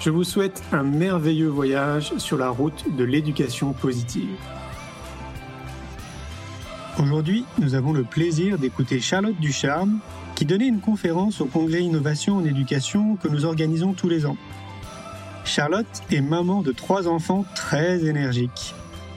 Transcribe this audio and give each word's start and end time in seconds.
Je 0.00 0.10
vous 0.10 0.22
souhaite 0.22 0.62
un 0.70 0.84
merveilleux 0.84 1.48
voyage 1.48 2.12
sur 2.18 2.38
la 2.38 2.50
route 2.50 2.84
de 2.96 3.02
l'éducation 3.02 3.72
positive. 3.72 4.30
Aujourd'hui, 7.00 7.44
nous 7.58 7.74
avons 7.74 7.92
le 7.92 8.04
plaisir 8.04 8.58
d'écouter 8.58 9.00
Charlotte 9.00 9.38
Ducharme, 9.40 9.98
qui 10.36 10.44
donnait 10.44 10.68
une 10.68 10.80
conférence 10.80 11.40
au 11.40 11.46
Congrès 11.46 11.80
Innovation 11.80 12.36
en 12.36 12.44
éducation 12.44 13.16
que 13.16 13.26
nous 13.26 13.44
organisons 13.44 13.92
tous 13.92 14.08
les 14.08 14.24
ans. 14.24 14.36
Charlotte 15.44 16.02
est 16.12 16.20
maman 16.20 16.62
de 16.62 16.70
trois 16.70 17.08
enfants 17.08 17.44
très 17.56 18.04
énergiques, 18.04 18.74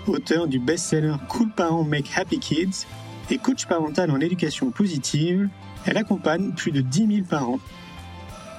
auteur 0.08 0.48
du 0.48 0.58
best-seller 0.58 1.16
Cool 1.30 1.52
Parents 1.52 1.84
Make 1.84 2.10
Happy 2.16 2.40
Kids 2.40 2.88
et 3.30 3.38
coach 3.38 3.68
parental 3.68 4.10
en 4.10 4.20
éducation 4.20 4.72
positive. 4.72 5.48
Elle 5.86 5.98
accompagne 5.98 6.54
plus 6.54 6.72
de 6.72 6.82
10 6.82 7.08
000 7.08 7.28
parents. 7.30 7.60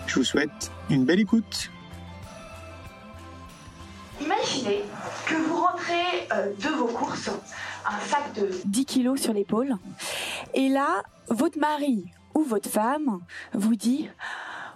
Je 0.06 0.15
vous 0.15 0.25
souhaite 0.25 0.70
une 0.89 1.05
belle 1.05 1.20
écoute. 1.20 1.70
Imaginez 4.25 4.84
que 5.27 5.34
vous 5.34 5.56
rentrez 5.56 6.28
euh, 6.33 6.53
de 6.55 6.69
vos 6.69 6.87
courses, 6.87 7.31
un 7.84 7.98
sac 8.01 8.33
de 8.34 8.51
10 8.65 8.84
kilos 8.84 9.20
sur 9.20 9.33
l'épaule, 9.33 9.77
et 10.55 10.69
là, 10.69 11.03
votre 11.28 11.59
mari 11.59 12.05
ou 12.34 12.43
votre 12.43 12.69
femme 12.69 13.20
vous 13.53 13.75
dit 13.75 14.09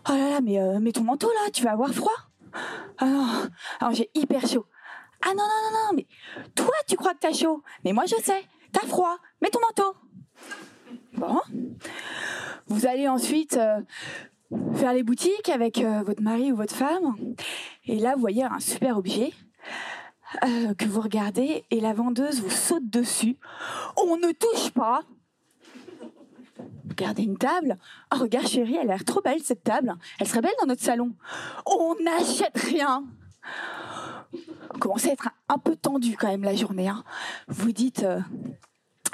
Oh 0.08 0.12
là 0.12 0.30
là, 0.30 0.41
mais 0.41 0.61
euh, 0.61 0.80
mets 0.80 0.92
ton 0.92 1.05
manteau 1.05 1.28
là, 1.28 1.50
tu 1.52 1.62
vas 1.62 1.72
avoir 1.72 1.92
froid. 1.92 2.12
Alors 2.98 3.92
j'ai 3.92 4.11
hyper 4.14 4.47
chaud. 4.47 4.67
Ah 5.22 5.30
non, 5.30 5.44
non, 5.44 5.70
non, 5.70 5.78
non, 5.86 5.97
mais 5.97 6.06
toi 6.55 6.74
tu 6.89 6.97
crois 6.97 7.14
que 7.14 7.20
t'as 7.20 7.33
chaud, 7.33 7.62
mais 7.84 7.92
moi 7.92 8.05
je 8.06 8.17
sais, 8.22 8.44
t'as 8.72 8.86
froid, 8.86 9.17
mets 9.41 9.50
ton 9.50 9.61
manteau. 9.61 9.94
Bon. 11.14 11.41
Vous 12.69 12.86
allez 12.86 13.08
ensuite 13.08 13.56
euh, 13.56 13.80
faire 14.75 14.92
les 14.92 15.02
boutiques 15.02 15.48
avec 15.48 15.78
euh, 15.78 16.02
votre 16.02 16.22
mari 16.22 16.52
ou 16.52 16.56
votre 16.56 16.75
femme. 16.75 17.14
Et 17.86 17.98
là, 17.98 18.14
vous 18.14 18.20
voyez 18.20 18.44
un 18.44 18.61
super 18.61 18.98
objet 18.98 19.33
euh, 20.44 20.75
que 20.75 20.86
vous 20.86 21.00
regardez 21.00 21.64
et 21.70 21.80
la 21.80 21.92
vendeuse 21.92 22.41
vous 22.41 22.50
saute 22.50 22.89
dessus. 22.89 23.36
On 23.97 24.17
ne 24.17 24.33
touche 24.33 24.70
pas. 24.70 25.00
Regardez 26.89 27.24
une 27.24 27.39
table. 27.39 27.79
Oh, 28.14 28.18
regarde 28.20 28.46
chérie, 28.46 28.77
elle 28.77 28.90
a 28.90 28.95
l'air 28.95 29.05
trop 29.05 29.20
belle 29.20 29.42
cette 29.42 29.62
table. 29.62 29.95
Elle 30.18 30.27
serait 30.27 30.40
belle 30.40 30.55
dans 30.61 30.67
notre 30.67 30.83
salon. 30.83 31.13
On 31.67 31.95
n'achète 32.02 32.57
rien. 32.57 33.05
Vous 34.33 34.78
commencez 34.78 35.11
à 35.11 35.13
être 35.13 35.28
un, 35.48 35.58
peu 35.58 35.77
tendu 35.77 36.17
quand 36.17 36.28
même 36.28 36.45
la 36.45 36.55
journée. 36.55 36.89
hein. 36.89 37.05
Vous 37.48 37.73
dites 37.73 38.02
euh, 38.02 38.20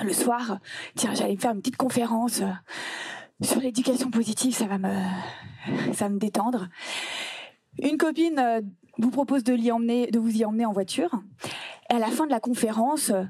le 0.03 0.13
soir, 0.13 0.59
tiens, 0.95 1.15
j'allais 1.15 1.35
me 1.35 1.41
faire 1.41 1.53
une 1.53 1.61
petite 1.61 1.77
conférence 1.77 2.43
sur 3.43 3.61
l'éducation 3.61 4.11
positive, 4.11 4.55
ça 4.55 4.67
va 4.67 4.79
me, 4.79 4.93
ça 5.93 6.07
va 6.07 6.09
me 6.09 6.19
détendre. 6.19 6.69
Une 7.81 7.97
copine 7.97 8.39
euh, 8.39 8.61
vous 8.99 9.11
propose 9.11 9.45
de, 9.45 9.55
l'y 9.55 9.73
emmener, 9.73 10.09
de 10.09 10.19
vous 10.19 10.37
y 10.37 10.45
emmener 10.45 10.67
en 10.67 10.73
voiture. 10.73 11.23
Et 11.91 11.95
à 11.95 11.99
la 11.99 12.09
fin 12.09 12.27
de 12.27 12.31
la 12.31 12.41
conférence, 12.41 13.11
euh, 13.11 13.25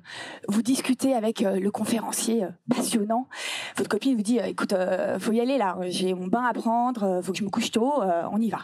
vous 0.49 0.63
discutez 0.63 1.15
avec 1.15 1.43
euh, 1.43 1.59
le 1.59 1.71
conférencier 1.71 2.47
passionnant. 2.69 3.29
Votre 3.77 3.89
copine 3.89 4.17
vous 4.17 4.23
dit 4.23 4.39
"Écoute, 4.39 4.75
faut 5.19 5.33
y 5.33 5.41
aller 5.41 5.59
là. 5.59 5.77
J'ai 5.83 6.15
mon 6.15 6.27
bain 6.27 6.45
à 6.45 6.53
prendre. 6.53 7.21
faut 7.23 7.33
que 7.33 7.39
je 7.39 7.45
me 7.45 7.51
couche 7.51 7.71
tôt. 7.71 8.03
on 8.31 8.41
y 8.41 8.51
va." 8.51 8.61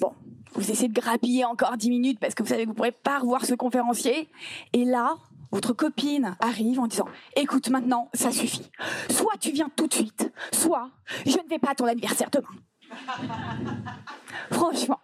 Bon, 0.00 0.12
vous 0.54 0.70
essayez 0.70 0.88
de 0.88 0.98
grappiller 0.98 1.44
encore 1.44 1.76
10 1.76 1.90
minutes 1.90 2.18
parce 2.20 2.34
que 2.34 2.42
vous 2.42 2.48
savez 2.48 2.64
que 2.64 2.68
vous 2.68 2.74
pourrez 2.74 2.92
pas 2.92 3.18
revoir 3.18 3.44
ce 3.44 3.54
conférencier. 3.54 4.28
Et 4.72 4.84
là, 4.84 5.16
votre 5.52 5.72
copine 5.72 6.36
arrive 6.40 6.80
en 6.80 6.86
disant 6.86 7.06
"Écoute, 7.36 7.70
maintenant, 7.70 8.10
ça 8.14 8.30
suffit. 8.30 8.70
Soit 9.10 9.36
tu 9.40 9.50
viens 9.50 9.70
tout 9.74 9.86
de 9.86 9.94
suite, 9.94 10.32
soit 10.52 10.90
je 11.24 11.36
ne 11.38 11.48
vais 11.48 11.58
pas 11.58 11.70
à 11.70 11.74
ton 11.74 11.86
anniversaire 11.86 12.30
demain." 12.30 12.48
Franchement. 14.50 15.00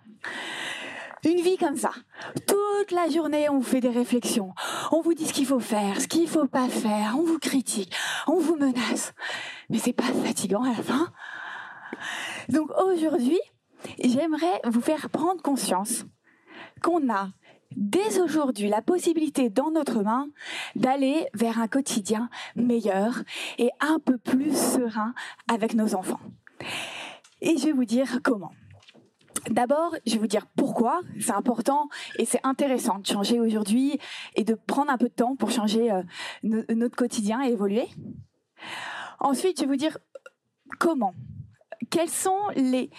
Une 1.25 1.41
vie 1.41 1.57
comme 1.57 1.77
ça. 1.77 1.93
Toute 2.49 2.91
la 2.91 3.09
journée, 3.09 3.49
on 3.49 3.59
vous 3.59 3.63
fait 3.63 3.81
des 3.81 3.91
réflexions. 3.91 4.55
On 4.91 5.03
vous 5.03 5.15
dit 5.15 5.27
ce 5.27 5.33
qu'il 5.33 5.47
faut 5.47 5.61
faire, 5.61 6.01
ce 6.01 6.09
qu'il 6.09 6.29
faut 6.29 6.49
pas 6.49 6.69
faire. 6.69 7.15
On 7.17 7.23
vous 7.23 7.39
critique, 7.39 7.95
on 8.27 8.41
vous 8.41 8.57
menace. 8.57 9.15
Mais 9.71 9.79
c'est 9.79 9.93
pas 9.93 10.03
fatigant 10.03 10.65
à 10.65 10.71
la 10.71 10.83
fin. 10.83 11.13
Donc 12.49 12.71
aujourd'hui, 12.77 13.39
j'aimerais 14.03 14.61
vous 14.65 14.81
faire 14.81 15.11
prendre 15.11 15.41
conscience 15.43 16.05
qu'on 16.83 17.09
a 17.13 17.29
dès 17.77 18.21
aujourd'hui 18.21 18.69
la 18.69 18.83
possibilité 18.83 19.51
dans 19.51 19.71
notre 19.71 20.03
main 20.03 20.29
d'aller 20.77 21.27
vers 21.35 21.59
un 21.61 21.69
quotidien 21.69 22.29
meilleur 22.57 23.23
et 23.59 23.71
un 23.81 23.99
peu 23.99 24.19
plus 24.19 24.57
serein 24.57 25.15
avec 25.49 25.75
nos 25.75 25.95
enfants. 25.95 26.21
Et 27.41 27.57
je 27.59 27.67
vais 27.67 27.73
vous 27.73 27.85
dire 27.85 28.21
comment. 28.23 28.53
D'abord, 29.51 29.97
je 30.07 30.13
vais 30.13 30.19
vous 30.19 30.27
dire 30.29 30.47
pourquoi 30.57 31.01
c'est 31.19 31.33
important 31.33 31.89
et 32.17 32.25
c'est 32.25 32.39
intéressant 32.45 32.99
de 32.99 33.07
changer 33.07 33.41
aujourd'hui 33.41 33.99
et 34.37 34.45
de 34.45 34.55
prendre 34.55 34.91
un 34.93 34.99
peu 34.99 35.09
de 35.09 35.15
temps 35.15 35.35
pour 35.35 35.51
changer 35.51 35.91
euh, 35.91 36.03
no- 36.45 36.63
notre 36.77 36.95
quotidien 36.95 37.43
et 37.43 37.51
évoluer. 37.51 37.89
Ensuite, 39.19 39.59
je 39.59 39.63
vais 39.65 39.69
vous 39.71 39.77
dire 39.77 39.99
comment. 40.79 41.15
Quelles 41.91 42.09
sont 42.09 42.39
les, 42.55 42.91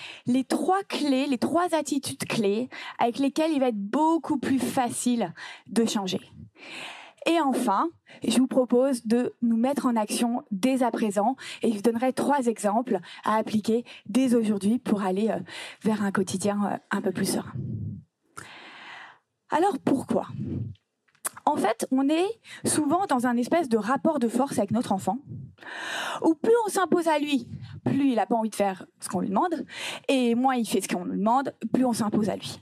trois 0.43 0.83
clés, 0.83 1.27
les 1.27 1.37
trois 1.37 1.73
attitudes 1.73 2.25
clés 2.25 2.69
avec 2.99 3.19
lesquelles 3.19 3.51
il 3.51 3.59
va 3.59 3.69
être 3.69 3.77
beaucoup 3.77 4.37
plus 4.37 4.59
facile 4.59 5.33
de 5.67 5.85
changer. 5.85 6.21
Et 7.25 7.39
enfin, 7.39 7.89
je 8.27 8.37
vous 8.37 8.47
propose 8.47 9.05
de 9.05 9.33
nous 9.41 9.55
mettre 9.55 9.85
en 9.85 9.95
action 9.95 10.43
dès 10.51 10.83
à 10.83 10.91
présent 10.91 11.37
et 11.61 11.69
je 11.71 11.75
vous 11.75 11.81
donnerai 11.81 12.11
trois 12.11 12.47
exemples 12.47 12.99
à 13.23 13.35
appliquer 13.35 13.85
dès 14.07 14.35
aujourd'hui 14.35 14.77
pour 14.77 15.03
aller 15.03 15.29
euh, 15.29 15.39
vers 15.83 16.03
un 16.03 16.11
quotidien 16.11 16.59
euh, 16.65 16.77
un 16.91 17.01
peu 17.01 17.11
plus 17.11 17.31
serein. 17.31 17.53
Alors 19.49 19.77
pourquoi? 19.79 20.27
En 21.45 21.57
fait, 21.57 21.87
on 21.91 22.09
est 22.09 22.27
souvent 22.65 23.05
dans 23.05 23.27
un 23.27 23.37
espèce 23.37 23.69
de 23.69 23.77
rapport 23.77 24.19
de 24.19 24.27
force 24.27 24.57
avec 24.57 24.71
notre 24.71 24.91
enfant, 24.93 25.19
où 26.21 26.35
plus 26.35 26.53
on 26.65 26.69
s'impose 26.69 27.07
à 27.07 27.19
lui, 27.19 27.47
plus 27.83 28.09
il 28.09 28.15
n'a 28.15 28.25
pas 28.25 28.35
envie 28.35 28.49
de 28.49 28.55
faire 28.55 28.85
ce 28.99 29.09
qu'on 29.09 29.19
lui 29.19 29.29
demande, 29.29 29.65
et 30.07 30.35
moins 30.35 30.55
il 30.55 30.65
fait 30.65 30.81
ce 30.81 30.87
qu'on 30.87 31.05
lui 31.05 31.17
demande, 31.17 31.53
plus 31.73 31.85
on 31.85 31.93
s'impose 31.93 32.29
à 32.29 32.35
lui. 32.35 32.59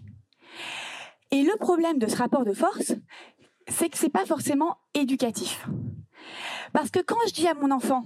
Et 1.32 1.44
le 1.44 1.56
problème 1.58 1.98
de 1.98 2.08
ce 2.08 2.18
rapport 2.18 2.46
de 2.46 2.54
force, 2.54 2.94
c'est 3.68 3.90
que 3.90 3.98
c'est 3.98 4.10
pas 4.10 4.26
forcément 4.26 4.78
éducatif. 4.94 5.68
Parce 6.74 6.90
que 6.90 7.00
quand 7.00 7.18
je 7.28 7.34
dis 7.34 7.48
à 7.48 7.54
mon 7.54 7.72
enfant, 7.72 8.06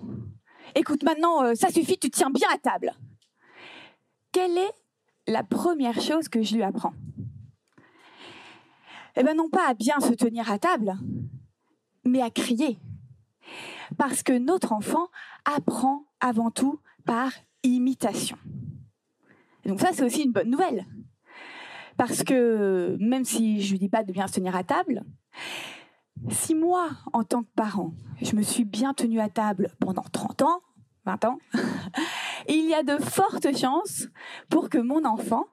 écoute 0.76 1.04
maintenant, 1.04 1.44
euh, 1.44 1.56
ça 1.56 1.70
suffit, 1.70 1.98
tu 1.98 2.10
tiens 2.10 2.30
bien 2.30 2.48
à 2.54 2.58
table. 2.58 2.94
Quelle 4.32 4.58
est 4.58 4.74
la 5.28 5.44
première 5.44 6.00
chose 6.02 6.30
que 6.30 6.42
je 6.42 6.56
lui 6.56 6.64
apprends? 6.64 6.94
Eh 9.16 9.24
bien 9.24 9.34
non 9.34 9.50
pas 9.50 9.70
à 9.70 9.74
bien 9.74 10.00
se 10.00 10.14
tenir 10.14 10.52
à 10.52 10.60
table, 10.60 10.96
mais 12.04 12.22
à 12.22 12.30
crier. 12.30 12.78
Parce 13.98 14.24
que 14.24 14.34
notre 14.34 14.72
enfant 14.72 15.08
apprend 15.46 16.06
avant 16.20 16.52
tout 16.52 16.80
par 17.06 17.32
imitation. 17.64 18.38
Donc 19.66 19.80
ça, 19.80 19.90
c'est 19.94 20.04
aussi 20.04 20.24
une 20.24 20.32
bonne 20.32 20.50
nouvelle. 20.50 20.86
Parce 21.98 22.24
que 22.24 22.98
même 23.00 23.26
si 23.26 23.62
je 23.62 23.72
lui 23.72 23.80
dis 23.80 23.90
pas 23.90 24.04
de 24.04 24.12
bien 24.12 24.28
se 24.28 24.34
tenir 24.34 24.56
à 24.56 24.64
table, 24.64 25.04
si 26.30 26.56
moi, 26.56 26.90
en 27.14 27.24
tant 27.24 27.44
que 27.44 27.50
parent, 27.56 27.94
je 28.22 28.36
me 28.36 28.42
suis 28.42 28.66
bien 28.66 28.94
tenue 28.94 29.20
à 29.20 29.30
table 29.30 29.70
pendant 29.80 30.04
30 30.04 30.42
ans, 30.44 30.62
20 31.06 31.26
ans, 31.26 31.40
il 32.50 32.68
y 32.68 32.74
a 32.74 32.84
de 32.84 32.98
fortes 32.98 33.56
chances 33.58 34.08
pour 34.50 34.70
que 34.70 34.78
mon 34.78 35.06
enfant 35.06 35.46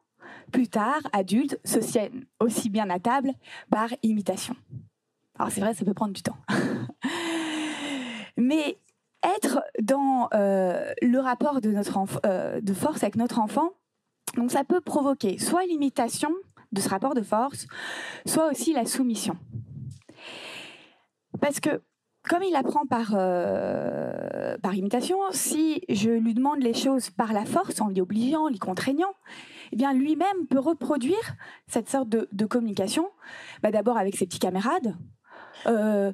plus 0.53 0.69
tard, 0.69 1.01
adultes, 1.13 1.59
se 1.65 1.79
tiennent 1.79 2.27
aussi 2.39 2.69
bien 2.69 2.91
à 2.91 3.01
table 3.01 3.33
par 3.71 3.89
imitation. 4.03 4.55
Alors 5.39 5.51
c'est 5.51 5.61
vrai, 5.61 5.75
ça 5.75 5.85
peut 5.85 5.95
prendre 5.95 6.13
du 6.13 6.23
temps. 6.23 6.37
Mais 8.53 8.79
être 9.23 9.63
dans 9.81 10.29
euh, 10.35 10.93
le 11.01 11.19
rapport 11.21 11.63
de, 11.63 11.75
euh, 12.27 12.61
de 12.61 12.75
force 12.75 13.03
avec 13.03 13.17
notre 13.17 13.39
enfant, 13.39 13.71
donc 14.37 14.51
ça 14.51 14.63
peut 14.63 14.83
provoquer 14.83 15.39
soit 15.39 15.65
l'imitation 15.65 16.31
de 16.71 16.81
ce 16.83 16.89
rapport 16.91 17.15
de 17.15 17.23
force, 17.23 17.67
soit 18.27 18.51
aussi 18.51 18.75
la 18.75 18.85
soumission. 18.85 19.39
Parce 21.41 21.61
que 21.61 21.81
comme 22.29 22.43
il 22.43 22.55
apprend 22.55 22.85
par, 22.85 23.13
euh, 23.15 24.59
par 24.59 24.75
imitation, 24.75 25.17
si 25.31 25.83
je 25.89 26.11
lui 26.11 26.35
demande 26.35 26.61
les 26.61 26.75
choses 26.75 27.09
par 27.09 27.33
la 27.33 27.47
force, 27.47 27.81
en 27.81 27.89
l'y 27.89 28.03
obligeant, 28.03 28.45
en 28.45 28.49
l'y 28.49 28.59
contraignant, 28.59 29.15
eh 29.73 29.77
bien 29.77 29.95
lui-même 29.95 30.47
peut 30.49 30.59
reproduire 30.59 31.37
cette 31.69 31.89
sorte 31.89 32.09
de, 32.11 32.47
communication, 32.47 33.09
bah, 33.63 33.71
d'abord 33.71 33.97
avec 33.97 34.15
ses 34.15 34.27
petits 34.27 34.39
camarades. 34.39 34.95
Euh, 35.67 36.13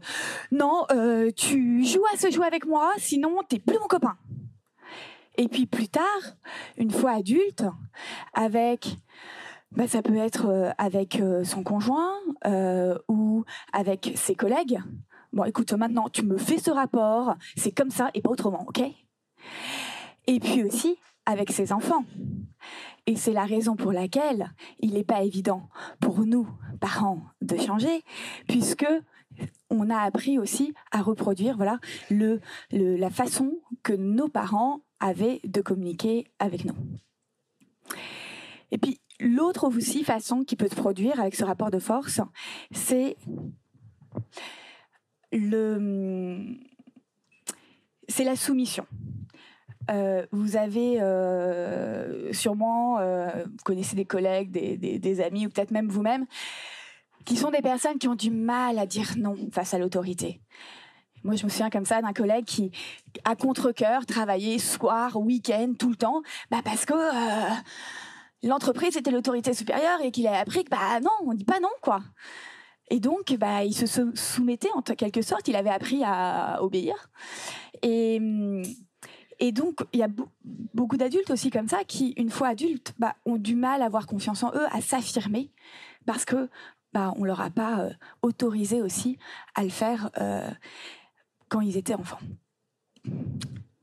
non, 0.53 0.85
euh, 0.91 1.31
tu 1.35 1.85
joues 1.85 2.05
à 2.13 2.17
ce 2.17 2.31
jeu 2.31 2.43
avec 2.43 2.67
moi, 2.67 2.93
sinon 2.99 3.43
t'es 3.49 3.59
plus 3.59 3.79
mon 3.79 3.87
copain. 3.87 4.17
Et 5.37 5.49
puis 5.49 5.67
plus 5.67 5.89
tard, 5.89 6.05
une 6.77 6.91
fois 6.91 7.13
adulte, 7.13 7.65
avec 8.35 8.97
bah, 9.71 9.87
ça 9.87 10.03
peut 10.03 10.17
être 10.17 10.73
avec 10.79 11.23
son 11.45 11.63
conjoint 11.63 12.15
ou 13.09 13.45
avec 13.73 14.13
ses 14.17 14.35
collègues. 14.35 14.81
Bon, 15.33 15.45
écoute, 15.45 15.73
maintenant, 15.75 16.09
tu 16.09 16.25
me 16.25 16.39
fais 16.39 16.59
ce 16.59 16.71
rapport, 16.71 17.35
c'est 17.57 17.71
comme 17.71 17.91
ça 17.91 18.11
et 18.15 18.23
pas 18.23 18.31
autrement, 18.31 18.65
ok? 18.67 18.83
Et 20.27 20.41
puis 20.41 20.65
aussi 20.65 20.99
avec 21.27 21.53
ses 21.53 21.73
enfants. 21.73 22.05
Et 23.07 23.17
c'est 23.17 23.33
la 23.33 23.45
raison 23.45 23.77
pour 23.77 23.93
laquelle 23.93 24.53
il 24.81 24.95
n'est 24.95 25.05
pas 25.05 25.23
évident 25.23 25.69
pour 26.01 26.21
nous, 26.21 26.49
parents, 26.81 27.23
de 27.43 27.57
changer, 27.57 28.03
puisque 28.49 28.87
on 29.71 29.91
a 29.91 29.99
appris 29.99 30.39
aussi 30.39 30.75
à 30.91 31.03
reproduire 31.03 31.57
voilà, 31.57 31.79
le, 32.11 32.41
la 32.71 33.11
façon 33.11 33.59
que 33.83 33.93
nos 33.93 34.29
parents 34.29 34.81
avaient 35.01 35.41
de 35.45 35.61
communiquer 35.61 36.27
avec 36.39 36.65
nous. 36.65 36.75
Et 38.71 38.79
puis, 38.79 39.01
l'autre 39.21 39.65
aussi 39.69 40.05
façon 40.05 40.45
qui 40.45 40.57
peut 40.57 40.69
se 40.69 40.75
produire 40.75 41.21
avec 41.21 41.35
ce 41.35 41.45
rapport 41.45 41.71
de 41.71 41.79
force, 41.79 42.21
c'est 42.71 43.17
le, 45.33 46.57
c'est 48.09 48.25
la 48.25 48.37
soumission. 48.37 48.87
Euh, 49.91 50.27
vous 50.33 50.57
avez 50.57 51.01
euh, 51.01 52.33
sûrement, 52.33 52.99
euh, 52.99 53.45
vous 53.45 53.65
connaissez 53.65 53.97
des 53.97 54.05
collègues, 54.05 54.51
des, 54.51 55.21
amis 55.21 55.47
ou 55.47 55.51
peut-être 55.51 55.71
même 55.71 55.89
vous-même, 55.89 56.27
qui 57.25 57.37
sont 57.37 57.51
des 57.51 57.63
personnes 57.63 57.99
qui 57.99 58.09
ont 58.09 58.15
du 58.15 58.31
mal 58.31 58.79
à 58.79 58.87
dire 58.87 59.13
non 59.17 59.37
face 59.53 59.75
à 59.75 59.79
l'autorité. 59.79 60.41
Moi, 61.25 61.35
je 61.35 61.45
me 61.45 61.51
souviens 61.51 61.71
comme 61.71 61.85
ça 61.85 62.01
d'un 62.01 62.13
collègue 62.13 62.45
qui, 62.45 62.71
à 63.25 63.35
contre-cœur, 63.35 64.07
travaillait 64.07 64.59
soir, 64.59 65.17
week-end, 65.17 65.73
tout 65.79 65.91
le 65.91 65.97
temps, 65.97 66.23
bah 66.51 66.61
parce 66.65 66.87
que 66.87 66.95
l'entreprise 68.43 68.97
était 68.97 69.11
l'autorité 69.11 69.53
supérieure 69.53 70.01
et 70.03 70.11
qu'il 70.11 70.27
a 70.27 70.39
appris 70.39 70.65
que 70.65 70.71
bah 70.71 71.01
non, 71.01 71.11
on 71.25 71.35
dit 71.35 71.45
pas 71.45 71.61
non 71.61 71.69
quoi. 71.83 72.01
Et 72.91 73.01
donc, 73.01 73.35
bah, 73.39 73.65
il 73.65 73.75
se 73.75 73.87
soumettait 74.15 74.71
en 74.75 74.83
quelque 74.83 75.23
sorte. 75.23 75.49
Il 75.49 75.57
avait 75.57 75.71
appris 75.71 76.03
à 76.05 76.63
obéir. 76.63 77.11
Et, 77.83 78.21
et 79.39 79.53
donc, 79.53 79.81
il 79.93 80.01
y 80.01 80.03
a 80.03 80.09
beaucoup 80.75 80.97
d'adultes 80.97 81.31
aussi 81.31 81.51
comme 81.51 81.69
ça 81.69 81.85
qui, 81.85 82.15
une 82.17 82.31
fois 82.31 82.49
adultes, 82.49 82.95
bah, 82.99 83.15
ont 83.27 83.37
du 83.37 83.55
mal 83.55 83.83
à 83.83 83.87
avoir 83.87 84.07
confiance 84.07 84.43
en 84.43 84.55
eux, 84.55 84.67
à 84.73 84.81
s'affirmer, 84.81 85.53
parce 86.07 86.25
que 86.25 86.49
bah, 86.93 87.13
on 87.17 87.25
leur 87.25 87.41
a 87.41 87.51
pas 87.51 87.81
euh, 87.81 87.91
autorisé 88.23 88.83
aussi 88.83 89.19
à 89.55 89.63
le 89.63 89.69
faire 89.69 90.11
euh, 90.21 90.49
quand 91.49 91.61
ils 91.61 91.77
étaient 91.77 91.95
enfants. 91.95 92.19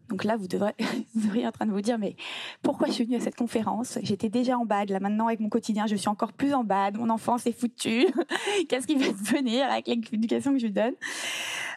Donc 0.09 0.23
là, 0.23 0.37
vous, 0.37 0.47
devrez, 0.47 0.73
vous 1.15 1.45
en 1.45 1.51
train 1.51 1.65
de 1.65 1.71
vous 1.71 1.81
dire, 1.81 1.97
mais 1.97 2.15
pourquoi 2.61 2.87
je 2.87 2.93
suis 2.93 3.03
venue 3.05 3.17
à 3.17 3.19
cette 3.19 3.35
conférence? 3.35 3.99
J'étais 4.01 4.29
déjà 4.29 4.57
en 4.57 4.65
bad, 4.65 4.89
là 4.89 4.99
maintenant 4.99 5.27
avec 5.27 5.39
mon 5.39 5.49
quotidien, 5.49 5.87
je 5.87 5.95
suis 5.95 6.09
encore 6.09 6.33
plus 6.33 6.53
en 6.53 6.63
bad, 6.63 6.97
mon 6.97 7.09
enfance 7.09 7.45
est 7.47 7.57
foutue. 7.57 8.07
Qu'est-ce 8.69 8.87
qui 8.87 8.95
va 8.95 9.07
devenir 9.07 9.69
avec 9.69 9.87
l'éducation 9.87 10.53
que 10.53 10.59
je 10.59 10.65
lui 10.67 10.73
donne? 10.73 10.93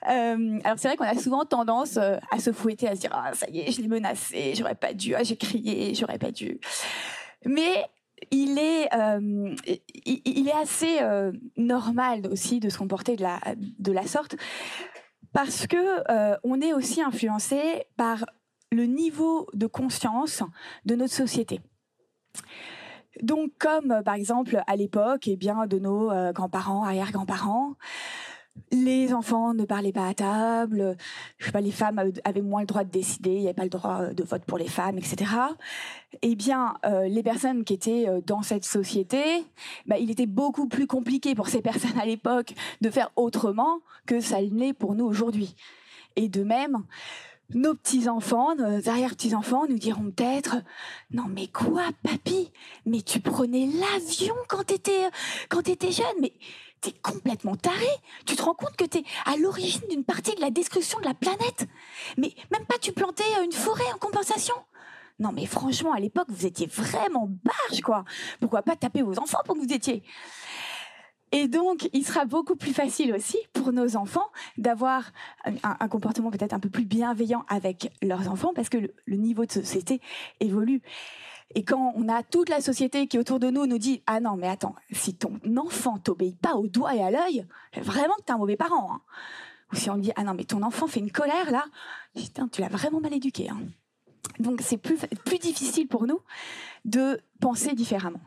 Euh, 0.08 0.60
Alors 0.64 0.78
c'est 0.78 0.88
vrai 0.88 0.96
qu'on 0.96 1.04
a 1.04 1.18
souvent 1.18 1.44
tendance 1.44 1.96
à 1.98 2.38
se 2.38 2.52
fouetter, 2.52 2.88
à 2.88 2.94
se 2.94 3.00
dire, 3.00 3.10
ah 3.12 3.32
ça 3.34 3.48
y 3.50 3.60
est, 3.60 3.72
je 3.72 3.80
l'ai 3.82 3.88
menacé, 3.88 4.54
j'aurais 4.54 4.74
pas 4.74 4.92
dû, 4.92 5.14
ah 5.14 5.22
j'ai 5.22 5.36
crié, 5.36 5.94
j'aurais 5.94 6.18
pas 6.18 6.30
dû. 6.30 6.60
Mais 7.44 7.84
il 8.30 8.58
est, 8.58 8.88
euh, 8.94 9.54
il, 10.04 10.48
est 10.48 10.60
assez 10.60 10.98
normal 11.56 12.26
aussi 12.30 12.60
de 12.60 12.68
se 12.68 12.78
comporter 12.78 13.16
de 13.16 13.92
la, 13.92 14.06
sorte 14.06 14.36
parce 15.32 15.66
que 15.66 16.10
euh, 16.10 16.36
on 16.42 16.60
est 16.60 16.72
aussi 16.72 17.02
influencé 17.02 17.84
par 17.96 18.24
le 18.72 18.84
niveau 18.84 19.46
de 19.54 19.66
conscience 19.66 20.42
de 20.84 20.94
notre 20.94 21.14
société. 21.14 21.60
Donc, 23.22 23.52
comme 23.58 23.92
euh, 23.92 24.02
par 24.02 24.14
exemple 24.14 24.62
à 24.66 24.76
l'époque, 24.76 25.26
eh 25.28 25.36
bien, 25.36 25.66
de 25.66 25.78
nos 25.78 26.10
euh, 26.10 26.32
grands-parents, 26.32 26.84
arrière-grands-parents, 26.84 27.74
les 28.72 29.12
enfants 29.12 29.54
ne 29.54 29.64
parlaient 29.64 29.92
pas 29.92 30.08
à 30.08 30.14
table, 30.14 30.96
je 31.38 31.46
sais 31.46 31.52
pas, 31.52 31.60
les 31.60 31.70
femmes 31.70 32.00
avaient 32.24 32.42
moins 32.42 32.60
le 32.60 32.66
droit 32.66 32.84
de 32.84 32.90
décider, 32.90 33.30
il 33.30 33.40
n'y 33.40 33.46
avait 33.46 33.54
pas 33.54 33.64
le 33.64 33.68
droit 33.68 34.06
de 34.06 34.22
vote 34.24 34.44
pour 34.44 34.58
les 34.58 34.68
femmes, 34.68 34.98
etc. 34.98 35.30
Eh 36.22 36.34
bien, 36.34 36.74
euh, 36.84 37.08
les 37.08 37.22
personnes 37.22 37.64
qui 37.64 37.74
étaient 37.74 38.08
euh, 38.08 38.20
dans 38.24 38.42
cette 38.42 38.64
société, 38.64 39.22
bah, 39.86 39.98
il 39.98 40.10
était 40.10 40.26
beaucoup 40.26 40.68
plus 40.68 40.86
compliqué 40.86 41.34
pour 41.34 41.48
ces 41.48 41.62
personnes 41.62 41.98
à 41.98 42.06
l'époque 42.06 42.54
de 42.80 42.90
faire 42.90 43.10
autrement 43.16 43.80
que 44.06 44.20
ça 44.20 44.40
l'est 44.40 44.72
pour 44.72 44.94
nous 44.94 45.04
aujourd'hui. 45.04 45.54
Et 46.16 46.28
de 46.28 46.42
même, 46.42 46.84
nos 47.54 47.74
petits-enfants, 47.74 48.54
nos 48.54 48.88
arrière-petits-enfants 48.88 49.66
nous 49.68 49.78
diront 49.78 50.10
peut-être 50.10 50.56
Non, 51.10 51.24
mais 51.28 51.46
quoi, 51.46 51.88
papy? 52.02 52.50
Mais 52.86 53.02
tu 53.02 53.20
prenais 53.20 53.66
l'avion 53.66 54.34
quand 54.48 54.64
t'étais, 54.64 55.08
quand 55.48 55.62
t'étais 55.62 55.92
jeune 55.92 56.06
Mais 56.20 56.32
T'es 56.80 56.92
complètement 56.92 57.56
taré. 57.56 57.88
Tu 58.24 58.36
te 58.36 58.42
rends 58.42 58.54
compte 58.54 58.76
que 58.76 58.84
t'es 58.84 59.02
à 59.24 59.36
l'origine 59.36 59.82
d'une 59.90 60.04
partie 60.04 60.34
de 60.36 60.40
la 60.40 60.50
destruction 60.50 61.00
de 61.00 61.06
la 61.06 61.14
planète. 61.14 61.66
Mais 62.16 62.32
même 62.52 62.66
pas 62.66 62.78
tu 62.80 62.92
plantais 62.92 63.24
une 63.44 63.52
forêt 63.52 63.90
en 63.92 63.98
compensation. 63.98 64.54
Non, 65.18 65.32
mais 65.32 65.46
franchement, 65.46 65.92
à 65.92 65.98
l'époque, 65.98 66.28
vous 66.28 66.46
étiez 66.46 66.66
vraiment 66.66 67.28
barge, 67.42 67.80
quoi. 67.80 68.04
Pourquoi 68.38 68.62
pas 68.62 68.76
taper 68.76 69.02
vos 69.02 69.18
enfants 69.18 69.40
pour 69.44 69.56
que 69.56 69.60
vous 69.60 69.72
étiez 69.72 70.04
et 71.30 71.46
donc, 71.46 71.88
il 71.92 72.06
sera 72.06 72.24
beaucoup 72.24 72.56
plus 72.56 72.72
facile 72.72 73.12
aussi 73.12 73.38
pour 73.52 73.72
nos 73.72 73.96
enfants 73.96 74.26
d'avoir 74.56 75.12
un, 75.44 75.88
comportement 75.88 76.30
peut-être 76.30 76.54
un 76.54 76.60
peu 76.60 76.70
plus 76.70 76.84
bienveillant 76.84 77.44
avec 77.48 77.92
leurs 78.02 78.30
enfants 78.30 78.52
parce 78.54 78.68
que 78.68 78.78
le 79.04 79.16
niveau 79.16 79.44
de 79.44 79.52
société 79.52 80.00
évolue. 80.40 80.80
Et 81.54 81.64
quand 81.64 81.92
on 81.96 82.08
a 82.08 82.22
toute 82.22 82.48
la 82.48 82.60
société 82.60 83.06
qui 83.06 83.18
autour 83.18 83.38
de 83.38 83.50
nous 83.50 83.66
nous 83.66 83.78
dit 83.78 84.02
ah 84.06 84.20
non 84.20 84.36
mais 84.36 84.48
attends 84.48 84.74
si 84.92 85.14
ton 85.14 85.40
enfant 85.56 85.98
t'obéit 85.98 86.38
pas 86.38 86.54
au 86.54 86.66
doigt 86.66 86.94
et 86.94 87.02
à 87.02 87.10
l'œil 87.10 87.46
vraiment 87.74 88.14
que 88.16 88.24
t'es 88.24 88.32
un 88.32 88.38
mauvais 88.38 88.56
parent 88.56 88.92
hein. 88.92 89.00
ou 89.72 89.76
si 89.76 89.88
on 89.88 89.96
dit 89.96 90.12
ah 90.16 90.24
non 90.24 90.34
mais 90.34 90.44
ton 90.44 90.62
enfant 90.62 90.86
fait 90.86 91.00
une 91.00 91.10
colère 91.10 91.50
là 91.50 91.64
putain 92.14 92.48
tu 92.48 92.60
l'as 92.60 92.68
vraiment 92.68 93.00
mal 93.00 93.14
éduqué 93.14 93.48
hein. 93.48 93.60
donc 94.40 94.60
c'est 94.60 94.76
plus 94.76 95.38
difficile 95.38 95.88
pour 95.88 96.06
nous 96.06 96.20
de 96.84 97.18
penser 97.40 97.72
différemment 97.72 98.20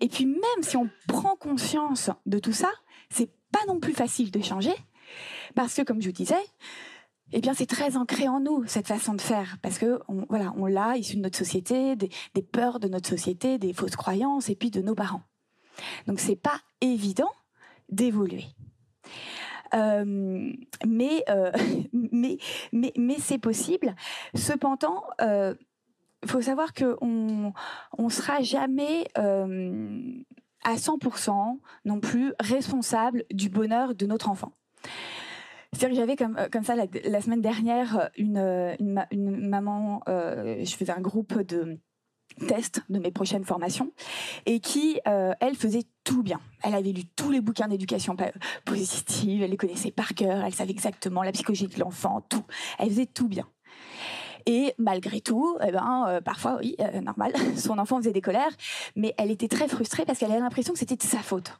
et 0.00 0.08
puis 0.08 0.26
même 0.26 0.62
si 0.62 0.76
on 0.76 0.88
prend 1.08 1.36
conscience 1.36 2.10
de 2.26 2.38
tout 2.38 2.52
ça 2.52 2.70
c'est 3.10 3.30
pas 3.52 3.64
non 3.68 3.80
plus 3.80 3.92
facile 3.92 4.30
de 4.30 4.42
changer 4.42 4.74
parce 5.54 5.74
que 5.74 5.82
comme 5.82 6.00
je 6.00 6.08
vous 6.08 6.14
disais 6.14 6.42
eh 7.32 7.40
bien, 7.40 7.54
c'est 7.54 7.66
très 7.66 7.96
ancré 7.96 8.28
en 8.28 8.40
nous 8.40 8.64
cette 8.66 8.88
façon 8.88 9.14
de 9.14 9.20
faire, 9.20 9.58
parce 9.62 9.78
que 9.78 10.00
on, 10.08 10.26
voilà, 10.28 10.52
on 10.56 10.66
l'a 10.66 10.96
issu 10.96 11.16
de 11.16 11.22
notre 11.22 11.38
société, 11.38 11.94
des, 11.96 12.42
peurs 12.42 12.80
de 12.80 12.88
notre 12.88 13.08
société, 13.08 13.58
des 13.58 13.72
fausses 13.72 13.96
croyances, 13.96 14.48
et 14.50 14.56
puis 14.56 14.70
de 14.70 14.80
nos 14.80 14.94
parents. 14.94 15.22
Donc, 16.06 16.18
c'est 16.18 16.36
pas 16.36 16.60
évident 16.80 17.30
d'évoluer. 17.88 18.44
Euh, 19.74 20.52
mais, 20.84 21.24
euh, 21.28 21.52
mais, 21.92 22.38
mais, 22.72 22.92
mais 22.96 23.16
c'est 23.20 23.38
possible. 23.38 23.94
Cependant, 24.34 25.04
euh, 25.20 25.54
faut 26.26 26.42
savoir 26.42 26.72
qu'on 26.74 27.52
on 27.96 28.08
sera 28.08 28.42
jamais 28.42 29.06
à 29.14 30.76
100% 30.76 31.58
non 31.84 32.00
plus 32.00 32.32
responsable 32.40 33.24
du 33.30 33.48
bonheur 33.48 33.94
de 33.94 34.06
notre 34.06 34.28
enfant. 34.28 34.52
C'est-à-dire 35.72 35.90
que 35.90 36.00
j'avais 36.00 36.16
comme, 36.16 36.36
euh, 36.36 36.62
ça 36.62 36.74
la, 36.74 37.20
semaine 37.20 37.40
dernière 37.40 37.98
euh, 37.98 38.06
une, 38.16 38.38
euh, 38.38 38.74
une, 39.10 39.48
maman, 39.48 40.02
je 40.06 40.74
faisais 40.76 40.92
un 40.92 41.00
groupe 41.00 41.40
de 41.42 41.78
tests 42.48 42.82
de 42.88 42.98
mes 42.98 43.10
prochaines 43.10 43.44
formations 43.44 43.92
et 44.46 44.60
qui, 44.60 45.00
elle, 45.04 45.54
faisait 45.54 45.84
tout 46.04 46.22
bien. 46.22 46.40
Elle 46.62 46.74
avait 46.74 46.92
lu 46.92 47.04
tous 47.04 47.30
les 47.30 47.40
bouquins 47.40 47.68
d'éducation 47.68 48.16
positive, 48.64 49.42
elle 49.42 49.50
les 49.50 49.56
connaissait 49.56 49.90
par 49.90 50.14
cœur, 50.14 50.44
elle 50.44 50.54
savait 50.54 50.70
exactement 50.70 51.22
la 51.22 51.32
psychologie 51.32 51.66
de 51.66 51.78
l'enfant, 51.78 52.20
tout. 52.28 52.44
Elle 52.78 52.90
faisait 52.90 53.06
tout 53.06 53.28
bien. 53.28 53.46
Et 54.46 54.74
malgré 54.78 55.20
tout, 55.20 55.56
eh 55.66 55.72
ben, 55.72 56.06
euh, 56.08 56.20
parfois, 56.20 56.58
oui, 56.60 56.76
euh, 56.80 57.00
normal, 57.00 57.32
son 57.56 57.78
enfant 57.78 57.98
faisait 57.98 58.12
des 58.12 58.20
colères, 58.20 58.52
mais 58.96 59.14
elle 59.18 59.30
était 59.30 59.48
très 59.48 59.68
frustrée 59.68 60.04
parce 60.04 60.18
qu'elle 60.18 60.32
avait 60.32 60.40
l'impression 60.40 60.72
que 60.72 60.78
c'était 60.78 60.96
de 60.96 61.02
sa 61.02 61.18
faute. 61.18 61.58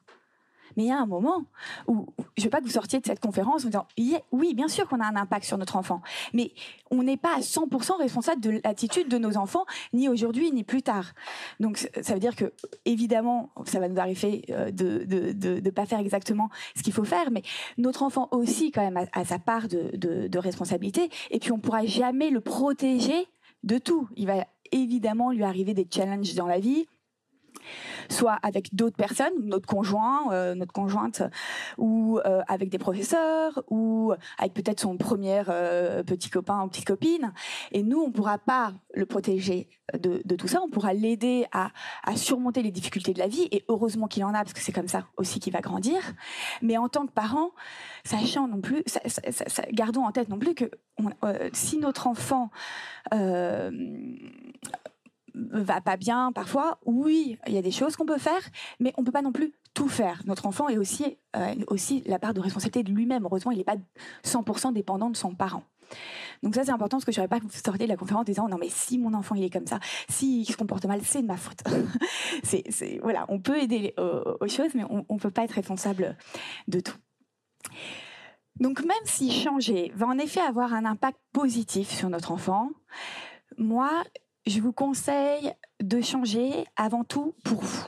Mais 0.76 0.84
il 0.84 0.88
y 0.88 0.92
a 0.92 0.98
un 0.98 1.06
moment 1.06 1.44
où 1.86 2.06
je 2.36 2.44
veux 2.44 2.50
pas 2.50 2.60
que 2.60 2.64
vous 2.64 2.70
sortiez 2.70 3.00
de 3.00 3.06
cette 3.06 3.20
conférence 3.20 3.64
en 3.64 3.68
disant 3.68 3.86
oui, 4.32 4.54
bien 4.54 4.68
sûr 4.68 4.88
qu'on 4.88 5.00
a 5.00 5.06
un 5.06 5.16
impact 5.16 5.44
sur 5.44 5.58
notre 5.58 5.76
enfant, 5.76 6.02
mais 6.32 6.52
on 6.90 7.02
n'est 7.02 7.16
pas 7.16 7.36
à 7.36 7.40
100% 7.40 7.98
responsable 7.98 8.40
de 8.40 8.60
l'attitude 8.64 9.08
de 9.08 9.18
nos 9.18 9.36
enfants, 9.36 9.64
ni 9.92 10.08
aujourd'hui 10.08 10.50
ni 10.52 10.64
plus 10.64 10.82
tard. 10.82 11.12
Donc 11.58 11.88
ça 12.00 12.14
veut 12.14 12.20
dire 12.20 12.36
que 12.36 12.52
évidemment, 12.84 13.50
ça 13.64 13.80
va 13.80 13.88
nous 13.88 14.00
arriver 14.00 14.44
euh, 14.50 14.70
de 14.70 15.04
de, 15.04 15.60
de, 15.60 15.70
pas 15.70 15.86
faire 15.86 16.00
exactement 16.00 16.50
ce 16.76 16.82
qu'il 16.82 16.92
faut 16.92 17.04
faire, 17.04 17.30
mais 17.30 17.42
notre 17.78 18.02
enfant 18.02 18.28
aussi 18.32 18.72
quand 18.72 18.82
même 18.82 19.06
a, 19.12 19.24
sa 19.24 19.38
part 19.38 19.68
de, 19.68 19.96
de 19.96 20.38
responsabilité, 20.38 21.10
et 21.30 21.38
puis 21.38 21.52
on 21.52 21.58
pourra 21.58 21.84
jamais 21.84 22.30
le 22.30 22.40
protéger 22.40 23.28
de 23.62 23.78
tout. 23.78 24.08
Il 24.16 24.26
va 24.26 24.46
évidemment 24.72 25.32
lui 25.32 25.44
arriver 25.44 25.74
des 25.74 25.86
challenges 25.90 26.34
dans 26.34 26.46
la 26.46 26.58
vie 26.58 26.86
soit 28.08 28.38
avec 28.42 28.74
d'autres 28.74 28.96
personnes, 28.96 29.32
notre 29.44 29.66
conjoint, 29.66 30.32
euh, 30.32 30.54
notre 30.54 30.72
conjointe, 30.72 31.22
ou 31.78 32.18
euh, 32.24 32.42
avec 32.48 32.68
des 32.68 32.78
professeurs, 32.78 33.62
ou 33.68 34.12
avec 34.38 34.54
peut-être 34.54 34.80
son 34.80 34.96
premier 34.96 35.42
euh, 35.48 36.02
petit 36.02 36.30
copain 36.30 36.62
ou 36.62 36.68
petite 36.68 36.86
copine. 36.86 37.32
Et 37.72 37.82
nous, 37.82 38.00
on 38.00 38.08
ne 38.08 38.12
pourra 38.12 38.38
pas 38.38 38.72
le 38.94 39.06
protéger 39.06 39.68
de, 39.98 40.36
tout 40.36 40.48
ça. 40.48 40.60
On 40.62 40.68
pourra 40.68 40.94
l'aider 40.94 41.46
à, 41.52 41.70
surmonter 42.16 42.62
les 42.62 42.70
difficultés 42.70 43.12
de 43.12 43.18
la 43.18 43.28
vie. 43.28 43.48
Et 43.50 43.64
heureusement 43.68 44.06
qu'il 44.06 44.24
en 44.24 44.30
a, 44.30 44.42
parce 44.44 44.52
que 44.52 44.60
c'est 44.60 44.72
comme 44.72 44.88
ça 44.88 45.06
aussi 45.16 45.40
qu'il 45.40 45.52
va 45.52 45.60
grandir. 45.60 46.00
Mais 46.62 46.76
en 46.76 46.88
tant 46.88 47.06
que 47.06 47.12
parent, 47.12 47.50
sachant 48.04 48.48
non 48.48 48.60
plus, 48.60 48.84
gardons 49.72 50.04
en 50.04 50.12
tête 50.12 50.28
non 50.28 50.38
plus 50.38 50.54
que 50.54 50.70
si 51.52 51.78
notre 51.78 52.06
enfant 52.06 52.50
va 55.34 55.80
pas 55.80 55.96
bien 55.96 56.32
parfois, 56.32 56.78
oui, 56.84 57.38
il 57.46 57.54
y 57.54 57.58
a 57.58 57.62
des 57.62 57.70
choses 57.70 57.96
qu'on 57.96 58.06
peut 58.06 58.18
faire, 58.18 58.40
mais 58.78 58.92
on 58.96 59.04
peut 59.04 59.12
pas 59.12 59.22
non 59.22 59.32
plus 59.32 59.52
tout 59.74 59.88
faire. 59.88 60.22
Notre 60.26 60.46
enfant 60.46 60.68
est 60.68 60.78
aussi, 60.78 61.16
euh, 61.36 61.54
aussi 61.68 62.02
la 62.06 62.18
part 62.18 62.34
de 62.34 62.40
responsabilité 62.40 62.82
de 62.82 62.94
lui-même. 62.94 63.24
Heureusement, 63.24 63.52
il 63.52 63.58
n'est 63.58 63.64
pas 63.64 63.76
100% 64.24 64.72
dépendant 64.72 65.10
de 65.10 65.16
son 65.16 65.34
parent. 65.34 65.64
Donc 66.42 66.54
ça 66.54 66.64
c'est 66.64 66.70
important 66.70 66.98
parce 66.98 67.04
que 67.04 67.12
je 67.12 67.20
ne 67.20 67.26
pas 67.26 67.40
que 67.40 67.44
vous 67.44 67.50
sortiez 67.50 67.86
de 67.86 67.90
la 67.90 67.96
conférence 67.96 68.20
en 68.20 68.24
disant 68.24 68.48
non 68.48 68.58
mais 68.58 68.68
si 68.68 68.96
mon 68.96 69.12
enfant 69.12 69.34
il 69.34 69.42
est 69.42 69.50
comme 69.50 69.66
ça, 69.66 69.80
si 70.08 70.44
se 70.44 70.56
comporte 70.56 70.84
mal, 70.84 71.00
c'est 71.02 71.20
de 71.20 71.26
ma 71.26 71.36
faute. 71.36 71.62
c'est 72.44 73.00
voilà, 73.02 73.26
on 73.28 73.40
peut 73.40 73.60
aider 73.60 73.92
aux, 73.98 74.46
choses 74.46 74.70
mais 74.74 74.84
on 74.88 75.04
ne 75.08 75.18
peut 75.18 75.32
pas 75.32 75.42
être 75.42 75.52
responsable 75.52 76.16
de 76.68 76.78
tout. 76.78 76.96
Donc 78.60 78.80
même 78.80 79.04
si 79.04 79.30
changer 79.32 79.90
va 79.94 80.06
en 80.06 80.18
effet 80.18 80.40
avoir 80.40 80.74
un 80.74 80.84
impact 80.84 81.18
positif 81.32 81.88
sur 81.88 82.08
notre 82.08 82.30
enfant, 82.30 82.70
moi 83.56 83.90
je 84.46 84.60
vous 84.60 84.72
conseille 84.72 85.52
de 85.82 86.00
changer 86.00 86.64
avant 86.76 87.04
tout 87.04 87.34
pour 87.44 87.60
vous. 87.62 87.86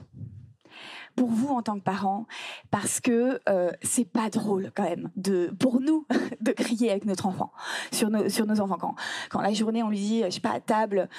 Pour 1.14 1.28
vous 1.28 1.48
en 1.48 1.60
tant 1.60 1.78
que 1.78 1.84
parents, 1.84 2.26
parce 2.70 2.98
que 2.98 3.38
euh, 3.46 3.70
c'est 3.82 4.06
pas 4.06 4.30
drôle 4.30 4.72
quand 4.74 4.84
même 4.84 5.10
de, 5.16 5.54
pour 5.58 5.80
nous 5.80 6.06
de 6.40 6.52
crier 6.52 6.90
avec 6.90 7.04
notre 7.04 7.26
enfant 7.26 7.52
sur 7.90 8.08
nos, 8.08 8.60
enfants. 8.60 8.78
Quand, 8.80 8.94
quand 9.28 9.42
la 9.42 9.52
journée 9.52 9.82
on 9.82 9.90
lui 9.90 9.98
dit, 9.98 10.22
je 10.24 10.30
sais 10.30 10.40
pas 10.40 10.52
à 10.52 10.60
table, 10.60 11.10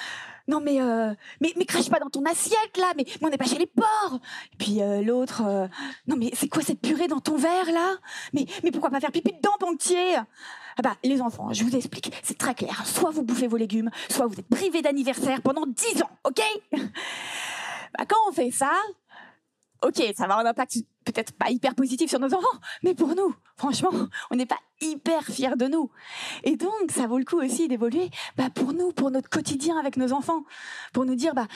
non 0.48 0.60
mais 0.60 0.82
euh, 0.82 1.14
mais 1.40 1.52
mais 1.56 1.64
crache 1.64 1.88
pas 1.88 2.00
dans 2.00 2.10
ton 2.10 2.24
assiette 2.24 2.76
là, 2.76 2.92
mais, 2.96 3.04
on 3.22 3.28
n'est 3.28 3.38
pas 3.38 3.44
chez 3.44 3.58
les 3.58 3.68
porcs. 3.68 4.18
Et 4.52 4.56
puis 4.56 4.82
euh, 4.82 5.00
l'autre, 5.00 5.68
non 6.08 6.16
mais 6.16 6.30
c'est 6.32 6.48
quoi 6.48 6.62
cette 6.62 6.80
purée 6.80 7.06
dans 7.06 7.20
ton 7.20 7.36
verre 7.36 7.70
là? 7.72 7.94
Mais 8.32 8.46
mais 8.64 8.72
pourquoi 8.72 8.90
pas 8.90 8.98
faire 8.98 9.12
pipi 9.12 9.32
dedans, 9.32 9.54
Pontier 9.60 10.16
ah 10.76 10.82
bah, 10.82 10.96
les 11.04 11.20
enfants, 11.20 11.52
je 11.52 11.64
vous 11.64 11.76
explique, 11.76 12.12
c'est 12.22 12.38
très 12.38 12.54
clair. 12.54 12.86
Soit 12.86 13.10
vous 13.10 13.22
bouffez 13.22 13.46
vos 13.46 13.56
légumes, 13.56 13.90
soit 14.08 14.26
vous 14.26 14.38
êtes 14.38 14.48
privés 14.48 14.82
d'anniversaire 14.82 15.42
pendant 15.42 15.66
10 15.66 16.02
ans, 16.02 16.10
ok? 16.24 16.40
Bah, 17.96 18.04
Quand 18.08 18.16
on 18.28 18.32
fait 18.32 18.50
ça, 18.50 18.72
ok, 19.84 20.02
ça 20.16 20.26
va 20.26 20.34
avoir 20.34 20.38
un 20.40 20.46
impact 20.46 20.78
peut-être 21.04 21.32
pas 21.32 21.50
hyper 21.50 21.74
positif 21.74 22.10
sur 22.10 22.18
nos 22.18 22.34
enfants, 22.34 22.58
mais 22.82 22.94
pour 22.94 23.14
nous, 23.14 23.34
franchement, 23.56 23.90
on 24.30 24.36
n'est 24.36 24.46
pas 24.46 24.58
hyper 24.80 25.22
fiers 25.24 25.56
de 25.56 25.66
nous. 25.66 25.90
Et 26.42 26.56
donc, 26.56 26.90
ça 26.90 27.06
vaut 27.06 27.18
le 27.18 27.24
coup 27.24 27.40
aussi 27.40 27.68
d'évoluer 27.68 28.10
bah, 28.36 28.48
pour 28.52 28.72
nous, 28.72 28.92
pour 28.92 29.10
notre 29.10 29.28
quotidien 29.28 29.78
avec 29.78 29.96
nos 29.96 30.12
enfants, 30.12 30.44
pour 30.92 31.04
nous 31.04 31.14
dire, 31.14 31.34
bah, 31.34 31.46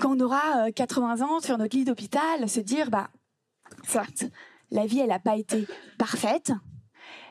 quand 0.00 0.16
on 0.16 0.20
aura 0.20 0.70
80 0.72 1.20
euh, 1.20 1.24
ans 1.24 1.40
sur 1.40 1.58
notre 1.58 1.76
lit 1.76 1.84
d'hôpital, 1.84 2.48
se 2.48 2.60
dire, 2.60 2.90
bah, 2.90 3.08
certes, 3.84 4.24
la 4.70 4.86
vie, 4.86 5.00
elle 5.00 5.08
n'a 5.08 5.18
pas 5.18 5.36
été 5.36 5.66
parfaite, 5.98 6.52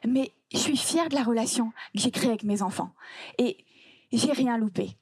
mais 0.05 0.33
je 0.51 0.57
suis 0.57 0.77
fière 0.77 1.09
de 1.09 1.15
la 1.15 1.23
relation 1.23 1.71
que 1.93 1.99
j'ai 1.99 2.11
créée 2.11 2.29
avec 2.29 2.43
mes 2.43 2.61
enfants. 2.61 2.91
Et 3.37 3.65
j'ai 4.11 4.31
rien 4.31 4.57
loupé. 4.57 4.97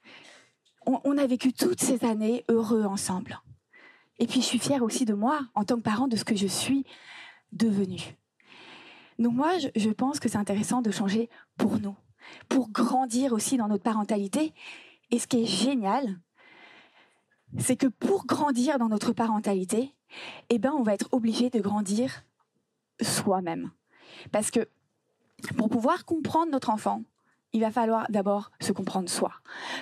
On, 0.85 1.17
a 1.17 1.25
vécu 1.25 1.51
toutes 1.51 1.81
ces 1.81 2.05
années 2.05 2.45
heureux 2.47 2.83
ensemble. 2.83 3.41
Et 4.19 4.27
puis 4.27 4.41
je 4.41 4.45
suis 4.45 4.59
fière 4.59 4.83
aussi 4.83 5.05
de 5.05 5.15
moi, 5.15 5.39
en 5.55 5.63
tant 5.63 5.77
que 5.77 5.81
parent, 5.81 6.07
de 6.07 6.15
ce 6.15 6.23
que 6.23 6.35
je 6.35 6.45
suis 6.45 6.85
devenue. 7.51 8.15
Donc 9.17 9.33
moi, 9.33 9.57
je, 9.57 9.69
je 9.75 9.89
pense 9.89 10.19
que 10.19 10.29
c'est 10.29 10.37
intéressant 10.37 10.81
de 10.81 10.91
changer 10.91 11.29
pour 11.57 11.79
nous, 11.79 11.95
pour 12.49 12.69
grandir 12.69 13.33
aussi 13.33 13.57
dans 13.57 13.67
notre 13.67 13.83
parentalité. 13.83 14.53
Et 15.09 15.17
ce 15.17 15.25
qui 15.25 15.41
est 15.41 15.47
génial, 15.47 16.19
c'est 17.57 17.77
que 17.77 17.87
pour 17.87 18.25
grandir 18.25 18.77
dans 18.77 18.89
notre 18.89 19.11
parentalité, 19.11 19.95
eh 20.49 20.59
ben, 20.59 20.71
on 20.71 20.83
va 20.83 20.93
être 20.93 21.09
obligé 21.11 21.49
de 21.49 21.59
grandir 21.59 22.23
soi-même. 23.01 23.71
Parce 24.31 24.51
que 24.51 24.67
pour 25.57 25.69
pouvoir 25.69 26.05
comprendre 26.05 26.51
notre 26.51 26.69
enfant, 26.69 27.03
il 27.53 27.61
va 27.61 27.71
falloir 27.71 28.05
d'abord 28.09 28.51
se 28.59 28.71
comprendre 28.71 29.09
soi. 29.09 29.31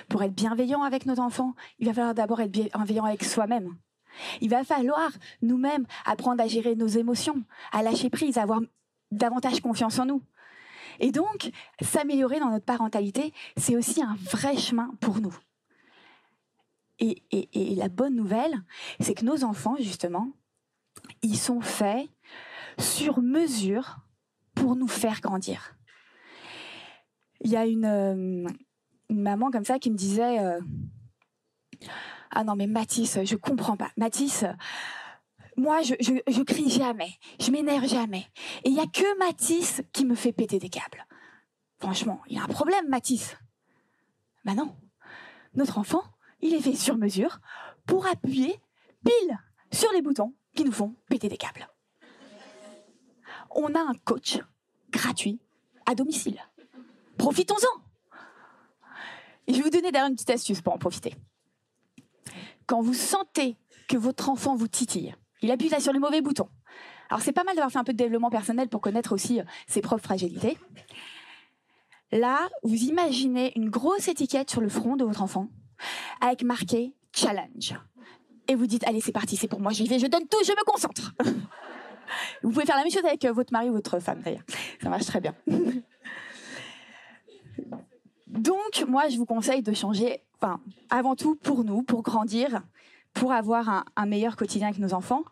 Pour 0.08 0.22
être 0.22 0.34
bienveillant 0.34 0.82
avec 0.82 1.06
notre 1.06 1.22
enfant, 1.22 1.54
il 1.78 1.86
va 1.86 1.94
falloir 1.94 2.14
d'abord 2.14 2.40
être 2.40 2.52
bienveillant 2.52 3.04
avec 3.04 3.24
soi-même. 3.24 3.76
Il 4.40 4.48
va 4.50 4.62
falloir 4.62 5.10
nous-mêmes 5.42 5.86
apprendre 6.04 6.42
à 6.42 6.46
gérer 6.46 6.76
nos 6.76 6.86
émotions, 6.86 7.42
à 7.72 7.82
lâcher 7.82 8.10
prise, 8.10 8.38
à 8.38 8.42
avoir 8.42 8.60
davantage 9.10 9.60
confiance 9.60 9.98
en 9.98 10.06
nous. 10.06 10.22
Et 11.00 11.10
donc, 11.10 11.50
s'améliorer 11.82 12.38
dans 12.38 12.50
notre 12.50 12.64
parentalité, 12.64 13.32
c'est 13.56 13.76
aussi 13.76 14.00
un 14.02 14.16
vrai 14.30 14.56
chemin 14.56 14.94
pour 15.00 15.20
nous. 15.20 15.36
Et, 17.00 17.24
et 17.32 17.74
la 17.74 17.88
bonne 17.88 18.14
nouvelle, 18.14 18.54
c'est 19.00 19.14
que 19.14 19.24
nos 19.24 19.42
enfants, 19.42 19.74
justement, 19.80 20.30
ils 21.22 21.36
sont 21.36 21.60
faits 21.60 22.08
sur 22.78 23.20
mesure 23.20 23.98
pour 24.54 24.76
nous 24.76 24.88
faire 24.88 25.20
grandir. 25.20 25.76
Il 27.40 27.50
y 27.50 27.56
a 27.56 27.66
une, 27.66 27.84
euh, 27.84 28.48
maman 29.10 29.50
comme 29.50 29.64
ça 29.64 29.78
qui 29.78 29.90
me 29.90 29.96
disait 29.96 30.38
euh, 30.38 30.60
Ah 32.30 32.44
non, 32.44 32.56
mais 32.56 32.66
Mathis, 32.66 33.18
je 33.24 33.36
comprends 33.36 33.76
pas. 33.76 33.90
Mathis, 33.96 34.44
moi, 35.56 35.82
je, 35.82 35.94
je, 36.00 36.42
crie 36.42 36.70
jamais, 36.70 37.10
je 37.40 37.50
m'énerve 37.50 37.86
jamais. 37.86 38.26
Et 38.64 38.70
il 38.70 38.74
y 38.74 38.80
a 38.80 38.86
que 38.86 39.18
Mathis 39.18 39.82
qui 39.92 40.04
me 40.04 40.14
fait 40.14 40.32
péter 40.32 40.58
des 40.58 40.68
câbles. 40.68 41.06
Franchement, 41.78 42.20
il 42.28 42.36
y 42.36 42.40
a 42.40 42.44
un 42.44 42.48
problème, 42.48 42.88
Mathis. 42.88 43.36
Ben 44.44 44.54
non. 44.54 44.74
Notre 45.54 45.78
enfant, 45.78 46.02
il 46.40 46.54
est 46.54 46.60
fait 46.60 46.74
sur 46.74 46.96
mesure 46.96 47.38
pour 47.86 48.06
appuyer 48.06 48.58
pile 49.04 49.38
sur 49.70 49.90
les 49.92 50.02
boutons 50.02 50.34
qui 50.54 50.64
nous 50.64 50.72
font 50.72 50.94
péter 51.08 51.28
des 51.28 51.36
câbles 51.36 51.68
on 53.54 53.74
a 53.74 53.80
un 53.80 53.94
coach 54.04 54.38
gratuit 54.90 55.40
à 55.86 55.94
domicile. 55.94 56.40
Profitons-en. 57.18 57.82
je 59.48 59.54
vais 59.54 59.62
vous 59.62 59.70
donner 59.70 59.92
d'ailleurs 59.92 60.08
une 60.08 60.14
petite 60.14 60.30
astuce 60.30 60.60
pour 60.60 60.72
en 60.72 60.78
profiter. 60.78 61.14
Quand 62.66 62.80
vous 62.80 62.94
sentez 62.94 63.56
que 63.88 63.96
votre 63.96 64.30
enfant 64.30 64.56
vous 64.56 64.68
titille, 64.68 65.14
il 65.42 65.50
appuie 65.50 65.68
là 65.68 65.80
sur 65.80 65.92
le 65.92 66.00
mauvais 66.00 66.22
bouton. 66.22 66.48
Alors 67.10 67.22
c'est 67.22 67.32
pas 67.32 67.44
mal 67.44 67.54
d'avoir 67.54 67.70
fait 67.70 67.78
un 67.78 67.84
peu 67.84 67.92
de 67.92 67.98
développement 67.98 68.30
personnel 68.30 68.68
pour 68.68 68.80
connaître 68.80 69.12
aussi 69.12 69.40
euh, 69.40 69.44
ses 69.66 69.82
propres 69.82 70.02
fragilités. 70.02 70.56
Là, 72.12 72.48
vous 72.62 72.84
imaginez 72.84 73.52
une 73.56 73.68
grosse 73.68 74.08
étiquette 74.08 74.50
sur 74.50 74.60
le 74.60 74.68
front 74.68 74.96
de 74.96 75.04
votre 75.04 75.22
enfant 75.22 75.48
avec 76.20 76.42
marqué 76.42 76.94
challenge. 77.12 77.74
Et 78.48 78.54
vous 78.54 78.66
dites 78.66 78.86
allez 78.86 79.00
c'est 79.00 79.12
parti, 79.12 79.36
c'est 79.36 79.48
pour 79.48 79.60
moi, 79.60 79.72
j'y 79.72 79.86
vais, 79.86 79.98
je 79.98 80.06
donne 80.06 80.26
tout, 80.28 80.38
je 80.44 80.52
me 80.52 80.64
concentre. 80.64 81.12
Vous 82.42 82.50
pouvez 82.50 82.64
faire 82.64 82.76
la 82.76 82.82
même 82.82 82.92
chose 82.92 83.04
avec 83.04 83.24
euh, 83.24 83.32
votre 83.32 83.52
mari 83.52 83.70
ou 83.70 83.72
votre 83.72 83.98
femme, 84.00 84.20
d'ailleurs. 84.22 84.42
Ça 84.82 84.88
marche 84.88 85.06
très 85.06 85.20
bien. 85.20 85.34
Donc, 88.26 88.84
moi, 88.88 89.08
je 89.08 89.16
vous 89.16 89.26
conseille 89.26 89.62
de 89.62 89.72
changer, 89.72 90.20
avant 90.90 91.14
tout 91.14 91.36
pour 91.36 91.64
nous, 91.64 91.82
pour 91.82 92.02
grandir, 92.02 92.62
pour 93.12 93.32
avoir 93.32 93.84
un, 93.96 94.06
meilleur 94.06 94.36
quotidien 94.36 94.68
avec 94.68 94.80
nos 94.80 94.92
enfants. 94.92 95.22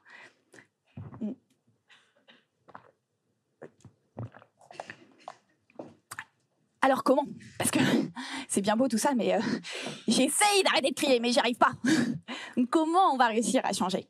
Alors 6.84 7.04
comment? 7.04 7.26
Parce 7.58 7.70
que 7.70 7.78
c'est 8.48 8.60
bien 8.60 8.76
beau 8.76 8.88
tout 8.88 8.98
ça, 8.98 9.14
mais 9.14 9.34
euh, 9.34 9.40
j'essaye 10.08 10.62
d'arrêter 10.64 10.90
de 10.90 10.94
crier, 10.94 11.20
mais 11.20 11.30
j'y 11.30 11.38
arrive 11.38 11.56
pas. 11.56 11.72
comment 12.70 13.12
on 13.12 13.16
va 13.16 13.28
réussir 13.28 13.60
à 13.64 13.72
changer? 13.72 14.08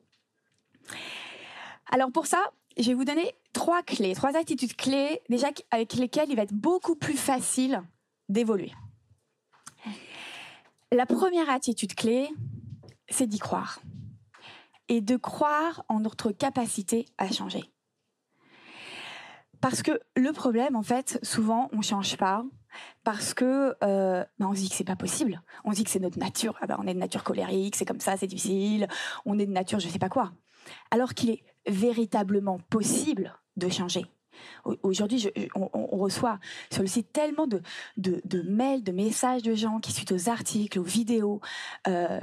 Alors 1.92 2.10
pour 2.10 2.26
ça, 2.26 2.50
je 2.78 2.88
vais 2.88 2.94
vous 2.94 3.04
donner 3.04 3.34
trois 3.52 3.82
clés, 3.82 4.14
trois 4.14 4.34
attitudes 4.34 4.74
clés 4.76 5.20
déjà 5.28 5.48
avec 5.70 5.92
lesquelles 5.92 6.30
il 6.30 6.36
va 6.36 6.42
être 6.42 6.54
beaucoup 6.54 6.96
plus 6.96 7.18
facile 7.18 7.82
d'évoluer. 8.30 8.72
La 10.90 11.04
première 11.04 11.50
attitude 11.50 11.94
clé, 11.94 12.30
c'est 13.10 13.26
d'y 13.26 13.38
croire. 13.38 13.78
Et 14.88 15.02
de 15.02 15.16
croire 15.16 15.84
en 15.88 16.00
notre 16.00 16.32
capacité 16.32 17.04
à 17.18 17.30
changer. 17.30 17.64
Parce 19.60 19.82
que 19.82 20.00
le 20.16 20.32
problème, 20.32 20.76
en 20.76 20.82
fait, 20.82 21.18
souvent, 21.22 21.68
on 21.72 21.78
ne 21.78 21.82
change 21.82 22.16
pas 22.16 22.42
parce 23.04 23.34
que 23.34 23.76
euh, 23.84 24.24
bah, 24.38 24.46
on 24.48 24.54
se 24.54 24.60
dit 24.60 24.70
que 24.70 24.74
c'est 24.74 24.82
pas 24.82 24.96
possible. 24.96 25.42
On 25.64 25.72
se 25.72 25.76
dit 25.76 25.84
que 25.84 25.90
c'est 25.90 26.00
notre 26.00 26.18
nature. 26.18 26.56
Ah 26.62 26.66
bah, 26.66 26.78
on 26.80 26.86
est 26.86 26.94
de 26.94 26.98
nature 26.98 27.22
colérique, 27.22 27.76
c'est 27.76 27.84
comme 27.84 28.00
ça, 28.00 28.16
c'est 28.16 28.26
difficile. 28.26 28.88
On 29.26 29.38
est 29.38 29.46
de 29.46 29.52
nature, 29.52 29.78
je 29.78 29.88
sais 29.88 29.98
pas 29.98 30.08
quoi. 30.08 30.32
Alors 30.90 31.12
qu'il 31.14 31.30
est 31.30 31.44
véritablement 31.66 32.58
possible 32.70 33.38
de 33.56 33.68
changer. 33.68 34.06
Aujourd'hui, 34.82 35.28
on, 35.54 35.96
reçoit 35.98 36.38
sur 36.70 36.82
le 36.82 36.88
site 36.88 37.12
tellement 37.12 37.46
de, 37.46 37.62
mails, 38.48 38.82
de 38.82 38.92
messages 38.92 39.42
de 39.42 39.54
gens 39.54 39.78
qui, 39.80 39.92
suite 39.92 40.12
aux 40.12 40.28
articles, 40.28 40.78
aux 40.78 40.84
vidéos, 40.84 41.40
euh, 41.86 42.20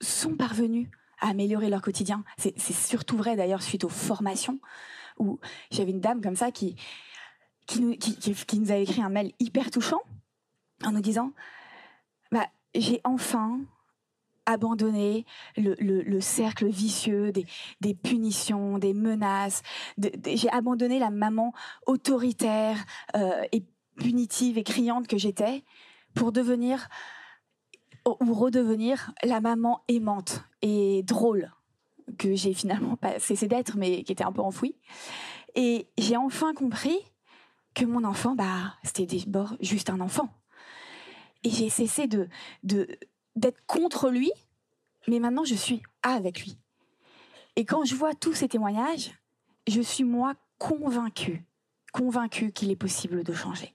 sont 0.00 0.34
parvenus 0.34 0.88
à 1.20 1.28
améliorer 1.28 1.70
leur 1.70 1.80
quotidien. 1.80 2.24
C'est 2.36 2.58
surtout 2.58 3.16
vrai 3.16 3.36
d'ailleurs 3.36 3.62
suite 3.62 3.84
aux 3.84 3.88
formations 3.88 4.58
où 5.18 5.38
j'avais 5.70 5.92
une 5.92 6.00
dame 6.00 6.20
comme 6.20 6.36
ça 6.36 6.50
qui, 6.50 6.76
qui, 7.66 7.80
nous, 7.80 7.96
qui, 7.96 8.58
nous 8.58 8.72
a 8.72 8.76
écrit 8.76 9.02
un 9.02 9.08
mail 9.08 9.32
hyper 9.38 9.70
touchant 9.70 10.02
en 10.84 10.92
nous 10.92 11.00
disant 11.00 11.32
bah, 12.32 12.46
J'ai 12.74 13.00
enfin 13.04 13.60
abandonné 14.52 15.24
le, 15.56 16.20
cercle 16.20 16.68
vicieux 16.68 17.32
des, 17.32 17.94
punitions, 17.94 18.78
des 18.78 18.94
menaces. 18.94 19.62
j'ai 20.24 20.50
abandonné 20.50 20.98
la 20.98 21.10
maman 21.10 21.52
autoritaire 21.86 22.76
euh, 23.16 23.42
et 23.52 23.64
punitive 23.96 24.58
et 24.58 24.64
criante 24.64 25.06
que 25.06 25.18
j'étais 25.18 25.64
pour 26.14 26.32
devenir 26.32 26.88
ou 28.06 28.34
redevenir 28.34 29.12
la 29.22 29.40
maman 29.40 29.82
aimante 29.88 30.44
et 30.60 31.02
drôle 31.04 31.52
que 32.18 32.34
j'ai 32.34 32.52
finalement 32.52 32.96
pas 32.96 33.18
cessé 33.18 33.46
d'être, 33.46 33.76
mais 33.76 34.02
qui 34.02 34.12
était 34.12 34.24
un 34.24 34.32
peu 34.32 34.42
enfouie. 34.42 34.74
Et 35.54 35.88
j'ai 35.98 36.16
enfin 36.16 36.52
compris 36.54 36.98
que 37.74 37.84
mon 37.84 38.04
enfant, 38.04 38.34
bah, 38.34 38.74
c'était 38.82 39.06
d'abord 39.06 39.54
juste 39.60 39.90
un 39.90 40.00
enfant. 40.00 40.28
Et 41.44 41.50
j'ai 41.50 41.70
cessé 41.70 42.06
de, 42.06 42.28
d'être 43.36 43.64
contre 43.66 44.10
lui, 44.10 44.32
mais 45.08 45.20
maintenant 45.20 45.44
je 45.44 45.54
suis 45.54 45.82
avec 46.02 46.40
lui. 46.40 46.58
Et 47.56 47.64
quand 47.64 47.84
je 47.84 47.94
vois 47.94 48.14
tous 48.14 48.34
ces 48.34 48.48
témoignages, 48.48 49.12
je 49.68 49.80
suis 49.80 50.04
moi 50.04 50.34
convaincue, 50.58 51.44
convaincue 51.92 52.52
qu'il 52.52 52.70
est 52.70 52.76
possible 52.76 53.22
de 53.22 53.32
changer. 53.32 53.74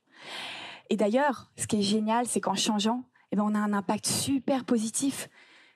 Et 0.90 0.96
d'ailleurs, 0.96 1.52
ce 1.58 1.68
qui 1.68 1.78
est 1.78 1.84
génial, 1.84 2.28
c'est 2.28 2.42
qu'en 2.42 2.56
changeant, 2.56 3.04
eh 3.32 3.36
ben, 3.36 3.44
on 3.44 3.56
a 3.56 3.60
un 3.60 3.74
impact 3.74 4.08
super 4.08 4.64
positif 4.64 5.30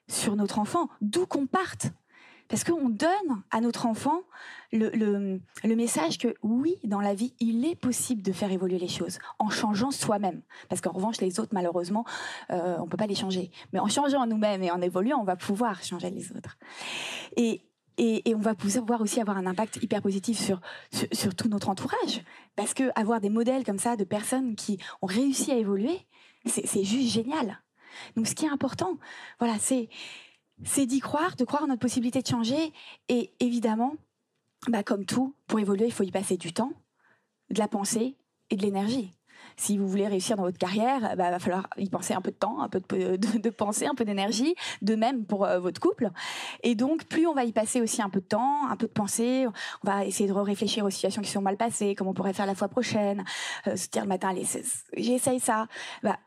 sur 0.08 0.36
notre 0.36 0.60
enfant, 0.60 0.90
d'où 1.02 1.26
qu'on 1.26 1.48
parte. 1.48 1.88
Parce 2.52 2.66
qu'on 2.66 2.90
donne 2.90 3.10
à 3.50 3.62
notre 3.62 3.86
enfant 3.86 4.24
le, 4.74 5.40
message 5.64 6.18
que 6.18 6.36
oui, 6.44 6.76
dans 6.84 7.00
la 7.00 7.14
vie, 7.14 7.34
il 7.40 7.66
est 7.66 7.78
possible 7.78 8.22
de 8.22 8.34
faire 8.34 8.52
évoluer 8.52 8.78
les 8.78 8.90
choses 8.90 9.20
en 9.40 9.50
changeant 9.50 9.90
soi-même. 9.90 10.42
Parce 10.68 10.82
qu'en 10.82 10.92
revanche, 10.92 11.22
les 11.22 11.40
autres, 11.40 11.54
malheureusement, 11.54 12.04
euh, 12.52 12.76
on 12.80 12.88
peut 12.88 12.98
pas 12.98 13.08
les 13.08 13.16
changer. 13.16 13.52
Mais 13.72 13.80
en 13.80 13.88
changeant 13.88 14.28
nous-mêmes 14.28 14.64
et 14.64 14.70
en 14.70 14.82
évoluant, 14.82 15.20
on 15.22 15.24
va 15.24 15.38
pouvoir 15.38 15.82
changer 15.82 16.10
les 16.10 16.34
autres. 16.34 16.58
Et, 17.38 17.62
on 18.36 18.40
va 18.40 18.54
pouvoir 18.54 19.00
aussi 19.00 19.22
avoir 19.22 19.38
un 19.38 19.46
impact 19.46 19.78
hyper 19.82 20.02
positif 20.02 20.42
sur, 20.42 20.60
tout 21.36 21.48
notre 21.48 21.70
entourage. 21.70 22.22
Parce 22.58 22.74
que 22.74 22.92
avoir 23.00 23.22
des 23.22 23.30
modèles 23.30 23.64
comme 23.64 23.80
ça 23.80 23.96
de 23.96 24.04
personnes 24.04 24.56
qui 24.56 24.78
ont 25.02 25.08
réussi 25.08 25.54
à 25.54 25.56
évoluer, 25.56 26.06
c'est 26.46 26.84
juste 26.84 27.14
génial. 27.14 27.62
Donc 28.18 28.28
ce 28.28 28.36
qui 28.36 28.46
est 28.46 28.50
important, 28.50 28.98
voilà, 29.40 29.58
c'est 29.60 29.88
c'est 30.64 30.86
d'y 30.86 31.00
croire, 31.00 31.36
de 31.36 31.44
croire 31.44 31.64
en 31.64 31.68
notre 31.68 31.82
possibilité 31.82 32.22
de 32.22 32.28
changer. 32.28 32.74
Et 33.10 33.32
évidemment, 33.40 33.96
bah, 34.68 34.84
comme 34.84 35.06
tout, 35.06 35.36
pour 35.48 35.60
évoluer, 35.60 35.86
il 35.86 35.94
faut 35.94 36.04
y 36.04 36.12
passer 36.12 36.38
du 36.38 36.54
temps, 36.54 36.74
de 37.50 37.60
la 37.60 37.68
pensée 37.68 38.16
et 38.50 38.56
de 38.56 38.62
l'énergie. 38.62 39.14
Si 39.58 39.78
vous 39.78 39.88
voulez 39.88 40.08
réussir 40.08 40.38
dans 40.38 40.44
votre 40.44 40.58
carrière, 40.58 41.10
il 41.12 41.18
bah, 41.18 41.32
va 41.32 41.40
falloir 41.40 41.68
y 41.78 41.90
penser 41.90 42.14
un 42.14 42.22
peu 42.22 42.32
de 42.32 42.36
temps, 42.36 42.62
un 42.62 42.70
peu 42.70 42.80
de, 42.80 43.16
de, 43.16 43.50
pensée, 43.50 43.86
un 43.86 43.96
peu 43.96 44.06
d'énergie, 44.06 44.56
de 44.82 44.96
même 44.96 45.26
pour 45.26 45.46
euh, 45.46 45.60
votre 45.60 45.80
couple. 45.80 46.10
Et 46.64 46.76
donc, 46.76 47.06
plus 47.06 47.28
on 47.28 47.34
va 47.34 47.44
y 47.44 47.52
passer 47.52 47.82
aussi 47.82 48.02
un 48.02 48.10
peu 48.10 48.22
de 48.22 48.26
temps, 48.26 48.68
un 48.70 48.76
peu 48.76 48.88
de 48.88 48.92
pensée, 48.92 49.46
on 49.84 49.88
va 49.88 50.06
essayer 50.06 50.30
de 50.30 50.34
réfléchir 50.34 50.86
aux 50.86 50.90
situations 50.90 51.22
qui 51.22 51.30
sont 51.30 51.42
mal 51.42 51.58
passées, 51.58 51.96
comment 51.96 52.12
on 52.12 52.14
pourrait 52.14 52.34
faire 52.34 52.46
la 52.46 52.56
fois 52.56 52.68
prochaine, 52.68 53.24
euh, 53.68 53.76
se 53.76 53.88
dire 53.90 54.04
le 54.04 54.10
matin, 54.10 54.30
allez, 54.30 54.46
j'essaye 54.96 55.40
ça. 55.40 55.68
Bah, 56.04 56.18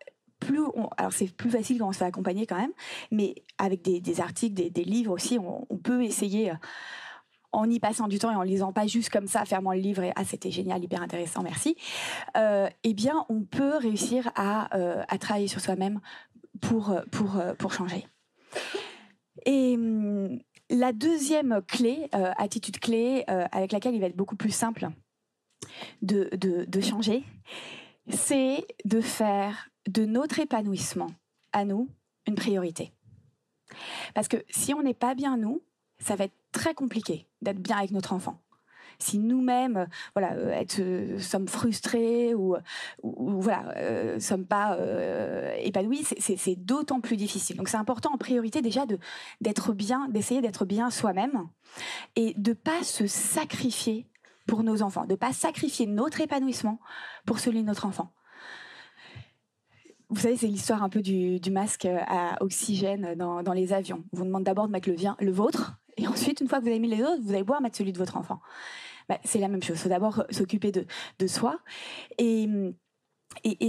plus 0.45 0.63
alors 0.97 1.13
c'est 1.13 1.35
plus 1.35 1.51
facile 1.51 1.79
quand 1.79 1.89
on 1.89 1.93
se 1.93 1.99
fait 1.99 2.05
accompagner 2.05 2.47
quand 2.47 2.57
même, 2.57 2.73
mais 3.11 3.35
avec 3.59 3.83
des, 3.83 4.21
articles, 4.21 4.55
des, 4.55 4.85
livres 4.85 5.13
aussi, 5.13 5.39
on, 5.39 5.77
peut 5.77 6.03
essayer 6.03 6.51
euh, 6.51 6.55
en 7.53 7.69
y 7.71 7.81
passant 7.81 8.09
du 8.09 8.19
temps 8.19 8.31
et 8.31 8.37
en 8.37 8.43
lisant 8.43 8.73
pas 8.73 8.87
juste 8.87 9.11
comme 9.11 9.27
ça, 9.27 9.45
fermant 9.45 9.73
le 9.73 9.81
livre 9.81 10.03
et 10.03 10.13
ah 10.17 10.25
c'était 10.25 10.51
génial, 10.51 10.83
hyper 10.83 11.03
intéressant, 11.03 11.43
merci. 11.43 11.77
Euh, 12.37 12.69
eh 12.83 12.95
bien, 12.95 13.25
on 13.29 13.43
peut 13.43 13.77
réussir 13.77 14.31
à, 14.35 14.75
euh, 14.77 15.03
travailler 15.21 15.49
sur 15.49 15.61
soi-même 15.61 16.01
pour 16.61 16.95
pour 17.11 17.41
pour 17.59 17.73
changer. 17.73 18.07
Et 19.47 19.75
hum, 19.75 20.39
la 20.71 20.93
deuxième 20.93 21.61
clé, 21.67 22.09
attitude 22.13 22.79
clé, 22.79 23.25
avec 23.27 23.73
laquelle 23.73 23.95
il 23.95 24.01
va 24.01 24.07
être 24.07 24.17
beaucoup 24.17 24.37
plus 24.37 24.55
simple 24.55 24.89
de, 26.03 26.31
de 26.35 26.81
changer, 26.81 27.23
c'est 28.09 28.67
de 28.85 29.01
faire 29.01 29.69
de 29.89 30.05
notre 30.05 30.39
épanouissement 30.39 31.11
à 31.53 31.65
nous 31.65 31.89
une 32.27 32.35
priorité. 32.35 32.93
Parce 34.15 34.29
que 34.29 34.39
si 34.51 34.75
on 34.75 34.83
n'est 34.83 34.95
pas 34.95 35.15
bien 35.15 35.37
nous, 35.37 35.63
ça 35.99 36.17
va 36.17 36.25
être 36.25 36.37
très 36.53 36.75
compliqué 36.75 37.29
d'être 37.43 37.61
bien 37.61 37.79
avec 37.79 37.91
notre 37.91 38.13
enfant. 38.13 38.41
Si 38.99 39.19
nous-mêmes, 39.19 39.89
voilà, 40.15 40.35
euh, 40.35 40.65
euh, 40.79 41.19
sommes 41.19 41.49
frustrés 41.49 42.33
ou, 42.35 42.57
ou, 43.03 43.41
voilà, 43.41 43.75
euh, 43.77 44.21
sommes 44.21 44.47
pas 44.47 44.79
épanouis, 45.59 46.05
c'est 46.19 46.57
d'autant 46.57 47.01
plus 47.01 47.17
difficile. 47.17 47.57
Donc 47.57 47.69
c'est 47.69 47.77
important 47.77 48.13
en 48.13 48.19
priorité 48.19 48.63
déjà 48.63 48.87
de 48.87 48.99
d'être 49.41 49.73
bien, 49.73 50.09
d'essayer 50.09 50.41
d'être 50.41 50.65
bien 50.65 50.91
soi-même 50.91 51.49
et 52.17 52.35
de 52.37 52.53
pas 52.53 52.83
se 52.83 53.07
sacrifier 53.07 54.07
pour 54.47 54.63
nos 54.63 54.83
enfants, 54.83 55.07
de 55.07 55.15
pas 55.17 55.33
sacrifier 55.33 55.87
notre 55.87 56.21
épanouissement 56.21 56.79
pour 57.27 57.41
celui 57.41 57.63
de 57.63 57.67
notre 57.67 57.87
enfant 57.87 58.13
vous 60.15 60.21
savez, 60.21 60.37
c'est 60.37 60.47
l'histoire 60.47 60.83
un 60.83 60.89
peu 60.89 61.03
du, 61.03 61.41
masque 61.51 61.87
à 61.87 62.37
oxygène 62.41 63.15
dans, 63.15 63.53
les 63.53 63.73
avions. 63.73 64.05
On 64.13 64.19
vous 64.19 64.25
demande 64.25 64.45
d'abord 64.45 64.67
de 64.67 64.73
mettre 64.73 64.89
le, 64.89 65.33
vôtre, 65.33 65.75
et 65.97 66.07
ensuite, 66.09 66.41
une 66.41 66.49
fois 66.49 66.59
que 66.59 66.65
vous 66.65 66.71
avez 66.71 66.79
mis 66.79 66.89
les 66.89 67.03
autres, 67.03 67.21
vous 67.23 67.33
allez 67.33 67.41
pouvoir 67.41 67.61
mettre 67.61 67.77
celui 67.77 67.93
de 67.93 67.99
votre 67.99 68.17
enfant. 68.17 68.41
Bah, 69.09 69.19
c'est 69.25 69.39
la 69.39 69.49
même 69.49 69.63
chose. 69.63 69.77
Il 69.77 69.83
faut 69.83 69.89
d'abord 69.89 70.25
s'occuper 70.31 70.73
de, 70.73 71.27
soi. 71.27 71.59
Et, 72.19 72.49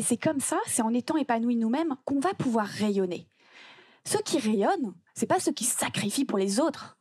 c'est 0.01 0.17
comme 0.17 0.39
ça, 0.39 0.59
c'est 0.67 0.81
en 0.81 0.93
étant 0.93 1.17
épanoui 1.17 1.55
nous-mêmes 1.55 1.95
qu'on 2.05 2.19
va 2.19 2.33
pouvoir 2.33 2.67
rayonner. 2.67 3.27
Ceux 4.05 4.21
qui 4.21 4.37
rayonnent, 4.37 4.93
c'est 5.13 5.25
pas 5.25 5.39
ceux 5.39 5.51
qui 5.51 5.63
sacrifient 5.63 6.25
pour 6.25 6.37
les 6.37 6.59
autres. 6.59 6.97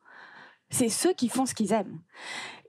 C'est 0.71 0.89
ceux 0.89 1.13
qui 1.13 1.29
font 1.29 1.47
ce 1.47 1.55
qu'ils 1.55 1.73
aiment. 1.73 2.01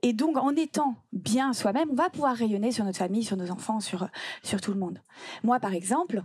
Et 0.06 0.12
donc, 0.12 0.36
en 0.36 0.54
étant 0.54 0.94
bien 1.12 1.52
soi-même, 1.52 1.88
on 1.90 1.96
va 1.96 2.08
pouvoir 2.10 2.36
rayonner 2.36 2.70
sur 2.70 2.84
notre 2.84 2.98
famille, 2.98 3.24
sur 3.24 3.36
nos 3.36 3.50
enfants, 3.50 3.80
sur, 3.80 4.06
sur 4.44 4.60
tout 4.60 4.72
le 4.72 4.78
monde. 4.78 5.00
Moi, 5.42 5.58
par 5.58 5.74
exemple, 5.74 6.22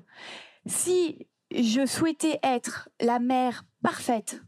si 0.67 1.27
je 1.49 1.87
souhaitais 1.87 2.39
être 2.43 2.89
la 2.99 3.17
mère 3.17 3.65
parfaite 3.81 4.39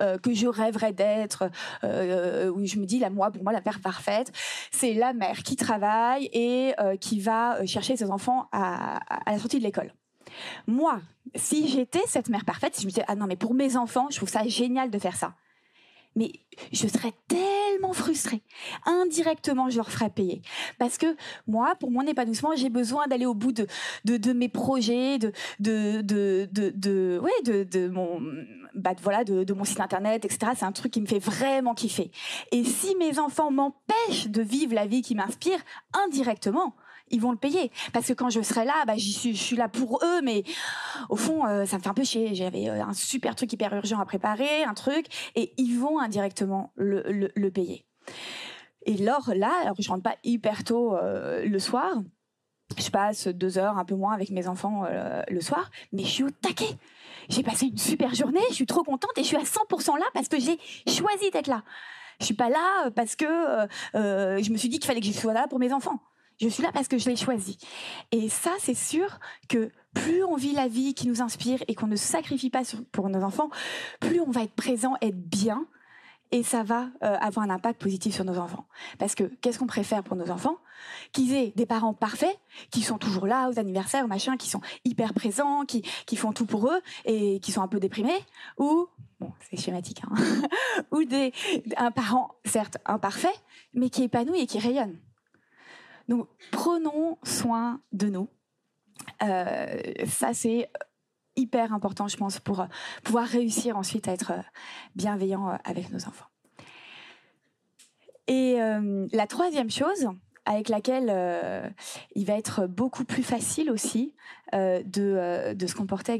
euh, 0.00 0.18
que 0.18 0.34
je 0.34 0.48
rêverais 0.48 0.92
d'être, 0.92 1.48
euh, 1.84 2.50
où 2.50 2.66
je 2.66 2.80
me 2.80 2.84
dis, 2.84 2.98
là, 2.98 3.10
moi, 3.10 3.30
pour 3.30 3.44
moi, 3.44 3.52
la 3.52 3.62
mère 3.64 3.78
parfaite, 3.78 4.32
c'est 4.72 4.94
la 4.94 5.12
mère 5.12 5.44
qui 5.44 5.54
travaille 5.54 6.28
et 6.32 6.74
euh, 6.80 6.96
qui 6.96 7.20
va 7.20 7.64
chercher 7.66 7.96
ses 7.96 8.10
enfants 8.10 8.48
à, 8.50 8.96
à 9.24 9.34
la 9.34 9.38
sortie 9.38 9.60
de 9.60 9.64
l'école. 9.64 9.94
Moi, 10.66 11.00
si 11.36 11.68
j'étais 11.68 12.02
cette 12.08 12.28
mère 12.28 12.44
parfaite, 12.44 12.74
si 12.74 12.82
je 12.82 12.86
me 12.86 12.90
disais, 12.90 13.04
ah 13.06 13.14
non, 13.14 13.28
mais 13.28 13.36
pour 13.36 13.54
mes 13.54 13.76
enfants, 13.76 14.08
je 14.10 14.16
trouve 14.16 14.28
ça 14.28 14.44
génial 14.48 14.90
de 14.90 14.98
faire 14.98 15.14
ça 15.14 15.34
mais 16.16 16.32
je 16.72 16.86
serais 16.86 17.12
tellement 17.28 17.92
frustrée. 17.92 18.42
Indirectement, 18.86 19.70
je 19.70 19.76
leur 19.76 19.90
ferais 19.90 20.10
payer. 20.10 20.42
Parce 20.78 20.98
que 20.98 21.16
moi, 21.46 21.74
pour 21.78 21.90
mon 21.90 22.02
épanouissement, 22.02 22.54
j'ai 22.54 22.70
besoin 22.70 23.06
d'aller 23.06 23.26
au 23.26 23.34
bout 23.34 23.52
de, 23.52 23.66
de, 24.04 24.32
mes 24.32 24.48
projets, 24.48 25.18
de, 25.18 25.32
de, 25.60 26.00
de, 26.02 27.20
bah, 28.74 28.92
voilà, 29.02 29.24
de, 29.24 29.44
de 29.44 29.54
mon 29.54 29.64
site 29.64 29.80
internet, 29.80 30.24
etc. 30.24 30.52
C'est 30.56 30.64
un 30.64 30.72
truc 30.72 30.92
qui 30.92 31.00
me 31.00 31.06
fait 31.06 31.18
vraiment 31.18 31.74
kiffer. 31.74 32.10
Et 32.52 32.64
si 32.64 32.94
mes 32.96 33.18
enfants 33.18 33.50
m'empêchent 33.50 34.28
de 34.28 34.42
vivre 34.42 34.74
la 34.74 34.86
vie 34.86 35.02
qui 35.02 35.14
m'inspire, 35.14 35.58
indirectement, 35.92 36.74
ils 37.10 37.20
vont 37.20 37.30
le 37.30 37.36
payer. 37.36 37.70
Parce 37.92 38.06
que 38.06 38.12
quand 38.12 38.30
je 38.30 38.40
serai 38.42 38.64
là, 38.64 38.84
bah, 38.86 38.96
je 38.96 39.32
suis 39.32 39.56
là 39.56 39.68
pour 39.68 40.00
eux, 40.04 40.20
mais 40.22 40.44
au 41.08 41.16
fond, 41.16 41.46
euh, 41.46 41.64
ça 41.64 41.78
me 41.78 41.82
fait 41.82 41.88
un 41.88 41.94
peu 41.94 42.04
chier. 42.04 42.34
J'avais 42.34 42.68
euh, 42.68 42.84
un 42.84 42.94
super 42.94 43.34
truc 43.34 43.52
hyper 43.52 43.72
urgent 43.74 44.00
à 44.00 44.04
préparer, 44.04 44.64
un 44.64 44.74
truc, 44.74 45.06
et 45.34 45.52
ils 45.56 45.78
vont 45.78 45.98
indirectement 45.98 46.72
le, 46.76 47.02
le, 47.34 47.50
payer. 47.50 47.84
Et 48.86 48.96
lors 48.96 49.32
là, 49.34 49.52
alors 49.62 49.76
je 49.78 49.88
rentre 49.88 50.02
pas 50.02 50.16
hyper 50.24 50.64
tôt 50.64 50.96
euh, 50.96 51.44
le 51.44 51.58
soir, 51.58 52.02
je 52.76 52.90
passe 52.90 53.28
deux 53.28 53.58
heures, 53.58 53.78
un 53.78 53.84
peu 53.84 53.94
moins 53.94 54.12
avec 54.12 54.30
mes 54.30 54.48
enfants 54.48 54.84
le 55.28 55.40
soir, 55.40 55.70
mais 55.92 56.02
je 56.02 56.08
suis 56.08 56.24
au 56.24 56.30
taquet. 56.30 56.76
J'ai 57.28 57.42
passé 57.42 57.66
une 57.66 57.78
super 57.78 58.14
journée, 58.14 58.40
je 58.48 58.54
suis 58.54 58.66
trop 58.66 58.82
contente 58.82 59.12
et 59.16 59.22
je 59.22 59.28
suis 59.28 59.36
à 59.36 59.42
100% 59.42 59.98
là 59.98 60.06
parce 60.12 60.28
que 60.28 60.38
j'ai 60.40 60.58
choisi 60.90 61.30
d'être 61.30 61.46
là. 61.46 61.62
Je 62.20 62.24
suis 62.24 62.34
pas 62.34 62.48
là 62.48 62.90
parce 62.90 63.16
que 63.16 63.26
je 63.94 64.50
me 64.50 64.56
suis 64.56 64.68
dit 64.68 64.78
qu'il 64.78 64.86
fallait 64.86 65.00
que 65.00 65.06
je 65.06 65.12
sois 65.12 65.34
là 65.34 65.46
pour 65.46 65.58
mes 65.58 65.72
enfants. 65.72 66.00
Je 66.40 66.48
suis 66.48 66.62
là 66.62 66.70
parce 66.72 66.88
que 66.88 66.98
je 66.98 67.08
l'ai 67.08 67.16
choisi. 67.16 67.58
Et 68.10 68.28
ça, 68.28 68.50
c'est 68.58 68.74
sûr 68.74 69.20
que 69.48 69.70
plus 69.94 70.24
on 70.24 70.36
vit 70.36 70.52
la 70.52 70.68
vie 70.68 70.94
qui 70.94 71.06
nous 71.06 71.22
inspire 71.22 71.62
et 71.68 71.74
qu'on 71.74 71.86
ne 71.86 71.96
sacrifie 71.96 72.50
pas 72.50 72.62
pour 72.90 73.08
nos 73.08 73.22
enfants, 73.22 73.50
plus 74.00 74.20
on 74.20 74.30
va 74.30 74.42
être 74.42 74.54
présent, 74.54 74.94
être 75.00 75.16
bien, 75.16 75.66
et 76.34 76.42
ça 76.42 76.64
va 76.64 76.88
euh, 77.04 77.16
avoir 77.20 77.46
un 77.46 77.50
impact 77.50 77.80
positif 77.80 78.14
sur 78.14 78.24
nos 78.24 78.38
enfants. 78.38 78.66
Parce 78.98 79.14
que 79.14 79.22
qu'est-ce 79.40 79.60
qu'on 79.60 79.68
préfère 79.68 80.02
pour 80.02 80.16
nos 80.16 80.30
enfants? 80.30 80.56
Qu'ils 81.12 81.32
aient 81.32 81.52
des 81.54 81.64
parents 81.64 81.94
parfaits, 81.94 82.36
qui 82.72 82.82
sont 82.82 82.98
toujours 82.98 83.28
là 83.28 83.48
aux 83.48 83.60
anniversaires, 83.60 84.08
machin, 84.08 84.36
qui 84.36 84.50
sont 84.50 84.60
hyper 84.84 85.14
présents, 85.14 85.64
qui, 85.64 85.84
font 86.16 86.32
tout 86.32 86.46
pour 86.46 86.68
eux 86.68 86.80
et 87.04 87.38
qui 87.38 87.52
sont 87.52 87.62
un 87.62 87.68
peu 87.68 87.78
déprimés, 87.78 88.18
ou 88.58 88.88
bon, 89.20 89.32
c'est 89.48 89.56
schématique, 89.56 90.02
hein, 90.04 90.14
ou 90.90 91.02
un 91.76 91.90
parent 91.92 92.34
certes 92.44 92.78
imparfait, 92.84 93.34
mais 93.72 93.88
qui 93.88 94.02
est 94.02 94.06
épanoui 94.06 94.40
et 94.40 94.46
qui 94.46 94.58
rayonne. 94.58 94.98
Donc 96.08 96.28
prenons 96.50 97.18
soin 97.22 97.80
de 97.92 98.08
nous. 98.08 98.28
Euh, 99.22 99.82
ça 100.06 100.34
c'est 100.34 100.70
hyper 101.36 101.72
important, 101.72 102.08
je 102.08 102.16
pense, 102.16 102.38
pour 102.38 102.60
euh, 102.60 102.66
pouvoir 103.02 103.26
réussir 103.26 103.76
ensuite 103.76 104.08
à 104.08 104.12
être 104.12 104.32
euh, 104.32 104.42
bienveillant 104.94 105.58
avec 105.64 105.90
nos 105.90 106.04
enfants. 106.06 106.26
Et 108.26 108.56
la 109.12 109.26
troisième 109.26 109.70
chose 109.70 110.08
avec 110.46 110.70
laquelle 110.70 111.74
il 112.14 112.24
va 112.24 112.38
être 112.38 112.66
beaucoup 112.66 113.04
plus 113.04 113.22
facile 113.22 113.70
aussi 113.70 114.14
de, 114.54 115.54
se 115.60 115.74
comporter 115.74 116.16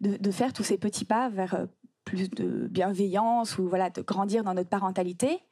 de, 0.00 0.16
de, 0.16 0.30
faire 0.30 0.54
tous 0.54 0.62
ces 0.62 0.78
petits 0.78 1.04
pas 1.04 1.28
vers 1.28 1.66
plus 2.06 2.30
de 2.30 2.66
bienveillance 2.66 3.58
ou 3.58 3.68
voilà 3.68 3.90
de 3.90 4.00
grandir 4.00 4.42
dans 4.42 4.54
notre 4.54 4.70
parentalité, 4.70 5.42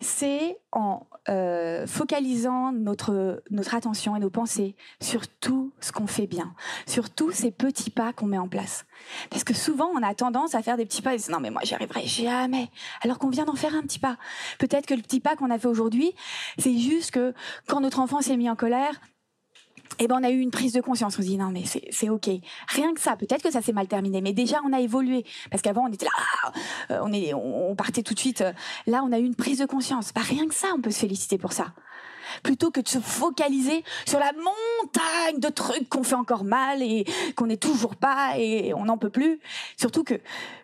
c'est 0.00 0.58
en 0.72 1.06
euh, 1.28 1.86
focalisant 1.86 2.70
notre, 2.72 3.42
notre 3.50 3.74
attention 3.74 4.14
et 4.14 4.18
nos 4.18 4.30
pensées 4.30 4.76
sur 5.00 5.26
tout 5.26 5.72
ce 5.80 5.90
qu'on 5.90 6.06
fait 6.06 6.26
bien, 6.26 6.54
sur 6.86 7.10
tous 7.10 7.32
ces 7.32 7.50
petits 7.50 7.90
pas 7.90 8.12
qu'on 8.12 8.26
met 8.26 8.38
en 8.38 8.48
place. 8.48 8.84
Parce 9.30 9.42
que 9.42 9.54
souvent, 9.54 9.90
on 9.94 10.02
a 10.02 10.14
tendance 10.14 10.54
à 10.54 10.62
faire 10.62 10.76
des 10.76 10.86
petits 10.86 11.02
pas 11.02 11.14
et 11.14 11.16
dire 11.16 11.30
non 11.30 11.40
mais 11.40 11.50
moi 11.50 11.62
j'y 11.64 11.74
arriverai 11.74 12.06
jamais, 12.06 12.70
alors 13.02 13.18
qu'on 13.18 13.30
vient 13.30 13.44
d'en 13.44 13.56
faire 13.56 13.74
un 13.74 13.82
petit 13.82 13.98
pas. 13.98 14.16
Peut-être 14.58 14.86
que 14.86 14.94
le 14.94 15.02
petit 15.02 15.20
pas 15.20 15.34
qu'on 15.34 15.50
a 15.50 15.58
fait 15.58 15.68
aujourd'hui, 15.68 16.12
c'est 16.58 16.76
juste 16.76 17.12
que 17.12 17.34
quand 17.66 17.80
notre 17.80 18.00
enfant 18.00 18.20
s'est 18.20 18.36
mis 18.36 18.50
en 18.50 18.56
colère, 18.56 19.00
eh 19.98 20.06
ben 20.08 20.16
on 20.20 20.24
a 20.24 20.30
eu 20.30 20.40
une 20.40 20.50
prise 20.50 20.72
de 20.72 20.80
conscience. 20.80 21.18
On 21.18 21.22
se 21.22 21.26
dit 21.26 21.38
non 21.38 21.50
mais 21.50 21.64
c'est 21.64 22.08
ok. 22.08 22.28
Rien 22.68 22.94
que 22.94 23.00
ça. 23.00 23.16
Peut-être 23.16 23.42
que 23.42 23.50
ça 23.50 23.62
s'est 23.62 23.72
mal 23.72 23.88
terminé, 23.88 24.20
mais 24.20 24.32
déjà 24.32 24.60
on 24.64 24.72
a 24.72 24.80
évolué. 24.80 25.24
Parce 25.50 25.62
qu'avant 25.62 25.84
on 25.88 25.92
était 25.92 26.06
là, 26.06 26.52
euh, 26.90 27.00
on 27.02 27.12
est, 27.12 27.34
on 27.34 27.74
partait 27.74 28.02
tout 28.02 28.14
de 28.14 28.18
suite. 28.18 28.44
Là 28.86 29.02
on 29.04 29.12
a 29.12 29.18
eu 29.18 29.24
une 29.24 29.34
prise 29.36 29.58
de 29.58 29.66
conscience. 29.66 30.12
Pas 30.12 30.20
rien 30.22 30.46
que 30.46 30.54
ça, 30.54 30.68
on 30.76 30.80
peut 30.80 30.90
se 30.90 31.00
féliciter 31.00 31.38
pour 31.38 31.52
ça 31.52 31.72
plutôt 32.42 32.70
que 32.70 32.80
de 32.80 32.88
se 32.88 32.98
focaliser 32.98 33.84
sur 34.06 34.18
la 34.18 34.32
montagne 34.32 35.38
de 35.38 35.48
trucs 35.48 35.88
qu'on 35.88 36.02
fait 36.02 36.14
encore 36.14 36.44
mal 36.44 36.82
et 36.82 37.04
qu'on 37.36 37.46
n'est 37.46 37.56
toujours 37.56 37.96
pas 37.96 38.38
et 38.38 38.74
on 38.74 38.84
n'en 38.84 38.98
peut 38.98 39.10
plus. 39.10 39.40
Surtout 39.76 40.04
que 40.04 40.14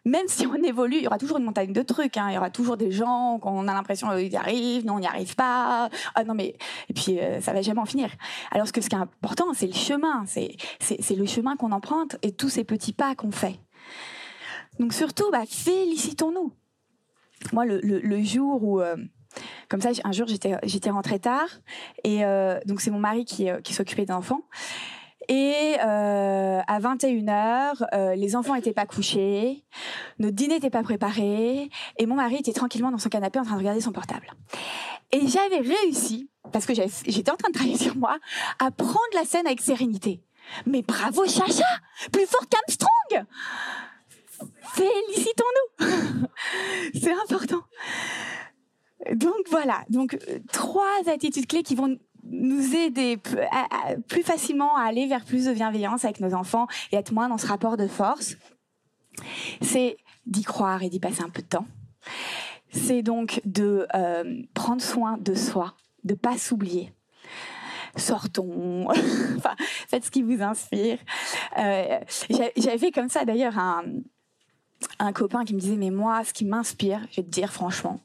même 0.04 0.26
si 0.28 0.46
on 0.46 0.54
évolue, 0.54 0.96
il 0.96 1.02
y 1.04 1.06
aura 1.06 1.18
toujours 1.18 1.38
une 1.38 1.44
montagne 1.44 1.72
de 1.72 1.82
trucs. 1.82 2.16
Hein. 2.16 2.26
Il 2.30 2.34
y 2.34 2.38
aura 2.38 2.50
toujours 2.50 2.76
des 2.76 2.90
gens 2.90 3.38
qu'on 3.40 3.68
a 3.68 3.74
l'impression 3.74 4.08
qu'ils 4.10 4.32
y 4.32 4.36
arrivent, 4.36 4.84
non, 4.84 4.94
on 4.94 5.00
n'y 5.00 5.06
arrive 5.06 5.34
pas. 5.34 5.88
Ah 6.14 6.24
non, 6.24 6.34
mais 6.34 6.56
et 6.88 6.92
puis 6.94 7.20
euh, 7.20 7.40
ça 7.40 7.52
va 7.52 7.62
jamais 7.62 7.80
en 7.80 7.86
finir. 7.86 8.10
Alors 8.50 8.70
que 8.72 8.80
ce 8.80 8.88
qui 8.88 8.96
est 8.96 8.98
important, 8.98 9.52
c'est 9.54 9.66
le 9.66 9.74
chemin, 9.74 10.24
c'est 10.26 10.56
c'est 10.80 11.14
le 11.14 11.26
chemin 11.26 11.56
qu'on 11.56 11.72
emprunte 11.72 12.16
et 12.22 12.32
tous 12.32 12.48
ces 12.48 12.64
petits 12.64 12.92
pas 12.92 13.14
qu'on 13.14 13.30
fait. 13.30 13.58
Donc 14.78 14.92
surtout, 14.92 15.30
bah, 15.30 15.44
félicitons-nous. 15.46 16.52
Moi, 17.52 17.66
le, 17.66 17.80
le, 17.80 18.22
jour 18.22 18.62
où 18.62 18.80
euh, 18.80 18.96
comme 19.68 19.80
ça, 19.80 19.90
un 20.04 20.12
jour, 20.12 20.26
j'étais, 20.26 20.90
rentrée 20.90 21.18
tard. 21.18 21.48
Et 22.04 22.24
euh, 22.24 22.58
donc, 22.66 22.80
c'est 22.80 22.90
mon 22.90 22.98
mari 22.98 23.24
qui, 23.24 23.50
euh, 23.50 23.60
qui 23.60 23.74
s'occupait 23.74 24.06
d'enfants. 24.06 24.42
Et 25.28 25.76
euh, 25.84 26.60
à 26.66 26.80
21h, 26.80 27.86
euh, 27.94 28.14
les 28.14 28.34
enfants 28.34 28.54
n'étaient 28.54 28.72
pas 28.72 28.86
couchés, 28.86 29.64
notre 30.18 30.34
dîner 30.34 30.54
n'était 30.54 30.70
pas 30.70 30.82
préparé, 30.82 31.70
et 31.98 32.06
mon 32.06 32.16
mari 32.16 32.36
était 32.36 32.52
tranquillement 32.52 32.90
dans 32.90 32.98
son 32.98 33.08
canapé 33.08 33.38
en 33.38 33.44
train 33.44 33.54
de 33.54 33.60
regarder 33.60 33.80
son 33.80 33.92
portable. 33.92 34.26
Et 35.12 35.26
j'avais 35.28 35.58
réussi, 35.58 36.28
parce 36.52 36.66
que 36.66 36.74
j'étais 36.74 37.30
en 37.30 37.36
train 37.36 37.50
de 37.50 37.54
travailler 37.54 37.78
sur 37.78 37.96
moi, 37.96 38.18
à 38.58 38.70
prendre 38.70 38.98
la 39.14 39.24
scène 39.24 39.46
avec 39.46 39.60
sérénité. 39.60 40.22
Mais 40.66 40.82
bravo 40.82 41.24
Chacha 41.24 41.64
Plus 42.10 42.26
fort 42.26 42.46
qu'Armstrong 42.48 43.26
Félicitons-nous 44.74 46.26
C'est 47.00 47.12
important. 47.12 47.62
Donc 49.10 49.48
voilà, 49.50 49.84
donc 49.88 50.14
euh, 50.14 50.38
trois 50.52 51.00
attitudes 51.06 51.46
clés 51.46 51.62
qui 51.62 51.74
vont 51.74 51.98
nous 52.24 52.74
aider 52.76 53.18
plus 54.08 54.22
facilement 54.22 54.76
à 54.76 54.82
aller 54.82 55.06
vers 55.06 55.24
plus 55.24 55.46
de 55.46 55.52
bienveillance 55.52 56.04
avec 56.04 56.20
nos 56.20 56.34
enfants 56.34 56.68
et 56.92 56.96
être 56.96 57.12
moins 57.12 57.28
dans 57.28 57.38
ce 57.38 57.46
rapport 57.46 57.76
de 57.76 57.88
force. 57.88 58.36
C'est 59.60 59.96
d'y 60.26 60.42
croire 60.42 60.82
et 60.82 60.88
d'y 60.88 61.00
passer 61.00 61.22
un 61.22 61.28
peu 61.28 61.42
de 61.42 61.48
temps. 61.48 61.66
C'est 62.70 63.02
donc 63.02 63.40
de 63.44 63.86
euh, 63.94 64.42
prendre 64.54 64.80
soin 64.80 65.18
de 65.18 65.34
soi, 65.34 65.74
de 66.04 66.14
pas 66.14 66.38
s'oublier. 66.38 66.92
Sortons, 67.96 68.88
faites 69.88 70.04
ce 70.04 70.10
qui 70.10 70.22
vous 70.22 70.42
inspire. 70.42 70.98
Euh, 71.58 71.98
J'avais 72.56 72.90
comme 72.90 73.10
ça 73.10 73.24
d'ailleurs 73.24 73.58
un, 73.58 73.82
un 74.98 75.12
copain 75.12 75.44
qui 75.44 75.54
me 75.54 75.60
disait 75.60 75.76
mais 75.76 75.90
moi, 75.90 76.24
ce 76.24 76.32
qui 76.32 76.44
m'inspire, 76.44 77.00
je 77.10 77.16
vais 77.16 77.22
te 77.24 77.30
dire 77.30 77.52
franchement, 77.52 78.00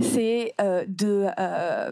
c'est 0.00 0.54
euh, 0.60 0.84
de 0.86 1.28
euh, 1.38 1.90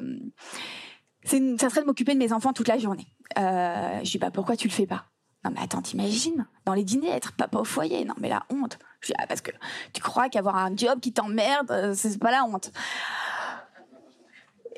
ça 1.26 1.70
serait 1.70 1.80
de 1.80 1.86
m'occuper 1.86 2.14
de 2.14 2.18
mes 2.18 2.32
enfants 2.32 2.52
toute 2.52 2.68
la 2.68 2.78
journée. 2.78 3.06
Euh, 3.38 3.98
je 4.02 4.10
dis 4.10 4.18
pas 4.18 4.30
pourquoi 4.30 4.56
tu 4.56 4.68
le 4.68 4.72
fais 4.72 4.86
pas? 4.86 5.06
Non 5.44 5.50
mais 5.54 5.60
attends, 5.60 5.82
t'imagines? 5.82 6.46
Dans 6.64 6.74
les 6.74 6.84
dîners 6.84 7.10
être 7.10 7.32
papa 7.32 7.58
au 7.58 7.64
foyer 7.64 8.04
Non 8.04 8.14
mais 8.20 8.28
la 8.28 8.44
honte. 8.50 8.78
Je 9.00 9.08
dis 9.08 9.14
ah, 9.18 9.26
parce 9.26 9.40
que 9.40 9.50
tu 9.92 10.00
crois 10.00 10.28
qu'avoir 10.28 10.56
un 10.56 10.76
job 10.76 11.00
qui 11.00 11.12
t'emmerde, 11.12 11.70
euh, 11.70 11.94
c'est 11.94 12.18
pas 12.18 12.30
la 12.30 12.44
honte. 12.44 12.72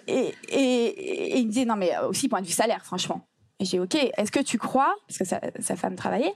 Et, 0.06 0.34
et, 0.48 1.38
il 1.38 1.46
me 1.46 1.50
disait 1.50 1.66
non 1.66 1.76
mais 1.76 1.96
aussi 1.98 2.28
point 2.28 2.40
de 2.40 2.46
vue 2.46 2.52
salaire 2.52 2.84
franchement. 2.84 3.28
Et 3.60 3.64
j'ai 3.64 3.80
ok. 3.80 3.94
Est-ce 3.94 4.32
que 4.32 4.40
tu 4.40 4.58
crois 4.58 4.94
parce 5.06 5.18
que 5.18 5.62
sa 5.62 5.76
femme 5.76 5.96
travaillait 5.96 6.34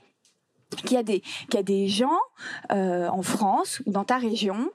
qu'il 0.77 0.93
y 0.93 1.57
a 1.57 1.63
des 1.63 1.89
gens 1.89 2.19
euh, 2.71 3.09
en 3.09 3.23
France 3.23 3.83
ou 3.87 3.91
dans 3.91 4.05
ta 4.05 4.19
région 4.19 4.71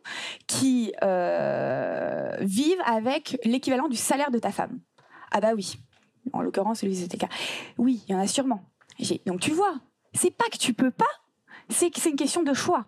qui 0.48 0.94
euh, 1.04 2.36
vivent 2.40 2.82
avec 2.86 3.40
l'équivalent 3.44 3.88
du 3.88 3.98
salaire 3.98 4.32
de 4.32 4.40
ta 4.40 4.52
femme. 4.52 4.80
Ah 5.32 5.42
bah 5.42 5.52
oui. 5.56 5.78
En 6.34 6.42
l'occurrence, 6.42 6.80
celui 6.80 6.96
c'était 6.96 7.18
le 7.18 7.22
cas. 7.22 7.34
Oui, 7.78 8.04
il 8.08 8.12
y 8.12 8.16
en 8.16 8.20
a 8.20 8.28
sûrement. 8.28 8.62
Donc 9.26 9.40
tu 9.40 9.52
vois, 9.52 9.76
c'est 10.14 10.32
pas 10.32 10.46
que 10.52 10.58
tu 10.58 10.74
peux 10.74 10.92
pas, 10.92 11.06
c'est 11.70 11.90
que 11.90 12.00
c'est 12.00 12.10
une 12.10 12.16
question 12.16 12.44
de 12.44 12.54
choix. 12.54 12.86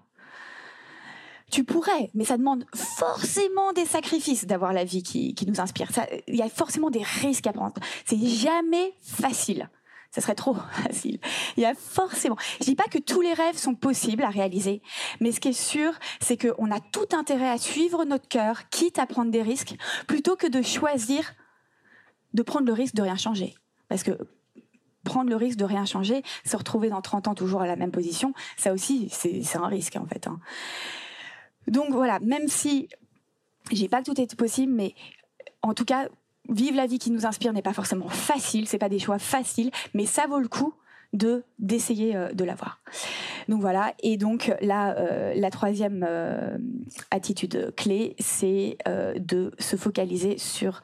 Tu 1.51 1.63
pourrais, 1.63 2.11
mais 2.13 2.25
ça 2.25 2.37
demande 2.37 2.65
forcément 2.75 3.73
des 3.73 3.85
sacrifices 3.85 4.45
d'avoir 4.45 4.71
la 4.71 4.83
vie 4.83 5.01
qui, 5.01 5.33
qui 5.33 5.47
nous 5.47 5.59
inspire. 5.59 5.89
Il 6.27 6.35
y 6.35 6.43
a 6.43 6.49
forcément 6.49 6.91
des 6.91 7.01
risques 7.01 7.47
à 7.47 7.53
prendre. 7.53 7.73
C'est 8.05 8.23
jamais 8.23 8.93
facile 9.01 9.67
ça 10.11 10.21
serait 10.21 10.35
trop 10.35 10.55
facile. 10.71 11.19
Il 11.57 11.63
y 11.63 11.65
a 11.65 11.73
forcément. 11.73 12.37
Je 12.59 12.65
dis 12.65 12.75
pas 12.75 12.85
que 12.85 12.97
tous 12.97 13.21
les 13.21 13.33
rêves 13.33 13.57
sont 13.57 13.75
possibles 13.75 14.23
à 14.23 14.29
réaliser, 14.29 14.81
mais 15.19 15.31
ce 15.31 15.39
qui 15.39 15.49
est 15.49 15.53
sûr, 15.53 15.93
c'est 16.19 16.37
qu'on 16.37 16.71
a 16.71 16.79
tout 16.79 17.07
intérêt 17.13 17.49
à 17.49 17.57
suivre 17.57 18.05
notre 18.05 18.27
cœur, 18.27 18.69
quitte 18.69 18.99
à 18.99 19.05
prendre 19.05 19.31
des 19.31 19.41
risques, 19.41 19.75
plutôt 20.07 20.35
que 20.35 20.47
de 20.47 20.61
choisir 20.61 21.33
de 22.33 22.43
prendre 22.43 22.67
le 22.67 22.73
risque 22.73 22.95
de 22.95 23.01
rien 23.01 23.17
changer. 23.17 23.55
Parce 23.87 24.03
que 24.03 24.17
prendre 25.03 25.29
le 25.29 25.35
risque 25.35 25.57
de 25.57 25.65
rien 25.65 25.85
changer, 25.85 26.23
se 26.45 26.55
retrouver 26.55 26.89
dans 26.89 27.01
30 27.01 27.29
ans 27.29 27.35
toujours 27.35 27.61
à 27.61 27.67
la 27.67 27.75
même 27.75 27.91
position, 27.91 28.33
ça 28.57 28.73
aussi, 28.73 29.09
c'est 29.09 29.55
un 29.55 29.67
risque 29.67 29.95
en 29.95 30.05
fait. 30.05 30.27
Hein. 30.27 30.39
Donc 31.67 31.91
voilà, 31.91 32.19
même 32.19 32.47
si 32.47 32.89
j'ai 33.71 33.87
pas 33.87 34.01
que 34.01 34.11
tout 34.11 34.19
est 34.19 34.35
possible, 34.35 34.73
mais 34.73 34.93
en 35.61 35.73
tout 35.73 35.85
cas, 35.85 36.09
vivre 36.47 36.77
la 36.77 36.87
vie 36.87 36.99
qui 36.99 37.11
nous 37.11 37.25
inspire 37.25 37.53
n'est 37.53 37.61
pas 37.61 37.73
forcément 37.73 38.09
facile, 38.09 38.67
c'est 38.67 38.77
pas 38.77 38.89
des 38.89 38.99
choix 38.99 39.19
faciles, 39.19 39.71
mais 39.93 40.05
ça 40.05 40.27
vaut 40.27 40.39
le 40.39 40.47
coup 40.47 40.73
de 41.13 41.43
d'essayer 41.57 42.15
euh, 42.15 42.31
de 42.33 42.43
l'avoir. 42.43 42.81
Donc 43.47 43.61
voilà, 43.61 43.93
et 44.01 44.17
donc 44.17 44.53
là, 44.61 44.95
euh, 44.97 45.33
la 45.35 45.49
troisième 45.49 46.05
euh, 46.07 46.57
attitude 47.11 47.73
clé, 47.75 48.15
c'est 48.19 48.77
de 49.15 49.51
se 49.57 49.75
focaliser 49.75 50.37
sur 50.37 50.81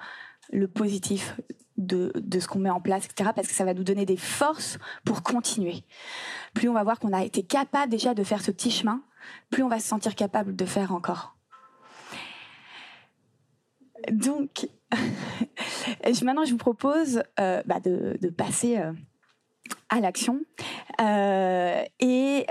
le 0.52 0.68
positif 0.68 1.40
de, 1.78 2.12
de 2.16 2.40
ce 2.40 2.48
qu'on 2.48 2.60
met 2.60 2.70
en 2.70 2.80
place, 2.80 3.06
etc., 3.06 3.32
parce 3.36 3.48
que 3.48 3.54
ça 3.54 3.66
va 3.66 3.74
nous 3.74 3.84
donner 3.84 4.06
des 4.06 4.18
forces 4.18 4.78
pour 5.04 5.24
continuer. 5.24 5.84
Plus 6.54 6.70
on 6.70 6.74
va 6.74 6.84
voir 6.84 7.00
qu'on 7.00 7.14
a 7.14 7.24
été 7.24 7.44
capable 7.44 7.92
déjà 7.92 8.14
de 8.14 8.24
faire 8.24 8.42
ce 8.42 8.52
petit 8.52 8.72
chemin, 8.72 9.02
plus 9.50 9.64
on 9.64 9.68
va 9.68 9.80
se 9.80 9.88
sentir 9.88 10.16
capable 10.16 10.56
de 10.56 10.66
faire 10.66 10.94
encore. 10.94 11.36
Donc, 14.12 14.68
maintenant, 16.24 16.46
je 16.46 16.52
vous 16.52 16.58
propose 16.58 17.24
euh, 17.40 17.62
bah, 17.66 17.80
de, 17.80 18.30
passer 18.30 18.78
euh, 18.78 18.94
à 19.90 20.00
l'action. 20.00 20.42
Euh, 21.02 21.84
et 22.00 22.46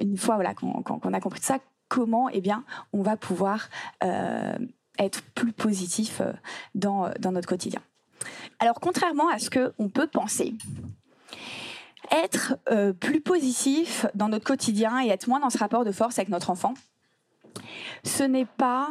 une 0.00 0.16
fois 0.16 0.36
voilà, 0.36 0.54
qu'on 0.54 0.82
qu 0.82 1.14
a 1.14 1.20
compris 1.20 1.40
ça, 1.42 1.58
comment 1.88 2.28
eh 2.28 2.40
bien, 2.40 2.64
on 2.92 3.02
va 3.02 3.16
pouvoir 3.16 3.68
être 4.98 5.22
plus 5.34 5.52
positif 5.52 6.20
dans, 6.74 7.10
dans 7.18 7.32
notre 7.32 7.48
quotidien. 7.48 7.80
Alors, 8.58 8.80
contrairement 8.80 9.28
à 9.28 9.38
ce 9.38 9.48
qu'on 9.48 9.88
peut 9.88 10.08
penser, 10.08 10.54
être 12.10 12.58
plus 13.00 13.20
positif 13.20 14.06
dans 14.14 14.28
notre 14.28 14.44
quotidien 14.44 15.04
et 15.04 15.08
être 15.08 15.28
moins 15.28 15.40
dans 15.40 15.50
ce 15.50 15.58
rapport 15.58 15.84
de 15.84 15.92
force 15.92 16.18
avec 16.18 16.30
notre 16.30 16.50
enfant, 16.50 16.74
ce 18.04 18.24
n'est 18.24 18.44
pas 18.44 18.88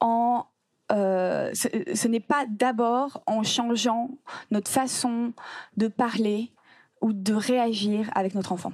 en 0.00 0.46
euh, 0.90 1.52
ce, 1.54 2.08
n'est 2.08 2.20
pas 2.20 2.46
d'abord 2.48 3.22
en 3.26 3.42
changeant 3.42 4.10
notre 4.50 4.70
façon 4.70 5.32
de 5.76 5.88
parler 5.88 6.52
ou 7.00 7.12
de 7.12 7.34
réagir 7.34 8.10
avec 8.14 8.34
notre 8.34 8.52
enfant. 8.52 8.72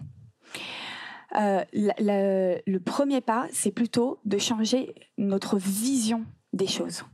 Euh, 1.37 1.65
le 1.73 2.79
premier 2.79 3.21
pas, 3.21 3.49
c'est 3.53 3.73
plutôt 3.73 4.21
de 4.25 4.39
changer 4.39 4.95
notre 5.19 5.59
vision 5.59 6.25
des 6.53 6.69
choses. 6.69 7.05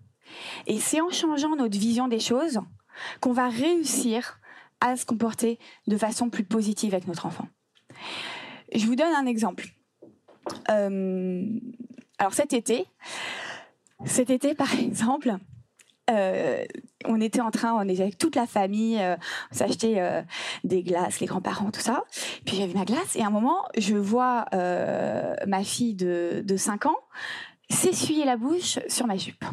Et 0.67 0.79
c'est 0.79 1.01
en 1.01 1.11
changeant 1.11 1.57
notre 1.57 1.79
vision 1.79 2.09
des 2.09 2.21
choses 2.21 2.61
qu'on 3.21 3.33
va 3.33 3.49
réussir 3.49 4.39
à 4.81 4.97
se 4.97 5.05
comporter 5.05 5.59
de 5.87 5.97
façon 5.97 6.31
plus 6.31 6.45
positive 6.45 6.95
avec 6.95 7.07
notre 7.07 7.27
enfant. 7.27 7.49
Je 8.75 8.87
vous 8.87 8.97
donne 8.97 9.13
un 9.15 9.27
exemple. 9.27 9.67
Euh, 10.71 11.45
alors 12.19 12.35
cet 12.35 12.53
été, 12.53 12.87
cet 14.05 14.31
été 14.31 14.55
par 14.55 14.73
exemple, 14.79 15.37
euh, 16.11 16.65
on 17.07 17.21
était 17.21 17.41
en 17.41 17.51
train, 17.51 17.75
on 17.75 17.89
était 17.89 18.03
avec 18.03 18.19
toute 18.19 18.37
la 18.37 18.47
famille, 18.47 18.99
euh, 19.01 19.17
on 19.53 19.55
s'achetait 19.55 19.97
euh, 19.99 20.23
des 20.65 20.83
glaces, 20.83 21.21
les 21.21 21.27
grands-parents, 21.27 21.71
tout 21.71 21.81
ça. 21.81 22.05
Puis 22.45 22.57
j'avais 22.57 22.75
ma 22.75 22.85
glace 22.85 23.17
et 23.17 23.23
à 23.23 23.29
un 23.29 23.31
moment, 23.31 23.65
je 23.77 23.95
vois 23.95 24.47
ma 24.53 25.65
fille 25.65 25.95
de, 25.95 26.43
de 26.45 26.57
5 26.57 26.87
ans 26.87 26.99
s'essuyer 27.71 28.25
la 28.25 28.37
bouche 28.37 28.79
sur 28.89 29.07
ma 29.07 29.17
jupe. 29.17 29.45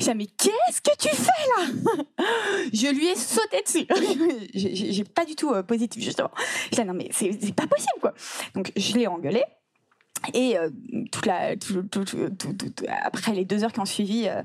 Je 0.00 0.10
mais 0.10 0.26
qu'est-ce 0.26 0.80
que 0.80 0.96
tu 0.98 1.14
fais 1.14 1.46
là? 1.56 1.94
Je 2.72 2.88
lui 2.88 3.06
ai 3.06 3.14
sauté 3.14 3.62
dessus. 3.62 3.86
J'ai 4.52 5.04
pas 5.04 5.24
du 5.24 5.36
tout 5.36 5.52
positif, 5.62 6.02
justement. 6.02 6.32
Je 6.72 6.80
dis, 6.80 6.84
non, 6.84 6.92
mais 6.92 7.08
c'est 7.12 7.54
pas 7.54 7.68
possible, 7.68 8.00
quoi. 8.00 8.12
Donc, 8.54 8.72
je 8.76 8.94
l'ai 8.94 9.06
engueulé. 9.06 9.44
Et 10.34 10.56
euh, 10.58 10.70
après 13.02 13.32
les 13.32 13.44
deux 13.44 13.64
heures 13.64 13.72
qui 13.72 13.80
ont 13.80 13.84
suivi, 13.84 14.28
euh, 14.28 14.42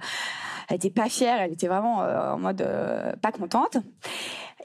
elle 0.69 0.77
était 0.77 0.89
pas 0.89 1.09
fière, 1.09 1.39
elle 1.41 1.53
était 1.53 1.67
vraiment 1.67 2.03
euh, 2.03 2.33
en 2.33 2.39
mode 2.39 2.67
pas 3.21 3.31
contente. 3.31 3.77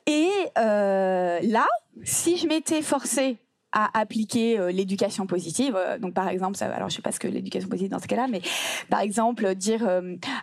Et 0.07 0.31
là, 0.57 1.67
si 2.03 2.37
je 2.37 2.47
m'étais 2.47 2.83
forcée 2.83 3.39
à 3.75 3.99
appliquer 3.99 4.59
l'éducation 4.71 5.27
positive. 5.27 5.79
Donc 5.99 6.13
par 6.13 6.29
exemple, 6.29 6.59
ça, 6.59 6.67
alors 6.67 6.91
je 6.91 6.97
sais 6.97 7.03
pas 7.03 7.13
ce 7.13 7.19
que 7.19 7.29
l'éducation 7.29 7.71
positive 7.71 7.91
dans 7.91 8.01
ce 8.01 8.07
cas-là, 8.07 8.27
mais 8.29 8.43
par 8.91 9.01
exemple 9.01 9.55
dire 9.55 9.89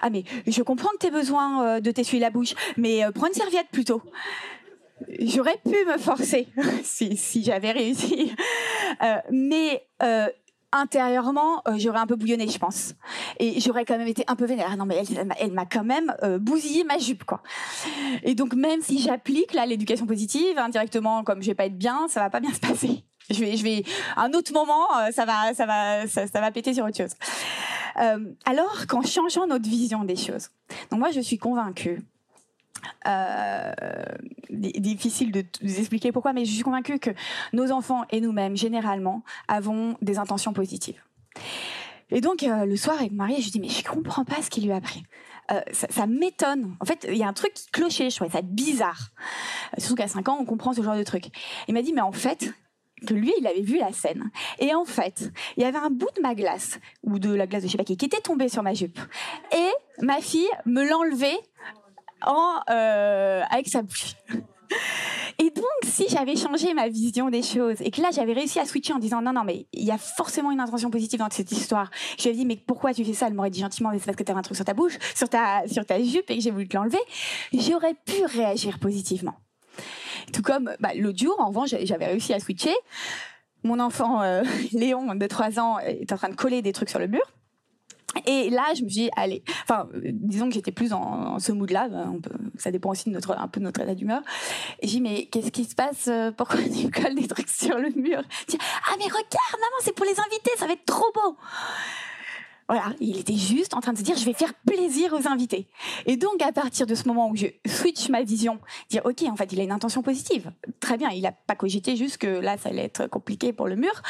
ah 0.01 0.09
mais 0.09 0.23
je 0.47 0.63
comprends 0.63 0.89
que 0.93 0.97
tu 1.01 1.07
aies 1.07 1.11
besoin 1.11 1.79
de 1.79 1.91
t'essuyer 1.91 2.21
la 2.21 2.31
bouche, 2.31 2.55
mais 2.75 3.03
prends 3.13 3.27
une 3.27 3.33
serviette 3.33 3.67
plutôt. 3.71 4.01
J'aurais 5.19 5.59
pu 5.63 5.75
me 5.85 5.99
forcer 5.99 6.47
si 6.83 7.43
j'avais 7.43 7.71
réussi, 7.71 8.33
mais 9.29 9.83
intérieurement, 10.71 11.61
euh, 11.67 11.75
j'aurais 11.77 11.99
un 11.99 12.07
peu 12.07 12.15
bouillonné, 12.15 12.47
je 12.47 12.57
pense. 12.57 12.95
Et 13.39 13.59
j'aurais 13.59 13.85
quand 13.85 13.97
même 13.97 14.07
été 14.07 14.23
un 14.27 14.35
peu 14.35 14.45
vénère. 14.45 14.75
Non, 14.77 14.85
mais 14.85 15.01
elle, 15.39 15.51
m'a 15.51 15.65
quand 15.65 15.83
même 15.83 16.15
euh, 16.23 16.39
bousillé 16.39 16.83
ma 16.83 16.97
jupe, 16.97 17.23
quoi. 17.23 17.41
Et 18.23 18.35
donc, 18.35 18.53
même 18.53 18.81
si 18.81 18.99
j'applique 18.99 19.53
là 19.53 19.65
l'éducation 19.65 20.05
positive 20.05 20.57
indirectement, 20.57 21.23
comme 21.23 21.41
je 21.41 21.47
vais 21.47 21.55
pas 21.55 21.65
être 21.65 21.77
bien, 21.77 22.07
ça 22.07 22.19
va 22.19 22.29
pas 22.29 22.39
bien 22.39 22.53
se 22.53 22.59
passer. 22.59 23.03
Je 23.29 23.39
vais, 23.39 23.57
je 23.57 23.63
vais, 23.63 23.83
un 24.17 24.33
autre 24.33 24.51
moment, 24.53 24.87
euh, 24.99 25.11
ça 25.11 25.25
va, 25.25 25.53
ça 25.53 25.67
va, 25.67 26.07
ça, 26.07 26.25
ça, 26.25 26.41
va 26.41 26.49
péter 26.51 26.73
sur 26.73 26.85
autre 26.85 26.97
chose. 26.97 27.13
Alors 28.45 28.87
qu'en 28.87 29.01
changeant 29.01 29.45
notre 29.45 29.69
vision 29.69 30.03
des 30.03 30.15
choses. 30.15 30.49
Donc 30.89 30.99
moi, 30.99 31.11
je 31.11 31.19
suis 31.19 31.37
convaincue 31.37 32.01
euh, 33.07 33.71
difficile 34.49 35.31
de 35.31 35.45
vous 35.61 35.79
expliquer 35.79 36.11
pourquoi, 36.11 36.33
mais 36.33 36.45
je 36.45 36.51
suis 36.51 36.63
convaincue 36.63 36.99
que 36.99 37.11
nos 37.53 37.71
enfants 37.71 38.03
et 38.11 38.21
nous-mêmes, 38.21 38.55
généralement, 38.55 39.23
avons 39.47 39.97
des 40.01 40.17
intentions 40.17 40.53
positives. 40.53 41.01
Et 42.11 42.21
donc, 42.21 42.43
euh, 42.43 42.65
le 42.65 42.75
soir, 42.75 42.97
avec 42.99 43.11
Marie, 43.11 43.41
je 43.41 43.51
dis, 43.51 43.59
mais 43.59 43.69
je 43.69 43.83
comprends 43.83 44.25
pas 44.25 44.41
ce 44.41 44.49
qu'il 44.49 44.65
lui 44.65 44.71
a 44.71 44.77
appris. 44.77 45.03
Euh, 45.51 45.61
ça, 45.71 46.07
m'étonne. 46.07 46.75
En 46.79 46.85
fait, 46.85 47.07
il 47.09 47.17
y 47.17 47.23
a 47.23 47.27
un 47.27 47.33
truc 47.33 47.53
qui 47.53 47.67
clochait, 47.71 48.09
je 48.09 48.15
trouvais 48.15 48.31
ça 48.31 48.41
bizarre. 48.41 49.09
Surtout 49.77 49.95
qu'à 49.95 50.07
5 50.07 50.27
ans, 50.29 50.37
on 50.39 50.45
comprend 50.45 50.73
ce 50.73 50.81
genre 50.81 50.95
de 50.95 51.03
truc. 51.03 51.25
Il 51.67 51.73
m'a 51.73 51.81
dit, 51.81 51.93
mais 51.93 52.01
en 52.01 52.11
fait, 52.11 52.51
que 53.05 53.13
lui, 53.13 53.33
il 53.39 53.47
avait 53.47 53.61
vu 53.61 53.77
la 53.77 53.91
scène. 53.91 54.31
Et 54.59 54.73
en 54.73 54.85
fait, 54.85 55.31
il 55.57 55.63
y 55.63 55.65
avait 55.65 55.77
un 55.77 55.89
bout 55.89 56.09
de 56.15 56.21
ma 56.21 56.35
glace, 56.35 56.79
ou 57.03 57.19
de 57.19 57.33
la 57.33 57.47
glace 57.47 57.63
de 57.63 57.67
je 57.67 57.71
sais 57.71 57.77
pas 57.77 57.83
qui, 57.83 57.97
qui 57.97 58.05
était 58.05 58.21
tombé 58.21 58.49
sur 58.49 58.63
ma 58.63 58.73
jupe. 58.73 58.99
Et 59.55 60.03
ma 60.03 60.21
fille 60.21 60.49
me 60.65 60.87
l'enlevait 60.87 61.39
euh, 62.69 63.41
avec 63.49 63.67
sa 63.67 63.81
bouche. 63.81 64.15
Et 65.39 65.51
donc, 65.51 65.65
si 65.83 66.05
j'avais 66.09 66.35
changé 66.35 66.73
ma 66.73 66.89
vision 66.89 67.29
des 67.29 67.41
choses 67.41 67.77
et 67.79 67.91
que 67.91 68.01
là, 68.01 68.09
j'avais 68.11 68.33
réussi 68.33 68.59
à 68.59 68.65
switcher 68.65 68.91
en 68.91 68.99
disant 68.99 69.21
non, 69.21 69.31
non, 69.31 69.43
mais 69.45 69.67
il 69.71 69.85
y 69.85 69.91
a 69.91 69.97
forcément 69.97 70.51
une 70.51 70.59
intention 70.59 70.91
positive 70.91 71.19
dans 71.19 71.29
cette 71.29 71.51
histoire. 71.51 71.89
Je 72.17 72.23
lui 72.23 72.29
ai 72.31 72.33
dit, 72.33 72.45
mais 72.45 72.57
pourquoi 72.57 72.93
tu 72.93 73.05
fais 73.05 73.13
ça? 73.13 73.27
Elle 73.27 73.33
m'aurait 73.33 73.49
dit 73.49 73.61
gentiment, 73.61 73.89
mais 73.91 73.99
c'est 73.99 74.05
parce 74.05 74.17
que 74.17 74.23
tu 74.23 74.31
avais 74.31 74.39
un 74.39 74.43
truc 74.43 74.57
sur 74.57 74.65
ta 74.65 74.73
bouche, 74.73 74.97
sur 75.15 75.29
ta, 75.29 75.65
sur 75.67 75.85
ta 75.85 76.03
jupe 76.03 76.29
et 76.29 76.37
que 76.37 76.43
j'ai 76.43 76.51
voulu 76.51 76.67
te 76.67 76.75
l'enlever. 76.75 76.99
J'aurais 77.53 77.93
pu 77.93 78.25
réagir 78.25 78.79
positivement. 78.79 79.35
Tout 80.33 80.41
comme 80.41 80.75
bah, 80.81 80.89
l'autre 80.93 81.19
jour, 81.19 81.35
en 81.39 81.47
revanche, 81.47 81.69
j'avais 81.83 82.07
réussi 82.07 82.33
à 82.33 82.39
switcher. 82.39 82.75
Mon 83.63 83.79
enfant 83.79 84.21
euh, 84.21 84.43
Léon, 84.73 85.15
de 85.15 85.25
3 85.25 85.59
ans, 85.59 85.79
est 85.79 86.11
en 86.11 86.17
train 86.17 86.29
de 86.29 86.35
coller 86.35 86.61
des 86.61 86.73
trucs 86.73 86.89
sur 86.89 86.99
le 86.99 87.07
mur. 87.07 87.23
Et 88.25 88.49
là, 88.49 88.65
je 88.75 88.83
me 88.83 88.89
suis 88.89 89.03
dit, 89.03 89.09
allez, 89.15 89.43
enfin, 89.63 89.87
disons 90.11 90.47
que 90.47 90.53
j'étais 90.53 90.71
plus 90.71 90.93
en, 90.93 91.39
ce 91.39 91.51
mood-là, 91.51 91.89
ça 92.57 92.71
dépend 92.71 92.89
aussi 92.89 93.09
de 93.09 93.13
notre, 93.13 93.37
un 93.37 93.47
peu 93.47 93.59
de 93.59 93.65
notre 93.65 93.81
état 93.81 93.95
d'humeur. 93.95 94.21
J'ai 94.81 94.89
dit, 94.89 95.01
mais 95.01 95.25
qu'est-ce 95.25 95.51
qui 95.51 95.65
se 95.65 95.75
passe 95.75 96.07
euh, 96.07 96.31
Pourquoi 96.31 96.59
tu 96.61 96.89
colles 97.01 97.15
des 97.15 97.27
trucs 97.27 97.49
sur 97.49 97.77
le 97.77 97.89
mur? 97.89 98.21
Ah, 98.87 98.95
mais 98.97 99.05
regarde, 99.05 99.53
maman, 99.53 99.77
c'est 99.81 99.93
pour 99.93 100.05
les 100.05 100.19
invités, 100.19 100.51
ça 100.57 100.67
va 100.67 100.73
être 100.73 100.85
trop 100.85 101.11
beau 101.13 101.37
voilà, 102.69 102.93
il 102.99 103.17
était 103.17 103.33
juste 103.33 103.73
en 103.73 103.81
train 103.81 103.93
de 103.93 103.97
se 103.97 104.03
dire 104.03 104.15
je 104.15 104.25
vais 104.25 104.33
faire 104.33 104.53
plaisir 104.53 105.11
aux 105.13 105.27
invités. 105.27 105.67
Et 106.05 106.17
donc 106.17 106.39
à 106.43 106.51
partir 106.51 106.85
de 106.85 106.93
ce 106.93 107.07
moment 107.07 107.27
où 107.31 107.35
je 107.35 107.47
switch 107.67 108.09
ma 108.09 108.21
vision, 108.21 108.59
dire 108.91 109.01
ok 109.05 109.23
en 109.23 109.35
fait 109.35 109.51
il 109.51 109.59
a 109.59 109.63
une 109.63 109.71
intention 109.71 110.03
positive, 110.03 110.51
très 110.79 110.95
bien, 110.95 111.09
il 111.09 111.25
a 111.25 111.31
pas 111.31 111.55
cogité 111.55 111.95
juste 111.95 112.17
que 112.17 112.27
là 112.27 112.59
ça 112.59 112.69
allait 112.69 112.83
être 112.83 113.07
compliqué 113.07 113.53
pour 113.53 113.67
le 113.67 113.75
mur. 113.75 114.03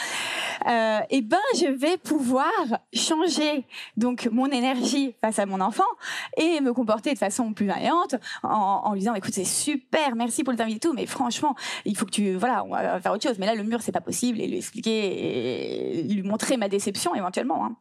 Euh, 0.68 1.00
et 1.10 1.22
ben 1.22 1.38
je 1.56 1.68
vais 1.68 1.96
pouvoir 1.98 2.52
changer 2.92 3.66
donc 3.96 4.28
mon 4.30 4.48
énergie 4.48 5.16
face 5.22 5.40
à 5.40 5.46
mon 5.46 5.62
enfant 5.62 5.84
et 6.36 6.60
me 6.60 6.74
comporter 6.74 7.14
de 7.14 7.18
façon 7.18 7.54
plus 7.54 7.68
vaillante 7.68 8.16
en, 8.44 8.82
en 8.84 8.92
lui 8.92 9.00
disant 9.00 9.14
écoute 9.14 9.34
c'est 9.34 9.46
super, 9.46 10.18
merci 10.18 10.44
pour 10.44 10.52
le 10.52 10.60
et 10.60 10.80
tout, 10.80 10.92
mais 10.92 11.06
franchement 11.06 11.56
il 11.86 11.96
faut 11.96 12.06
que 12.06 12.12
tu 12.12 12.34
voilà 12.36 12.66
on 12.66 12.72
va 12.72 13.00
faire 13.00 13.14
autre 13.14 13.26
chose. 13.26 13.40
Mais 13.40 13.46
là 13.46 13.56
le 13.56 13.64
mur 13.64 13.82
c'est 13.82 13.94
pas 13.94 14.02
possible 14.02 14.42
et 14.42 14.48
lui 14.48 14.58
expliquer 14.58 16.00
et 16.00 16.04
lui 16.04 16.24
montrer 16.24 16.58
ma 16.58 16.68
déception 16.68 17.16
éventuellement. 17.16 17.66
Hein. 17.66 17.78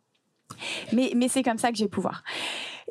Mais, 0.92 1.28
c'est 1.28 1.42
comme 1.42 1.58
ça 1.58 1.70
que 1.70 1.76
j'ai 1.76 1.88
pouvoir. 1.88 2.22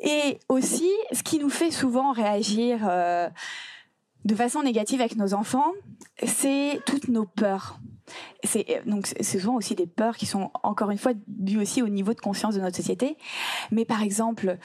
Et 0.02 0.38
aussi, 0.48 0.90
ce 1.12 1.22
qui 1.22 1.38
nous 1.38 1.50
fait 1.50 1.70
souvent 1.70 2.12
réagir 2.12 2.80
euh, 2.88 3.28
de 4.24 4.34
façon 4.34 4.62
négative 4.62 5.00
avec 5.00 5.16
nos 5.16 5.34
enfants, 5.34 5.72
c'est 6.24 6.80
toutes 6.86 7.08
nos 7.08 7.24
peurs. 7.24 7.78
C'est 8.44 8.82
donc 8.86 9.08
c'est 9.20 9.40
souvent 9.40 9.56
aussi 9.56 9.74
des 9.74 9.88
peurs 9.88 10.16
qui 10.16 10.26
sont 10.26 10.52
encore 10.62 10.92
une 10.92 10.98
fois 10.98 11.12
dues 11.26 11.58
aussi 11.58 11.82
au 11.82 11.88
niveau 11.88 12.14
de 12.14 12.20
conscience 12.20 12.54
de 12.54 12.60
notre 12.60 12.76
société. 12.76 13.16
Mais 13.72 13.84
par 13.84 14.00
exemple, 14.00 14.58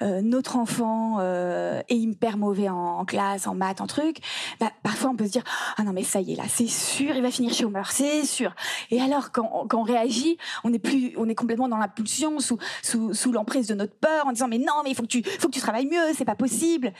euh, 0.00 0.22
notre 0.22 0.56
enfant 0.56 1.18
euh, 1.20 1.82
est 1.90 1.96
hyper 1.96 2.38
mauvais 2.38 2.70
en, 2.70 3.04
classe, 3.04 3.46
en 3.46 3.54
maths, 3.54 3.82
en 3.82 3.86
truc. 3.86 4.18
Bah, 4.60 4.70
parfois 4.82 5.10
on 5.10 5.16
peut 5.16 5.26
se 5.26 5.32
dire 5.32 5.44
ah 5.76 5.82
non 5.82 5.92
mais 5.92 6.04
ça 6.04 6.22
y 6.22 6.32
est 6.32 6.36
là, 6.36 6.44
c'est 6.48 6.68
sûr, 6.68 7.14
il 7.14 7.22
va 7.22 7.30
finir 7.30 7.52
chômeur, 7.52 7.90
c'est 7.90 8.24
sûr. 8.24 8.54
Et 8.90 8.98
alors 9.00 9.30
quand, 9.30 9.66
quand 9.68 9.80
on 9.80 9.82
réagit, 9.82 10.38
on 10.64 10.72
est 10.72 10.78
plus, 10.78 11.12
on 11.18 11.28
est 11.28 11.34
complètement 11.34 11.68
dans 11.68 11.76
l'impulsion, 11.76 12.40
sous 12.40 12.58
sous, 12.82 13.12
sous 13.12 13.32
l'emprise 13.32 13.66
de 13.66 13.74
notre 13.74 13.94
peur, 13.94 14.26
en 14.26 14.32
disant 14.32 14.48
mais 14.48 14.58
non 14.58 14.82
mais 14.84 14.90
il 14.90 14.94
faut 14.94 15.02
que 15.02 15.08
tu 15.08 15.22
faut 15.22 15.48
que 15.48 15.54
tu 15.54 15.60
travailles 15.60 15.86
mieux, 15.86 16.14
c'est 16.14 16.24
pas 16.24 16.34
possible, 16.34 16.94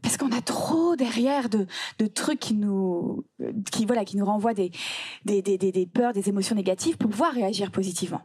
parce 0.00 0.16
qu'on 0.16 0.30
a 0.30 0.42
trop 0.42 0.94
derrière 0.94 1.48
de 1.48 1.66
de 1.98 2.06
trucs 2.06 2.38
qui 2.38 2.54
nous 2.54 3.24
qui 3.72 3.84
voilà 3.84 4.04
qui 4.04 4.16
nous 4.16 4.24
renvoient 4.24 4.54
des 4.54 4.70
des, 5.24 5.42
des, 5.42 5.71
des 5.72 5.86
peurs, 5.86 6.12
des 6.12 6.28
émotions 6.28 6.54
négatives 6.54 6.96
pour 6.96 7.10
pouvoir 7.10 7.32
réagir 7.32 7.70
positivement. 7.70 8.22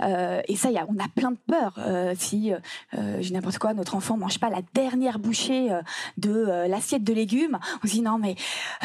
Euh, 0.00 0.40
et 0.48 0.56
ça, 0.56 0.68
on 0.88 0.98
a 0.98 1.08
plein 1.14 1.32
de 1.32 1.38
peurs. 1.46 1.74
Euh, 1.78 2.14
si, 2.16 2.52
euh, 2.52 3.16
j'ai 3.20 3.32
n'importe 3.32 3.58
quoi, 3.58 3.74
notre 3.74 3.94
enfant 3.94 4.16
mange 4.16 4.38
pas 4.38 4.50
la 4.50 4.62
dernière 4.74 5.18
bouchée 5.18 5.68
de 6.16 6.66
l'assiette 6.68 7.04
de 7.04 7.12
légumes, 7.12 7.58
on 7.82 7.86
se 7.86 7.92
dit 7.92 8.02
non 8.02 8.18
mais 8.18 8.36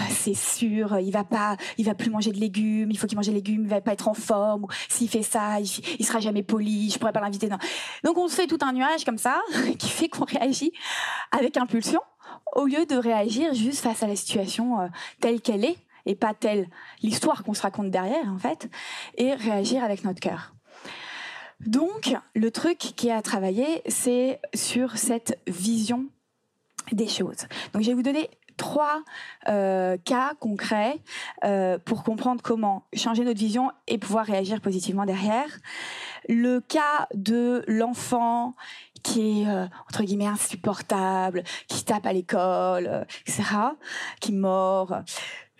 c'est 0.10 0.34
sûr, 0.34 1.00
il 1.00 1.12
va 1.12 1.24
pas, 1.24 1.58
il 1.78 1.86
va 1.86 1.96
plus 1.96 2.10
manger 2.10 2.32
de 2.32 2.40
légumes, 2.40 2.92
il 2.92 2.98
faut 2.98 3.08
qu'il 3.08 3.18
mange 3.18 3.28
des 3.28 3.34
légumes, 3.34 3.64
il 3.64 3.70
va 3.70 3.82
pas 3.82 3.94
être 3.94 4.08
en 4.08 4.14
forme. 4.14 4.68
S'il 4.90 5.10
fait 5.10 5.24
ça, 5.24 5.60
il, 5.60 5.68
il 6.00 6.06
sera 6.06 6.20
jamais 6.20 6.44
poli, 6.44 6.90
je 6.90 7.00
pourrais 7.00 7.14
pas 7.14 7.22
l'inviter. 7.22 7.50
Donc 8.04 8.18
on 8.18 8.28
se 8.28 8.36
fait 8.36 8.48
tout 8.48 8.60
un 8.62 8.74
nuage 8.74 9.06
comme 9.06 9.18
ça 9.18 9.42
qui 9.80 9.90
fait 9.90 10.10
qu'on 10.10 10.26
réagit 10.26 10.72
avec 11.32 11.58
impulsion 11.58 12.02
au 12.56 12.66
lieu 12.66 12.86
de 12.86 12.96
réagir 12.96 13.54
juste 13.54 13.82
face 13.82 14.04
à 14.04 14.08
la 14.08 14.16
situation 14.16 14.90
telle 15.22 15.42
qu'elle 15.42 15.64
est 15.64 15.78
et 16.08 16.16
pas 16.16 16.34
telle 16.34 16.68
l'histoire 17.04 17.44
qu'on 17.44 17.54
se 17.54 17.62
raconte 17.62 17.92
derrière 17.92 18.28
en 18.34 18.40
fait, 18.40 18.70
et 19.18 19.34
réagir 19.34 19.84
avec 19.84 20.04
notre 20.04 20.20
cœur. 20.20 20.54
Donc, 21.60 22.16
le 22.36 22.52
truc 22.52 22.78
qui 22.78 23.08
est 23.08 23.14
à 23.14 23.22
travailler, 23.22 23.82
c'est 23.88 24.40
sur 24.54 24.98
cette 24.98 25.40
vision 25.48 26.06
des 26.92 27.08
choses. 27.08 27.48
Donc, 27.74 27.82
je 27.82 27.88
vais 27.88 27.94
vous 27.94 28.04
donner 28.04 28.30
trois 28.58 29.04
euh, 29.48 29.98
cas 30.04 30.34
concrets 30.40 31.00
euh, 31.44 31.78
pour 31.78 32.04
comprendre 32.04 32.42
comment 32.44 32.88
changer 32.94 33.24
notre 33.24 33.40
vision 33.40 33.72
et 33.88 33.98
pouvoir 33.98 34.26
réagir 34.26 34.62
positivement 34.62 35.06
derrière. 35.06 35.60
Le 36.28 36.60
cas 36.60 37.08
de 37.14 37.64
l'enfant 37.68 38.56
qui 39.04 39.44
est 39.44 39.48
euh, 39.48 39.68
entre 39.88 40.04
guillemets 40.04 40.28
insupportable, 40.28 41.44
qui 41.68 41.86
tape 41.86 42.06
à 42.06 42.14
l'école, 42.14 43.06
etc., 43.26 43.44
qui 44.20 44.34
mord 44.34 44.98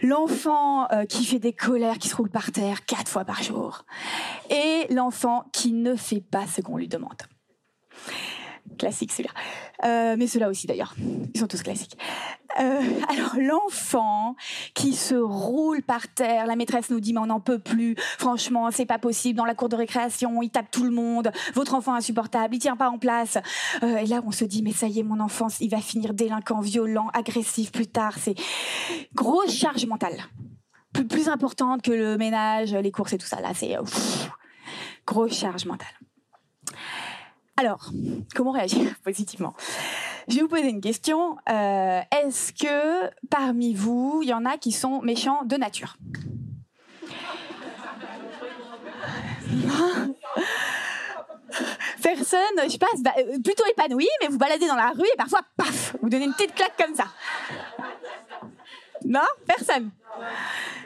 l'enfant 0.02 0.90
euh, 0.92 1.06
qui 1.06 1.26
fait 1.26 1.40
des 1.40 1.54
colères, 1.54 1.98
qui 1.98 2.08
se 2.10 2.16
roule 2.16 2.30
par 2.30 2.52
terre 2.52 2.86
quatre 2.86 3.10
fois 3.10 3.26
par 3.26 3.44
jour, 3.44 3.86
et 4.50 4.92
l'enfant 4.94 5.46
qui 5.54 5.74
ne 5.74 5.96
fait 5.96 6.22
pas 6.22 6.48
ce 6.48 6.62
qu'on 6.62 6.78
lui 6.78 6.88
demande. 6.88 7.22
Classique 8.78 9.12
celui-là. 9.12 9.32
Euh, 9.86 10.16
mais 10.18 10.28
ceux-là 10.28 10.50
aussi 10.50 10.68
d'ailleurs. 10.68 10.96
Ils 11.34 11.40
sont 11.40 11.48
tous 11.48 11.64
classiques. 11.64 11.98
Euh, 12.60 12.82
alors 13.10 13.36
l'enfant 13.38 14.36
qui 14.74 14.94
se 14.94 15.16
roule 15.16 15.84
par 15.84 16.08
terre, 16.08 16.48
la 16.48 16.56
maîtresse 16.56 16.90
nous 16.90 17.00
dit 17.00 17.14
mais 17.14 17.20
on 17.20 17.28
n'en 17.28 17.40
peut 17.40 17.60
plus, 17.60 17.96
franchement 18.18 18.72
c'est 18.72 18.86
pas 18.86 18.98
possible, 18.98 19.38
dans 19.38 19.46
la 19.46 19.54
cour 19.54 19.70
de 19.70 19.76
récréation 19.76 20.42
il 20.42 20.50
tape 20.50 20.72
tout 20.72 20.84
le 20.84 20.90
monde, 20.90 21.32
votre 21.54 21.76
enfant 21.76 21.94
insupportable, 21.94 22.56
il 22.56 22.60
tient 22.60 22.76
pas 22.78 22.90
en 22.90 22.98
place. 22.98 23.38
Euh, 23.84 23.98
et 23.98 24.08
là 24.08 24.22
on 24.26 24.32
se 24.32 24.46
dit 24.46 24.64
mais 24.64 24.72
ça 24.72 24.88
y 24.88 25.00
est 25.00 25.04
mon 25.04 25.20
enfant 25.20 25.48
il 25.60 25.70
va 25.70 25.82
finir 25.82 26.14
délinquant, 26.14 26.62
violent, 26.62 27.10
agressif 27.14 27.72
plus 27.72 27.88
tard, 27.88 28.14
c'est 28.18 28.36
grosse 29.14 29.54
charge 29.54 29.86
mentale. 29.86 30.18
Plus, 30.94 31.06
plus 31.06 31.30
importante 31.30 31.84
que 31.84 31.92
le 31.92 32.18
ménage, 32.18 32.74
les 32.74 32.92
courses 32.92 33.14
et 33.14 33.18
tout 33.20 33.28
ça. 33.28 33.40
Là 33.40 33.52
c'est 33.54 33.76
grosse 35.06 35.38
charge 35.38 35.66
mentale. 35.66 35.88
Alors, 37.58 37.92
comment 38.36 38.52
réagir 38.52 38.96
positivement? 39.04 39.56
Je 40.28 40.36
vais 40.36 40.42
vous 40.42 40.48
poser 40.48 40.70
une 40.70 40.82
question. 40.82 41.38
Euh, 41.50 42.02
est-ce 42.12 42.54
que 42.54 43.10
parmi 43.30 43.74
vous, 43.74 44.20
il 44.22 44.30
y 44.30 44.34
en 44.34 44.46
a 44.46 44.58
qui 44.58 44.72
sont 44.72 45.02
méchants 45.02 45.44
de 45.44 45.56
nature? 45.56 45.98
Personne, 52.04 52.40
je 52.70 52.78
passe 52.78 53.02
bah, 53.02 53.14
euh, 53.18 53.40
plutôt 53.44 53.64
épanoui, 53.72 54.08
mais 54.22 54.28
vous 54.28 54.38
baladez 54.38 54.68
dans 54.68 54.76
la 54.76 54.92
rue 54.92 55.08
et 55.12 55.18
parfois, 55.18 55.42
paf, 55.58 55.96
vous 56.02 56.10
donnez 56.10 56.26
une 56.26 56.34
petite 56.34 56.54
claque 56.54 56.78
comme 56.78 56.94
ça. 56.94 57.06
Non 59.06 59.22
Personne. 59.46 59.92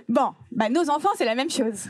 Bon, 0.10 0.34
bah, 0.52 0.69
nos 0.69 0.89
enfants, 0.89 1.10
c'est 1.15 1.26
la 1.26 1.36
même 1.36 1.50
chose. 1.50 1.88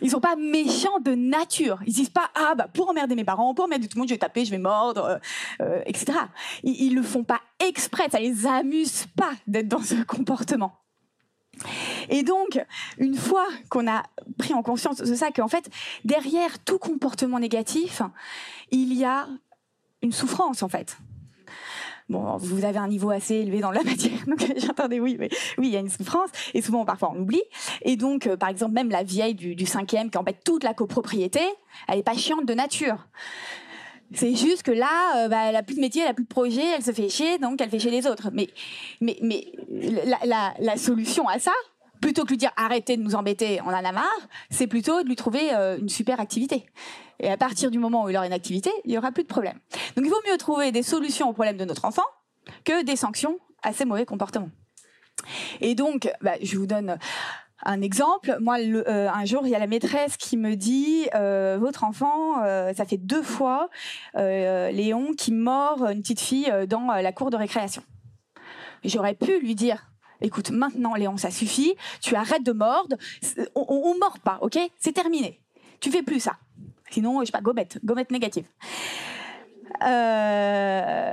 Ils 0.00 0.10
sont 0.10 0.20
pas 0.20 0.36
méchants 0.36 1.00
de 1.00 1.14
nature. 1.14 1.78
Ils 1.86 1.92
disent 1.92 2.10
pas 2.10 2.30
ah 2.34 2.54
bah 2.56 2.66
pour 2.72 2.88
emmerder 2.88 3.14
mes 3.14 3.24
parents, 3.24 3.54
pour 3.54 3.66
emmerder 3.66 3.88
tout 3.88 3.96
le 3.96 4.00
monde, 4.00 4.08
je 4.08 4.14
vais 4.14 4.18
taper, 4.18 4.44
je 4.44 4.50
vais 4.50 4.58
mordre, 4.58 5.04
euh, 5.04 5.18
euh, 5.60 5.82
etc. 5.86 6.18
Ils, 6.62 6.86
ils 6.86 6.94
le 6.94 7.02
font 7.02 7.24
pas 7.24 7.40
exprès. 7.58 8.08
Ça 8.10 8.18
les 8.18 8.46
amuse 8.46 9.06
pas 9.16 9.32
d'être 9.46 9.68
dans 9.68 9.82
ce 9.82 10.02
comportement. 10.02 10.82
Et 12.08 12.22
donc, 12.22 12.64
une 12.98 13.14
fois 13.14 13.46
qu'on 13.68 13.86
a 13.86 14.02
pris 14.38 14.54
en 14.54 14.62
conscience 14.62 14.96
de 14.96 15.14
ça, 15.14 15.30
qu'en 15.30 15.48
fait, 15.48 15.68
derrière 16.04 16.58
tout 16.64 16.78
comportement 16.78 17.38
négatif, 17.38 18.02
il 18.70 18.94
y 18.94 19.04
a 19.04 19.28
une 20.02 20.12
souffrance, 20.12 20.62
en 20.62 20.68
fait. 20.68 20.96
Vous 22.38 22.64
avez 22.64 22.78
un 22.78 22.88
niveau 22.88 23.10
assez 23.10 23.34
élevé 23.36 23.60
dans 23.60 23.70
la 23.70 23.82
matière, 23.84 24.18
donc 24.26 24.44
j'entendais 24.56 25.00
oui, 25.00 25.16
mais 25.18 25.28
oui, 25.58 25.68
il 25.68 25.72
y 25.72 25.76
a 25.76 25.80
une 25.80 25.90
souffrance, 25.90 26.30
et 26.54 26.62
souvent, 26.62 26.84
parfois, 26.84 27.10
on 27.12 27.18
l'oublie. 27.18 27.42
Et 27.82 27.96
donc, 27.96 28.26
euh, 28.26 28.36
par 28.36 28.48
exemple, 28.48 28.72
même 28.72 28.90
la 28.90 29.02
vieille 29.02 29.34
du, 29.34 29.54
du 29.54 29.66
cinquième 29.66 30.10
qui 30.10 30.18
embête 30.18 30.44
toute 30.44 30.64
la 30.64 30.74
copropriété, 30.74 31.40
elle 31.88 31.98
est 31.98 32.04
pas 32.04 32.14
chiante 32.14 32.46
de 32.46 32.54
nature. 32.54 33.06
C'est 34.14 34.34
juste 34.34 34.62
que 34.62 34.72
là, 34.72 35.24
euh, 35.24 35.28
bah, 35.28 35.48
elle 35.48 35.56
a 35.56 35.62
plus 35.62 35.76
de 35.76 35.80
métier, 35.80 36.02
elle 36.02 36.08
a 36.08 36.14
plus 36.14 36.24
de 36.24 36.28
projet, 36.28 36.64
elle 36.76 36.82
se 36.82 36.92
fait 36.92 37.08
chier, 37.08 37.38
donc 37.38 37.60
elle 37.60 37.70
fait 37.70 37.78
chier 37.78 37.90
les 37.90 38.06
autres. 38.06 38.30
Mais, 38.32 38.48
mais, 39.00 39.16
mais 39.22 39.46
la 40.26 40.76
solution 40.76 41.28
à 41.28 41.38
ça, 41.38 41.52
plutôt 42.02 42.22
que 42.22 42.26
de 42.26 42.32
lui 42.32 42.36
dire 42.36 42.50
arrêtez 42.56 42.98
de 42.98 43.02
nous 43.02 43.14
embêter, 43.14 43.60
on 43.64 43.68
en 43.68 43.84
a 43.84 43.92
marre, 43.92 44.28
c'est 44.50 44.66
plutôt 44.66 45.02
de 45.02 45.08
lui 45.08 45.16
trouver 45.16 45.54
euh, 45.54 45.78
une 45.78 45.88
super 45.88 46.20
activité. 46.20 46.66
Et 47.22 47.30
à 47.30 47.36
partir 47.36 47.70
du 47.70 47.78
moment 47.78 48.04
où 48.04 48.10
il 48.10 48.16
aura 48.16 48.26
une 48.26 48.32
activité, 48.32 48.70
il 48.84 48.90
n'y 48.90 48.98
aura 48.98 49.12
plus 49.12 49.22
de 49.22 49.28
problème. 49.28 49.58
Donc 49.96 50.04
il 50.04 50.10
vaut 50.10 50.20
mieux 50.28 50.36
trouver 50.36 50.72
des 50.72 50.82
solutions 50.82 51.30
aux 51.30 51.32
problèmes 51.32 51.56
de 51.56 51.64
notre 51.64 51.84
enfant 51.84 52.02
que 52.64 52.84
des 52.84 52.96
sanctions 52.96 53.38
à 53.62 53.72
ses 53.72 53.84
mauvais 53.84 54.04
comportements. 54.04 54.50
Et 55.60 55.74
donc, 55.74 56.10
bah, 56.20 56.34
je 56.42 56.58
vous 56.58 56.66
donne 56.66 56.98
un 57.64 57.80
exemple. 57.80 58.36
Moi, 58.40 58.58
euh, 58.58 59.08
un 59.08 59.24
jour, 59.24 59.46
il 59.46 59.50
y 59.50 59.54
a 59.54 59.58
la 59.60 59.68
maîtresse 59.68 60.16
qui 60.16 60.36
me 60.36 60.56
dit 60.56 61.08
euh, 61.14 61.58
votre 61.60 61.84
enfant, 61.84 62.42
euh, 62.42 62.72
ça 62.74 62.84
fait 62.84 62.96
deux 62.96 63.22
fois, 63.22 63.68
Léon, 64.14 65.12
qui 65.16 65.32
mord 65.32 65.86
une 65.86 66.00
petite 66.00 66.20
fille 66.20 66.52
dans 66.68 66.86
la 66.86 67.12
cour 67.12 67.30
de 67.30 67.36
récréation. 67.36 67.82
J'aurais 68.84 69.14
pu 69.14 69.38
lui 69.38 69.54
dire 69.54 69.86
écoute, 70.20 70.50
maintenant, 70.50 70.94
Léon, 70.94 71.16
ça 71.16 71.30
suffit. 71.30 71.74
Tu 72.00 72.14
arrêtes 72.14 72.44
de 72.44 72.52
mordre. 72.52 72.96
On, 73.54 73.64
on 73.68 73.98
mord 73.98 74.18
pas, 74.20 74.38
ok? 74.40 74.58
C'est 74.78 74.92
terminé. 74.92 75.40
Tu 75.80 75.90
fais 75.90 76.02
plus 76.02 76.20
ça. 76.20 76.36
Sinon, 76.92 77.20
je 77.20 77.26
sais 77.26 77.32
pas, 77.32 77.40
gommette, 77.40 77.78
gommette 77.84 78.10
négative. 78.10 78.44
Euh, 79.82 81.12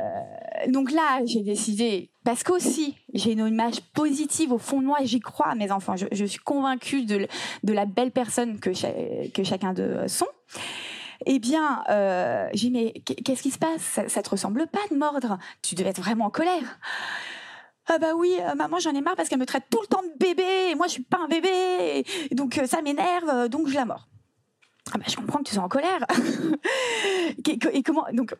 donc 0.67 0.91
là, 0.91 1.21
j'ai 1.25 1.41
décidé, 1.41 2.11
parce 2.23 2.43
qu'aussi, 2.43 2.95
j'ai 3.13 3.31
une 3.31 3.47
image 3.47 3.81
positive 3.93 4.51
au 4.51 4.57
fond 4.57 4.81
de 4.81 4.85
moi 4.85 4.97
j'y 5.03 5.19
crois 5.19 5.55
mes 5.55 5.71
enfants. 5.71 5.95
Je, 5.95 6.25
suis 6.25 6.39
convaincue 6.39 7.05
de, 7.05 7.27
la 7.63 7.85
belle 7.85 8.11
personne 8.11 8.59
que, 8.59 8.73
cha 8.73 8.89
que 9.33 9.43
chacun 9.43 9.73
d'eux 9.73 10.07
sont. 10.07 10.27
Eh 11.25 11.39
bien, 11.39 11.83
euh, 11.89 12.47
j'ai 12.53 12.69
mais 12.69 12.93
qu'est-ce 13.05 13.41
qui 13.41 13.51
se 13.51 13.59
passe? 13.59 13.81
Ça, 13.81 14.07
ça 14.07 14.21
te 14.21 14.29
ressemble 14.29 14.67
pas 14.67 14.79
de 14.91 14.95
mordre? 14.95 15.37
Tu 15.61 15.75
devais 15.75 15.89
être 15.89 16.01
vraiment 16.01 16.25
en 16.25 16.29
colère. 16.29 16.79
Ah 17.87 17.97
bah 17.97 18.13
oui, 18.15 18.37
euh, 18.39 18.53
maman, 18.55 18.79
j'en 18.79 18.93
ai 18.93 19.01
marre 19.01 19.15
parce 19.15 19.29
qu'elle 19.29 19.39
me 19.39 19.45
traite 19.45 19.63
tout 19.71 19.81
le 19.81 19.87
temps 19.87 20.03
de 20.03 20.17
bébé 20.19 20.71
et 20.71 20.75
moi 20.75 20.85
je 20.85 20.91
suis 20.91 21.03
pas 21.03 21.17
un 21.17 21.27
bébé, 21.27 22.05
donc 22.31 22.59
euh, 22.59 22.67
ça 22.67 22.83
m'énerve, 22.83 23.49
donc 23.49 23.67
je 23.67 23.73
la 23.73 23.85
mords. 23.85 24.07
Ah 24.93 24.97
bah, 24.97 25.05
je 25.07 25.15
comprends 25.15 25.39
que 25.39 25.43
tu 25.43 25.53
sois 25.53 25.63
en 25.63 25.69
colère. 25.69 26.05
et 27.73 27.83
comment 27.83 28.05
donc 28.13 28.33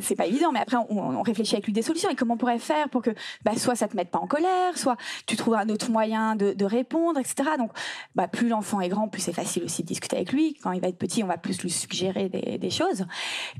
c'est 0.00 0.14
pas 0.14 0.26
évident, 0.26 0.52
mais 0.52 0.60
après 0.60 0.76
on, 0.88 1.22
réfléchit 1.22 1.54
avec 1.54 1.66
lui 1.66 1.72
des 1.72 1.82
solutions. 1.82 2.10
Et 2.10 2.14
comment 2.14 2.34
on 2.34 2.36
pourrait 2.36 2.58
faire 2.58 2.88
pour 2.88 3.02
que 3.02 3.10
bah, 3.44 3.52
soit 3.56 3.74
ça 3.74 3.88
te 3.88 3.96
mette 3.96 4.10
pas 4.10 4.18
en 4.18 4.26
colère, 4.26 4.76
soit 4.76 4.96
tu 5.26 5.36
trouves 5.36 5.54
un 5.54 5.68
autre 5.68 5.90
moyen 5.90 6.36
de, 6.36 6.64
répondre, 6.64 7.18
etc. 7.20 7.50
Donc 7.58 7.70
bah, 8.14 8.28
plus 8.28 8.48
l'enfant 8.48 8.80
est 8.80 8.88
grand, 8.88 9.08
plus 9.08 9.22
c'est 9.22 9.32
facile 9.32 9.64
aussi 9.64 9.82
de 9.82 9.88
discuter 9.88 10.16
avec 10.16 10.32
lui. 10.32 10.56
Quand 10.62 10.72
il 10.72 10.80
va 10.80 10.88
être 10.88 10.98
petit, 10.98 11.22
on 11.22 11.26
va 11.26 11.38
plus 11.38 11.60
lui 11.62 11.70
suggérer 11.70 12.28
des, 12.28 12.70
choses. 12.70 13.06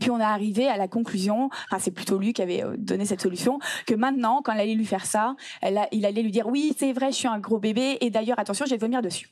Puis 0.01 0.11
on 0.11 0.19
est 0.19 0.25
arrivé 0.25 0.69
à 0.69 0.77
la 0.77 0.89
conclusion, 0.89 1.49
enfin 1.71 1.79
c'est 1.79 1.93
plutôt 1.93 2.19
lui 2.19 2.33
qui 2.33 2.43
avait 2.43 2.65
euh, 2.65 2.75
donné 2.77 3.07
cette 3.07 3.21
solution, 3.21 3.61
que 3.87 3.95
maintenant 3.95 4.43
quand 4.43 4.53
elle 4.53 4.61
allait 4.61 4.75
lui 4.75 4.85
faire 4.85 5.07
ça, 5.07 5.37
il 5.63 6.05
allait 6.05 6.23
lui 6.23 6.33
dire 6.33 6.47
oui 6.49 6.75
c'est 6.77 6.93
vrai, 6.93 7.13
je 7.13 7.17
suis 7.17 7.29
un 7.29 7.39
gros 7.39 7.59
bébé 7.59 7.99
et 8.01 8.11
d'ailleurs 8.11 8.39
attention, 8.39 8.67
je 8.67 8.73
vais 8.73 8.77
vomir 8.77 9.01
dessus 9.01 9.31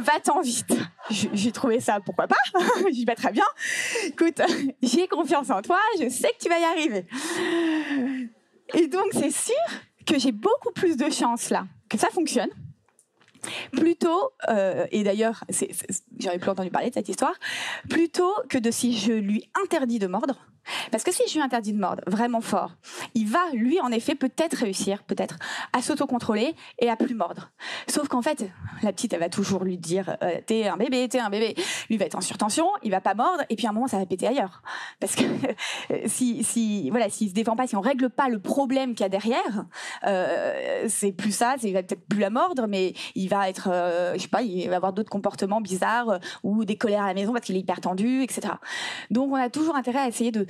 va-t'en 0.00 0.40
vite. 0.40 0.76
J'ai 1.10 1.52
trouvé 1.52 1.80
ça, 1.80 2.00
pourquoi 2.00 2.26
pas? 2.26 2.36
J'y 2.92 3.04
vais 3.04 3.14
très 3.14 3.32
bien. 3.32 3.44
Écoute, 4.06 4.40
j'ai 4.82 5.06
confiance 5.08 5.50
en 5.50 5.62
toi, 5.62 5.78
je 6.00 6.08
sais 6.08 6.28
que 6.28 6.42
tu 6.42 6.48
vas 6.48 6.58
y 6.58 6.64
arriver. 6.64 7.06
Et 8.74 8.86
donc, 8.88 9.06
c'est 9.12 9.30
sûr 9.30 9.54
que 10.06 10.18
j'ai 10.18 10.32
beaucoup 10.32 10.72
plus 10.72 10.96
de 10.96 11.10
chances 11.10 11.50
là 11.50 11.66
que 11.88 11.98
ça 11.98 12.08
fonctionne. 12.08 12.50
Plutôt, 13.72 14.30
euh, 14.48 14.86
et 14.90 15.04
d'ailleurs, 15.04 15.44
j'aurais 16.18 16.38
plus 16.38 16.50
entendu 16.50 16.70
parler 16.70 16.88
de 16.88 16.94
cette 16.94 17.08
histoire, 17.08 17.34
plutôt 17.90 18.32
que 18.48 18.56
de 18.56 18.70
si 18.70 18.96
je 18.96 19.12
lui 19.12 19.50
interdis 19.62 19.98
de 19.98 20.06
mordre, 20.06 20.38
Parce 20.90 21.04
que 21.04 21.12
si 21.12 21.22
je 21.28 21.34
lui 21.34 21.40
interdis 21.40 21.72
de 21.72 21.78
mordre 21.78 22.02
vraiment 22.06 22.40
fort, 22.40 22.72
il 23.14 23.28
va, 23.28 23.40
lui, 23.52 23.80
en 23.80 23.90
effet, 23.90 24.14
peut-être 24.14 24.54
réussir, 24.56 25.02
peut-être, 25.04 25.36
à 25.72 25.82
s'autocontrôler 25.82 26.54
et 26.78 26.90
à 26.90 26.96
plus 26.96 27.14
mordre. 27.14 27.50
Sauf 27.88 28.08
qu'en 28.08 28.22
fait, 28.22 28.46
la 28.82 28.92
petite, 28.92 29.12
elle 29.12 29.20
va 29.20 29.28
toujours 29.28 29.64
lui 29.64 29.78
dire 29.78 30.16
euh, 30.22 30.40
T'es 30.46 30.66
un 30.66 30.76
bébé, 30.76 31.08
t'es 31.08 31.20
un 31.20 31.30
bébé. 31.30 31.54
Lui 31.88 31.96
va 31.96 32.06
être 32.06 32.16
en 32.16 32.20
surtension, 32.20 32.66
il 32.82 32.90
va 32.90 33.00
pas 33.00 33.14
mordre, 33.14 33.44
et 33.48 33.56
puis 33.56 33.66
à 33.66 33.70
un 33.70 33.72
moment, 33.72 33.86
ça 33.86 33.98
va 33.98 34.06
péter 34.06 34.26
ailleurs. 34.26 34.62
Parce 35.00 35.14
que 35.14 35.24
si, 36.06 36.44
si, 36.44 36.90
voilà, 36.90 37.08
s'il 37.08 37.28
se 37.28 37.34
défend 37.34 37.56
pas, 37.56 37.66
si 37.66 37.76
on 37.76 37.80
règle 37.80 38.10
pas 38.10 38.28
le 38.28 38.38
problème 38.38 38.94
qu'il 38.94 39.02
y 39.02 39.06
a 39.06 39.08
derrière, 39.08 39.66
euh, 40.06 40.84
c'est 40.88 41.12
plus 41.12 41.32
ça, 41.32 41.56
il 41.62 41.72
va 41.72 41.82
peut-être 41.82 42.06
plus 42.06 42.20
la 42.20 42.30
mordre, 42.30 42.66
mais 42.68 42.94
il 43.14 43.28
va 43.28 43.48
être, 43.48 43.68
euh, 43.70 44.14
je 44.14 44.20
sais 44.20 44.28
pas, 44.28 44.42
il 44.42 44.68
va 44.68 44.76
avoir 44.76 44.92
d'autres 44.92 45.10
comportements 45.10 45.60
bizarres 45.60 46.10
euh, 46.10 46.18
ou 46.42 46.64
des 46.64 46.76
colères 46.76 47.04
à 47.04 47.08
la 47.08 47.14
maison 47.14 47.32
parce 47.32 47.44
qu'il 47.44 47.56
est 47.56 47.60
hyper 47.60 47.80
tendu, 47.80 48.22
etc. 48.22 48.54
Donc, 49.10 49.32
on 49.32 49.36
a 49.36 49.50
toujours 49.50 49.76
intérêt 49.76 50.00
à 50.00 50.08
essayer 50.08 50.30
de 50.30 50.46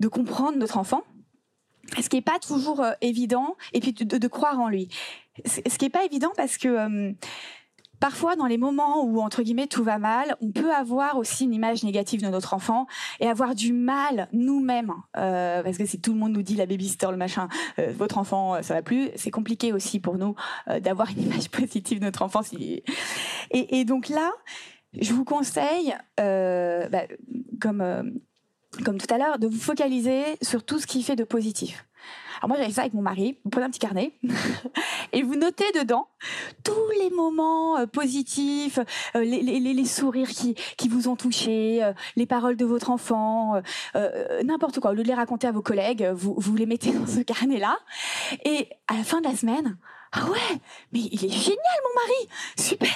de 0.00 0.08
comprendre 0.08 0.58
notre 0.58 0.78
enfant, 0.78 1.02
ce 2.00 2.08
qui 2.08 2.16
n'est 2.16 2.22
pas 2.22 2.38
toujours 2.38 2.80
euh, 2.80 2.92
évident, 3.00 3.56
et 3.72 3.80
puis 3.80 3.92
de, 3.92 4.28
croire 4.28 4.58
en 4.58 4.68
lui. 4.68 4.88
Ce 5.44 5.60
qui 5.60 5.84
n'est 5.84 5.90
pas 5.90 6.04
évident 6.04 6.32
parce 6.36 6.56
que 6.56 6.68
euh, 6.68 7.12
parfois, 8.00 8.36
dans 8.36 8.46
les 8.46 8.58
moments 8.58 9.04
où, 9.04 9.20
entre 9.20 9.42
guillemets, 9.42 9.66
tout 9.66 9.84
va 9.84 9.98
mal, 9.98 10.36
on 10.40 10.50
peut 10.50 10.72
avoir 10.72 11.18
aussi 11.18 11.44
une 11.44 11.54
image 11.54 11.84
négative 11.84 12.22
de 12.22 12.28
notre 12.28 12.54
enfant 12.54 12.86
et 13.20 13.26
avoir 13.26 13.54
du 13.54 13.72
mal 13.72 14.28
nous-mêmes. 14.32 14.92
Euh, 15.16 15.62
parce 15.62 15.76
que 15.76 15.86
si 15.86 16.00
tout 16.00 16.12
le 16.12 16.18
monde 16.18 16.32
nous 16.32 16.42
dit 16.42 16.56
la 16.56 16.66
babysitter, 16.66 17.08
le 17.10 17.16
machin, 17.16 17.48
votre 17.96 18.18
enfant, 18.18 18.62
ça 18.62 18.74
va 18.74 18.82
plus, 18.82 19.10
c'est 19.16 19.30
compliqué 19.30 19.72
aussi 19.72 20.00
pour 20.00 20.16
nous 20.16 20.34
d'avoir 20.80 21.10
une 21.10 21.22
image 21.22 21.48
positive 21.50 21.98
de 22.00 22.04
notre 22.04 22.22
enfant. 22.22 22.40
Et, 23.50 23.84
donc 23.84 24.08
là, 24.08 24.30
je 25.00 25.12
vous 25.12 25.24
conseille, 25.24 25.94
bah, 26.16 27.06
comme 27.60 28.20
comme 28.84 28.98
tout 28.98 29.12
à 29.12 29.18
l'heure, 29.18 29.38
de 29.38 29.46
vous 29.46 29.60
focaliser 29.60 30.22
sur 30.40 30.64
tout 30.64 30.78
ce 30.78 30.86
qui 30.86 31.02
fait 31.02 31.16
de 31.16 31.24
positif. 31.24 31.86
Alors 32.38 32.48
moi, 32.48 32.58
j'avais 32.58 32.72
ça 32.72 32.80
avec 32.80 32.94
mon 32.94 33.02
mari. 33.02 33.38
Vous 33.44 33.50
prenez 33.50 33.66
un 33.66 33.70
petit 33.70 33.78
carnet 33.78 34.12
et 35.12 35.22
vous 35.22 35.36
notez 35.36 35.70
dedans 35.78 36.08
tous 36.64 36.90
les 36.98 37.10
moments 37.10 37.78
euh, 37.78 37.86
positifs, 37.86 38.80
euh, 39.14 39.22
les, 39.22 39.84
sourires 39.84 40.28
qui, 40.28 40.56
qui 40.76 40.88
vous 40.88 41.06
ont 41.06 41.14
touché, 41.14 41.84
euh, 41.84 41.92
les 42.16 42.26
paroles 42.26 42.56
de 42.56 42.64
votre 42.64 42.90
enfant, 42.90 43.60
n'importe 44.44 44.80
quoi. 44.80 44.90
Au 44.90 44.94
lieu 44.94 45.04
de 45.04 45.08
les 45.08 45.14
raconter 45.14 45.46
à 45.46 45.52
vos 45.52 45.62
collègues, 45.62 46.10
vous, 46.14 46.34
vous 46.36 46.56
les 46.56 46.66
mettez 46.66 46.90
dans 46.98 47.06
ce 47.06 47.20
carnet-là. 47.20 47.76
Et 48.44 48.68
à 48.88 48.94
la 48.94 49.04
fin 49.04 49.20
de 49.20 49.28
la 49.28 49.36
semaine, 49.36 49.76
ah 50.14 50.26
ouais, 50.26 50.60
mais 50.92 51.00
il 51.00 51.24
est 51.24 51.30
génial 51.30 51.56
mon 51.84 52.00
mari, 52.02 52.28
super. 52.58 52.94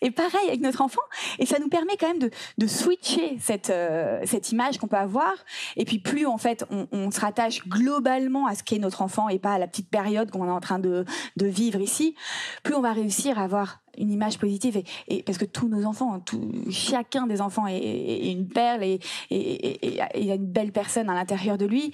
Et 0.00 0.10
pareil 0.10 0.48
avec 0.48 0.60
notre 0.60 0.80
enfant, 0.80 1.02
et 1.38 1.44
ça 1.44 1.58
nous 1.58 1.68
permet 1.68 1.96
quand 1.98 2.08
même 2.08 2.18
de, 2.18 2.30
de 2.56 2.66
switcher 2.66 3.36
cette 3.40 3.68
euh, 3.68 4.20
cette 4.24 4.52
image 4.52 4.78
qu'on 4.78 4.86
peut 4.86 4.96
avoir. 4.96 5.34
Et 5.76 5.84
puis 5.84 5.98
plus 5.98 6.24
en 6.24 6.38
fait 6.38 6.64
on, 6.70 6.88
on 6.92 7.10
se 7.10 7.20
rattache 7.20 7.66
globalement 7.68 8.46
à 8.46 8.54
ce 8.54 8.62
qu'est 8.62 8.78
notre 8.78 9.02
enfant 9.02 9.28
et 9.28 9.38
pas 9.38 9.52
à 9.52 9.58
la 9.58 9.66
petite 9.66 9.90
période 9.90 10.30
qu'on 10.30 10.46
est 10.46 10.50
en 10.50 10.60
train 10.60 10.78
de 10.78 11.04
de 11.36 11.46
vivre 11.46 11.80
ici, 11.80 12.14
plus 12.62 12.74
on 12.74 12.80
va 12.80 12.92
réussir 12.92 13.38
à 13.38 13.42
avoir 13.42 13.80
une 13.98 14.10
image 14.10 14.38
positive 14.38 14.76
et, 14.76 14.84
et, 15.08 15.22
parce 15.22 15.38
que 15.38 15.44
tous 15.44 15.68
nos 15.68 15.84
enfants, 15.84 16.20
tout, 16.20 16.52
chacun 16.70 17.26
des 17.26 17.40
enfants 17.40 17.66
est, 17.66 17.76
est 17.76 18.32
une 18.32 18.48
perle 18.48 18.84
et, 18.84 19.00
et, 19.30 19.96
et, 19.96 20.00
a 20.00 20.34
une 20.34 20.46
belle 20.46 20.72
personne 20.72 21.08
à 21.08 21.14
l'intérieur 21.14 21.58
de 21.58 21.66
lui. 21.66 21.92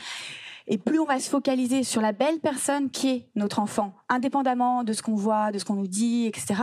Et 0.67 0.79
plus 0.79 0.99
on 0.99 1.05
va 1.05 1.19
se 1.19 1.29
focaliser 1.29 1.83
sur 1.83 2.01
la 2.01 2.13
belle 2.13 2.41
personne 2.41 2.91
qui 2.91 3.09
est 3.09 3.29
notre 3.35 3.59
enfant, 3.59 3.95
indépendamment 4.09 4.85
de 4.85 4.93
ce 4.93 5.03
qu'on 5.03 5.15
voit, 5.15 5.53
de 5.53 5.59
ce 5.59 5.65
qu'on 5.65 5.75
nous 5.75 5.89
dit, 5.89 6.27
etc., 6.27 6.55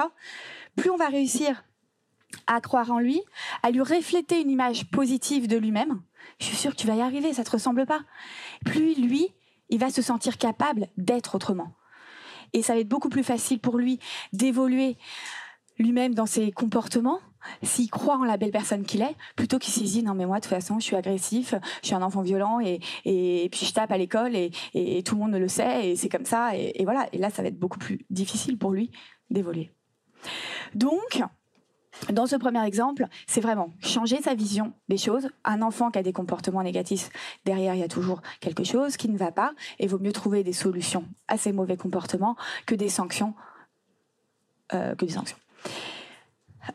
plus 0.76 0.90
on 0.90 0.98
va 0.98 1.08
réussir 1.08 1.64
à 2.48 2.62
croire 2.62 2.92
en 2.92 3.00
lui, 3.00 3.22
à 3.64 3.72
lui 3.72 3.82
refléter 3.82 4.40
une 4.42 4.50
image 4.50 4.90
positive 4.92 5.48
de 5.48 5.58
lui-même. 5.58 6.02
Je 6.40 6.46
suis 6.46 6.56
sûre 6.56 6.72
que 6.72 6.78
tu 6.78 6.88
vas 6.88 6.96
y 6.96 7.02
arriver, 7.02 7.34
ça 7.34 7.44
te 7.44 7.52
ressemble 7.52 7.86
pas. 7.86 8.02
Plus 8.66 8.96
lui, 8.96 9.34
il 9.70 9.80
va 9.80 9.90
se 9.90 10.02
sentir 10.02 10.38
capable 10.38 10.88
d'être 10.98 11.36
autrement. 11.36 11.74
Et 12.54 12.62
ça 12.62 12.74
va 12.74 12.80
être 12.80 12.88
beaucoup 12.88 13.10
plus 13.10 13.24
facile 13.24 13.60
pour 13.60 13.78
lui 13.78 14.00
d'évoluer 14.34 14.98
lui-même 15.78 16.14
dans 16.14 16.26
ses 16.26 16.52
comportements 16.52 17.20
s'il 17.64 17.90
croit 17.90 18.18
en 18.18 18.24
la 18.24 18.38
belle 18.38 18.52
personne 18.52 18.84
qu'il 18.84 19.02
est, 19.02 19.16
plutôt 19.36 19.60
qu'il 19.60 19.74
se 19.74 19.80
dit 19.80 20.04
non 20.04 20.14
mais 20.14 20.26
moi 20.26 20.38
de 20.38 20.44
toute 20.44 20.50
façon 20.50 20.80
je 20.80 20.86
suis 20.86 20.96
agressif, 20.96 21.54
je 21.82 21.88
suis 21.88 21.96
un 21.96 22.02
enfant 22.02 22.22
violent 22.22 22.60
et, 22.60 22.80
puis 23.52 23.66
je 23.66 23.74
tape 23.74 23.92
à 23.92 23.98
l'école 23.98 24.36
et, 24.36 24.52
tout 25.04 25.16
le 25.16 25.22
monde 25.22 25.34
le 25.34 25.48
sait 25.48 25.90
et 25.90 25.96
c'est 25.96 26.10
comme 26.10 26.26
ça 26.26 26.56
et, 26.56 26.84
voilà 26.84 27.08
et 27.14 27.18
là 27.18 27.30
ça 27.30 27.42
va 27.42 27.48
être 27.48 27.60
beaucoup 27.60 27.80
plus 27.80 28.06
difficile 28.10 28.58
pour 28.58 28.72
lui 28.72 28.92
d'évoluer. 29.30 29.72
Donc 30.76 31.24
dans 32.12 32.26
ce 32.26 32.36
premier 32.36 32.66
exemple, 32.66 33.08
c'est 33.28 33.42
vraiment 33.42 33.74
changer 33.82 34.22
sa 34.22 34.34
vision 34.34 34.74
des 34.88 34.98
choses. 34.98 35.30
Un 35.44 35.62
enfant 35.62 35.92
qui 35.92 36.00
a 36.00 36.04
des 36.04 36.14
comportements 36.14 36.64
négatifs, 36.64 37.10
derrière, 37.46 37.76
il 37.76 37.82
y 37.82 37.84
a 37.84 37.90
toujours 37.90 38.22
quelque 38.40 38.64
chose 38.64 38.96
qui 38.96 39.10
ne 39.10 39.18
va 39.18 39.32
pas. 39.32 39.54
Et 39.80 39.88
vaut 39.88 40.00
mieux 40.00 40.14
trouver 40.14 40.44
des 40.44 40.54
solutions 40.54 41.06
à 41.28 41.38
ces 41.38 41.52
mauvais 41.52 41.78
comportements 41.78 42.36
que 42.66 42.76
des 42.76 42.90
sanctions. 42.90 43.34
Euh, 44.74 44.96
que 44.96 45.06
des 45.06 45.12
sanctions. 45.12 45.38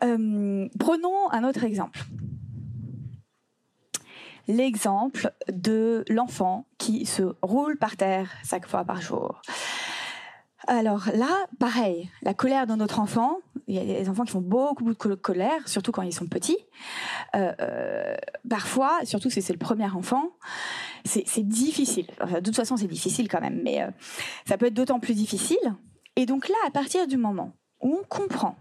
Euh, 0.03 0.69
prenons 0.79 1.31
un 1.31 1.45
autre 1.45 1.65
exemple. 1.65 2.05
L'exemple 4.47 5.33
de 5.49 6.05
l'enfant 6.09 6.67
qui 6.79 7.07
se 7.07 7.23
roule 7.43 7.79
par 7.79 7.97
terre 7.97 8.31
cinq 8.43 8.67
fois 8.67 8.85
par 8.85 9.01
jour. 9.01 9.41
Alors 10.67 11.09
là, 11.15 11.47
pareil, 11.59 12.11
la 12.23 12.33
colère 12.33 12.67
de 12.67 12.75
notre 12.75 12.99
enfant, 12.99 13.39
il 13.67 13.75
y 13.75 13.79
a 13.79 13.85
des 13.85 14.09
enfants 14.09 14.25
qui 14.25 14.33
font 14.33 14.41
beaucoup, 14.41 14.85
beaucoup 14.85 15.09
de 15.09 15.15
colère, 15.15 15.67
surtout 15.67 15.93
quand 15.93 16.03
ils 16.03 16.13
sont 16.13 16.27
petits. 16.27 16.57
Euh, 17.37 17.53
euh, 17.61 18.17
parfois, 18.49 18.99
surtout 19.05 19.29
si 19.29 19.43
c'est 19.43 19.53
le 19.53 19.59
premier 19.59 19.87
enfant, 19.87 20.31
c'est 21.05 21.47
difficile. 21.47 22.07
De 22.33 22.41
toute 22.41 22.57
façon, 22.57 22.79
c'est 22.79 22.87
difficile 22.87 23.29
quand 23.29 23.43
même, 23.43 23.61
mais 23.63 23.87
ça 24.47 24.57
peut 24.57 24.67
être 24.67 24.75
d'autant 24.75 25.01
plus 25.01 25.15
difficile. 25.15 25.75
Et 26.17 26.25
donc 26.25 26.49
là, 26.49 26.57
à 26.67 26.71
partir 26.71 27.07
du 27.07 27.19
moment 27.19 27.53
où 27.83 27.99
on 28.01 28.05
comprend 28.09 28.57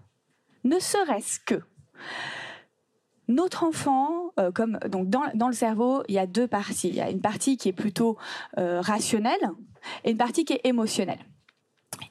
ne 0.64 0.80
serait-ce 0.80 1.40
que 1.40 1.62
notre 3.28 3.64
enfant, 3.64 4.32
euh, 4.40 4.52
comme 4.52 4.78
donc 4.90 5.10
dans, 5.10 5.48
le 5.48 5.54
cerveau, 5.54 6.04
il 6.08 6.16
y 6.16 6.20
a 6.20 6.28
deux 6.28 6.48
parties. 6.48 6.90
Il 6.90 6.96
y 6.96 7.02
a 7.02 7.10
une 7.10 7.22
partie 7.22 7.58
qui 7.58 7.70
est 7.70 7.74
plutôt 7.74 8.18
euh, 8.58 8.82
rationnelle 8.82 9.52
et 10.04 10.12
une 10.12 10.18
partie 10.18 10.46
qui 10.46 10.54
est 10.54 10.62
émotionnelle. 10.66 11.20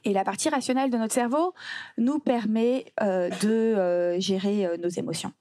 Et 0.05 0.13
la 0.13 0.25
partie 0.25 0.49
rationnelle 0.49 0.91
de 0.91 0.97
notre 0.97 1.13
cerveau 1.13 1.55
nous 1.99 2.19
permet 2.19 2.93
euh, 3.03 3.29
de 3.43 4.19
gérer 4.21 4.69
nos 4.79 4.89
émotions. 4.89 5.33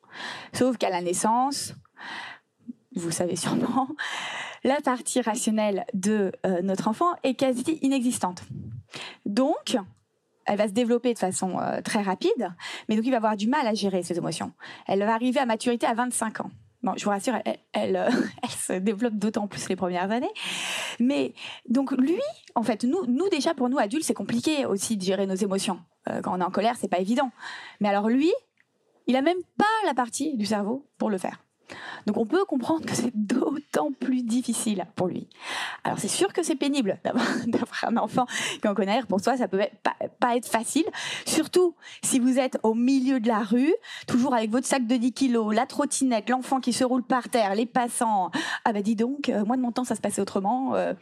Sauf 0.53 0.77
qu'à 0.77 0.89
la 0.89 1.01
naissance, 1.01 1.73
vous 2.95 3.11
savez 3.11 3.35
sûrement, 3.35 3.87
la 4.63 4.81
partie 4.81 5.21
rationnelle 5.21 5.85
de 5.93 6.31
notre 6.63 6.87
enfant 6.87 7.13
est 7.23 7.35
quasi 7.35 7.79
inexistante. 7.81 8.43
Donc, 9.25 9.77
elle 10.45 10.57
va 10.57 10.67
se 10.67 10.73
développer 10.73 11.13
de 11.13 11.19
façon 11.19 11.59
euh, 11.59 11.81
très 11.81 12.01
rapide, 12.01 12.53
mais 12.89 12.95
donc 12.95 13.05
il 13.05 13.11
va 13.11 13.17
avoir 13.17 13.37
du 13.37 13.47
mal 13.47 13.67
à 13.67 13.73
gérer 13.73 14.03
ses 14.03 14.17
émotions. 14.17 14.51
Elle 14.87 14.99
va 14.99 15.13
arriver 15.13 15.39
à 15.39 15.45
maturité 15.45 15.85
à 15.85 15.93
25 15.93 16.41
ans. 16.41 16.51
Bon, 16.83 16.93
je 16.97 17.03
vous 17.03 17.11
rassure, 17.11 17.35
euh, 17.35 17.51
elle 17.73 18.09
se 18.49 18.73
développe 18.73 19.13
d'autant 19.13 19.47
plus 19.47 19.69
les 19.69 19.75
premières 19.75 20.09
années. 20.11 20.31
Mais 20.99 21.33
donc 21.69 21.91
lui, 21.91 22.19
en 22.55 22.63
fait, 22.63 22.83
nous, 22.83 23.05
nous 23.05 23.29
déjà 23.29 23.53
pour 23.53 23.69
nous 23.69 23.77
adultes, 23.77 24.03
c'est 24.03 24.13
compliqué 24.13 24.65
aussi 24.65 24.97
de 24.97 25.03
gérer 25.03 25.27
nos 25.27 25.35
émotions. 25.35 25.79
Euh, 26.09 26.21
quand 26.21 26.35
on 26.35 26.41
est 26.41 26.45
en 26.45 26.51
colère, 26.51 26.75
c'est 26.79 26.87
pas 26.87 26.99
évident. 26.99 27.31
Mais 27.79 27.89
alors 27.89 28.09
lui, 28.09 28.31
il 29.07 29.15
a 29.15 29.21
même 29.21 29.41
pas 29.57 29.65
la 29.85 29.93
partie 29.93 30.37
du 30.37 30.45
cerveau 30.45 30.87
pour 30.97 31.09
le 31.09 31.17
faire. 31.17 31.43
Donc 32.05 32.17
on 32.17 32.25
peut 32.25 32.45
comprendre 32.45 32.85
que 32.85 32.95
c'est 32.95 33.15
d'autant 33.15 33.91
plus 33.99 34.23
difficile 34.23 34.85
pour 34.95 35.07
lui. 35.07 35.27
Alors 35.83 35.99
c'est 35.99 36.07
sûr 36.07 36.33
que 36.33 36.43
c'est 36.43 36.55
pénible 36.55 36.99
d'avoir 37.03 37.25
un 37.87 37.97
enfant 37.97 38.25
qui 38.61 38.67
en 38.67 38.73
connaît. 38.73 39.01
Pour 39.03 39.21
soi, 39.21 39.37
ça 39.37 39.47
peut 39.47 39.61
pas, 39.83 39.95
pas, 40.19 40.35
être 40.35 40.47
facile. 40.47 40.85
Surtout 41.25 41.75
si 42.01 42.19
vous 42.19 42.39
êtes 42.39 42.57
au 42.63 42.73
milieu 42.73 43.19
de 43.19 43.27
la 43.27 43.39
rue, 43.39 43.73
toujours 44.07 44.33
avec 44.33 44.51
votre 44.51 44.67
sac 44.67 44.85
de 44.87 44.95
10 44.95 45.13
kilos, 45.13 45.53
la 45.53 45.65
trottinette, 45.65 46.29
l'enfant 46.29 46.59
qui 46.59 46.73
se 46.73 46.83
roule 46.83 47.03
par 47.03 47.29
terre, 47.29 47.55
les 47.55 47.65
passants. 47.65 48.31
Ah 48.65 48.73
bah 48.73 48.81
dis 48.81 48.95
donc, 48.95 49.29
euh, 49.29 49.45
moi 49.45 49.57
de 49.57 49.61
mon 49.61 49.71
temps 49.71 49.83
ça 49.83 49.95
se 49.95 50.01
passait 50.01 50.21
autrement. 50.21 50.75
Euh, 50.75 50.93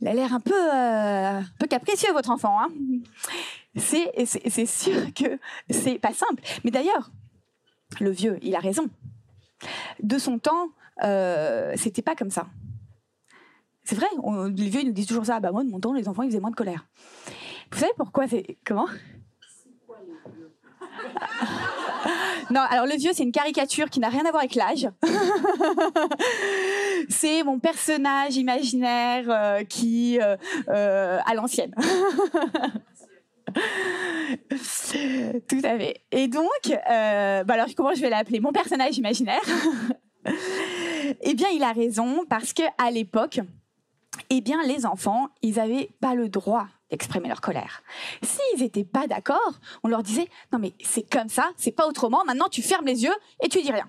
il 0.00 0.08
a 0.08 0.14
l'air 0.14 0.34
un 0.34 0.40
peu, 0.40 0.52
euh, 0.54 1.40
capricieux 1.68 2.12
votre 2.12 2.30
enfant. 2.30 2.60
Hein 2.60 2.68
c'est 3.76 4.66
sûr 4.66 5.12
que 5.14 5.38
c'est 5.70 5.98
pas 5.98 6.12
simple. 6.12 6.42
Mais 6.64 6.70
d'ailleurs, 6.70 7.10
le 8.00 8.10
vieux, 8.10 8.38
il 8.42 8.54
a 8.54 8.58
raison. 8.58 8.88
De 10.02 10.18
son 10.18 10.38
temps, 10.38 10.68
euh, 11.02 11.72
c'était 11.76 12.02
pas 12.02 12.14
comme 12.14 12.30
ça. 12.30 12.46
C'est 13.84 13.94
vrai, 13.94 14.06
on, 14.22 14.46
les 14.46 14.68
vieux 14.68 14.80
ils 14.80 14.88
nous 14.88 14.92
disent 14.92 15.06
toujours 15.06 15.26
ça. 15.26 15.40
Bah 15.40 15.52
moi, 15.52 15.64
de 15.64 15.70
mon 15.70 15.80
temps, 15.80 15.92
les 15.92 16.08
enfants, 16.08 16.22
ils 16.22 16.30
faisaient 16.30 16.40
moins 16.40 16.50
de 16.50 16.56
colère. 16.56 16.86
Vous 17.70 17.78
savez 17.78 17.92
pourquoi 17.96 18.28
c'est 18.28 18.58
comment? 18.64 18.88
Non, 22.50 22.60
alors 22.60 22.86
le 22.86 22.96
vieux, 22.96 23.10
c'est 23.12 23.24
une 23.24 23.32
caricature 23.32 23.90
qui 23.90 23.98
n'a 23.98 24.08
rien 24.08 24.24
à 24.24 24.30
voir 24.30 24.42
avec 24.42 24.54
l'âge. 24.54 24.88
c'est 27.08 27.42
mon 27.42 27.58
personnage 27.58 28.36
imaginaire 28.36 29.24
euh, 29.28 29.64
qui, 29.64 30.20
euh, 30.20 31.18
à 31.24 31.34
l'ancienne. 31.34 31.74
Tout 35.48 35.60
à 35.62 35.78
fait. 35.78 36.02
Et 36.10 36.28
donc, 36.28 36.48
euh, 36.66 37.44
bah 37.44 37.54
alors 37.54 37.68
comment 37.76 37.94
je 37.94 38.00
vais 38.00 38.10
l'appeler? 38.10 38.40
Mon 38.40 38.52
personnage 38.52 38.98
imaginaire. 38.98 39.42
Eh 41.20 41.34
bien, 41.34 41.48
il 41.50 41.62
a 41.62 41.70
raison 41.70 42.24
parce 42.28 42.52
que 42.52 42.64
à 42.78 42.90
l'époque, 42.90 43.38
eh 44.28 44.40
bien, 44.40 44.60
les 44.64 44.84
enfants, 44.84 45.28
ils 45.40 45.54
n'avaient 45.54 45.90
pas 46.00 46.16
le 46.16 46.28
droit 46.28 46.66
d'exprimer 46.90 47.28
leur 47.28 47.40
colère. 47.40 47.82
S'ils 48.22 48.60
n'étaient 48.60 48.84
pas 48.84 49.06
d'accord, 49.06 49.60
on 49.84 49.88
leur 49.88 50.02
disait 50.02 50.28
non 50.52 50.58
mais 50.58 50.72
c'est 50.82 51.08
comme 51.08 51.28
ça, 51.28 51.50
c'est 51.56 51.72
pas 51.72 51.86
autrement. 51.86 52.24
Maintenant, 52.24 52.48
tu 52.48 52.62
fermes 52.62 52.86
les 52.86 53.04
yeux 53.04 53.14
et 53.40 53.48
tu 53.48 53.62
dis 53.62 53.70
rien. 53.70 53.88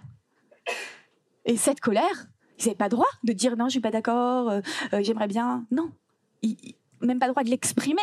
Et 1.46 1.58
cette 1.58 1.80
colère, 1.80 2.28
ils 2.60 2.66
n'avaient 2.66 2.76
pas 2.76 2.90
droit 2.90 3.08
de 3.24 3.34
dire 3.34 3.56
non, 3.58 3.66
je 3.66 3.72
suis 3.72 3.80
pas 3.80 3.92
d'accord, 3.92 4.50
euh, 4.50 4.62
euh, 4.94 5.02
j'aimerais 5.04 5.28
bien. 5.28 5.66
Non, 5.72 5.92
même 7.02 7.20
pas 7.20 7.28
le 7.28 7.34
droit 7.34 7.44
de 7.44 7.50
l'exprimer 7.50 8.02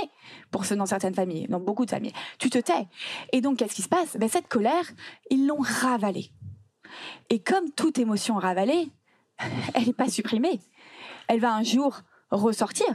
pour 0.51 0.65
ceux 0.65 0.77
dans 0.77 0.87
certaines 0.87 1.15
familles, 1.15 1.47
dans 1.49 1.61
beaucoup 1.61 1.85
de 1.85 1.91
familles. 1.91 2.13
Tu 2.39 2.51
te 2.51 2.59
tais. 2.59 2.87
Et 3.33 3.41
donc, 3.41 3.59
qu'est-ce 3.59 3.75
qui 3.75 3.83
se 3.83 3.89
passe? 3.89 4.17
Ben, 4.17 4.29
Cette 4.29 4.49
colère, 4.49 4.85
ils 5.31 5.47
l'ont 5.47 5.61
ravalée. 5.61 6.31
Et 7.31 7.41
comme 7.41 7.71
toute 7.71 7.99
émotion 7.99 8.37
ravalée, 8.37 8.89
elle 9.75 9.87
n'est 9.87 9.93
pas 9.93 10.09
supprimée. 10.09 10.61
Elle 11.29 11.41
va 11.41 11.55
un 11.55 11.63
jour 11.63 12.03
ressortir. 12.31 12.87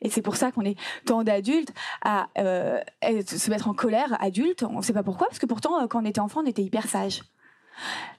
Et 0.00 0.10
c'est 0.10 0.22
pour 0.22 0.36
ça 0.36 0.52
qu'on 0.52 0.62
est 0.62 0.78
tant 1.04 1.24
d'adultes 1.24 1.72
à 2.02 2.28
euh, 2.38 2.80
se 3.26 3.50
mettre 3.50 3.68
en 3.68 3.74
colère 3.74 4.16
adulte. 4.22 4.62
On 4.62 4.78
ne 4.78 4.82
sait 4.82 4.92
pas 4.92 5.02
pourquoi, 5.02 5.26
parce 5.28 5.38
que 5.38 5.46
pourtant, 5.46 5.82
euh, 5.82 5.86
quand 5.86 6.02
on 6.02 6.06
était 6.06 6.20
enfant, 6.20 6.42
on 6.42 6.46
était 6.46 6.62
hyper 6.62 6.88
sage. 6.88 7.22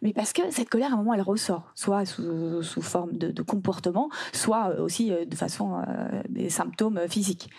Mais 0.02 0.14
parce 0.14 0.34
que 0.34 0.42
cette 0.52 0.70
colère, 0.70 0.92
à 0.92 0.94
un 0.94 0.98
moment, 0.98 1.14
elle 1.14 1.22
ressort, 1.22 1.72
soit 1.76 2.06
sous, 2.06 2.82
forme 2.82 3.18
de, 3.18 3.42
comportement, 3.42 4.10
soit 4.34 4.70
euh, 4.70 4.84
aussi 4.84 5.12
de 5.12 5.36
façon 5.36 5.82
des 6.30 6.50
symptômes 6.50 7.02
physiques. 7.08 7.50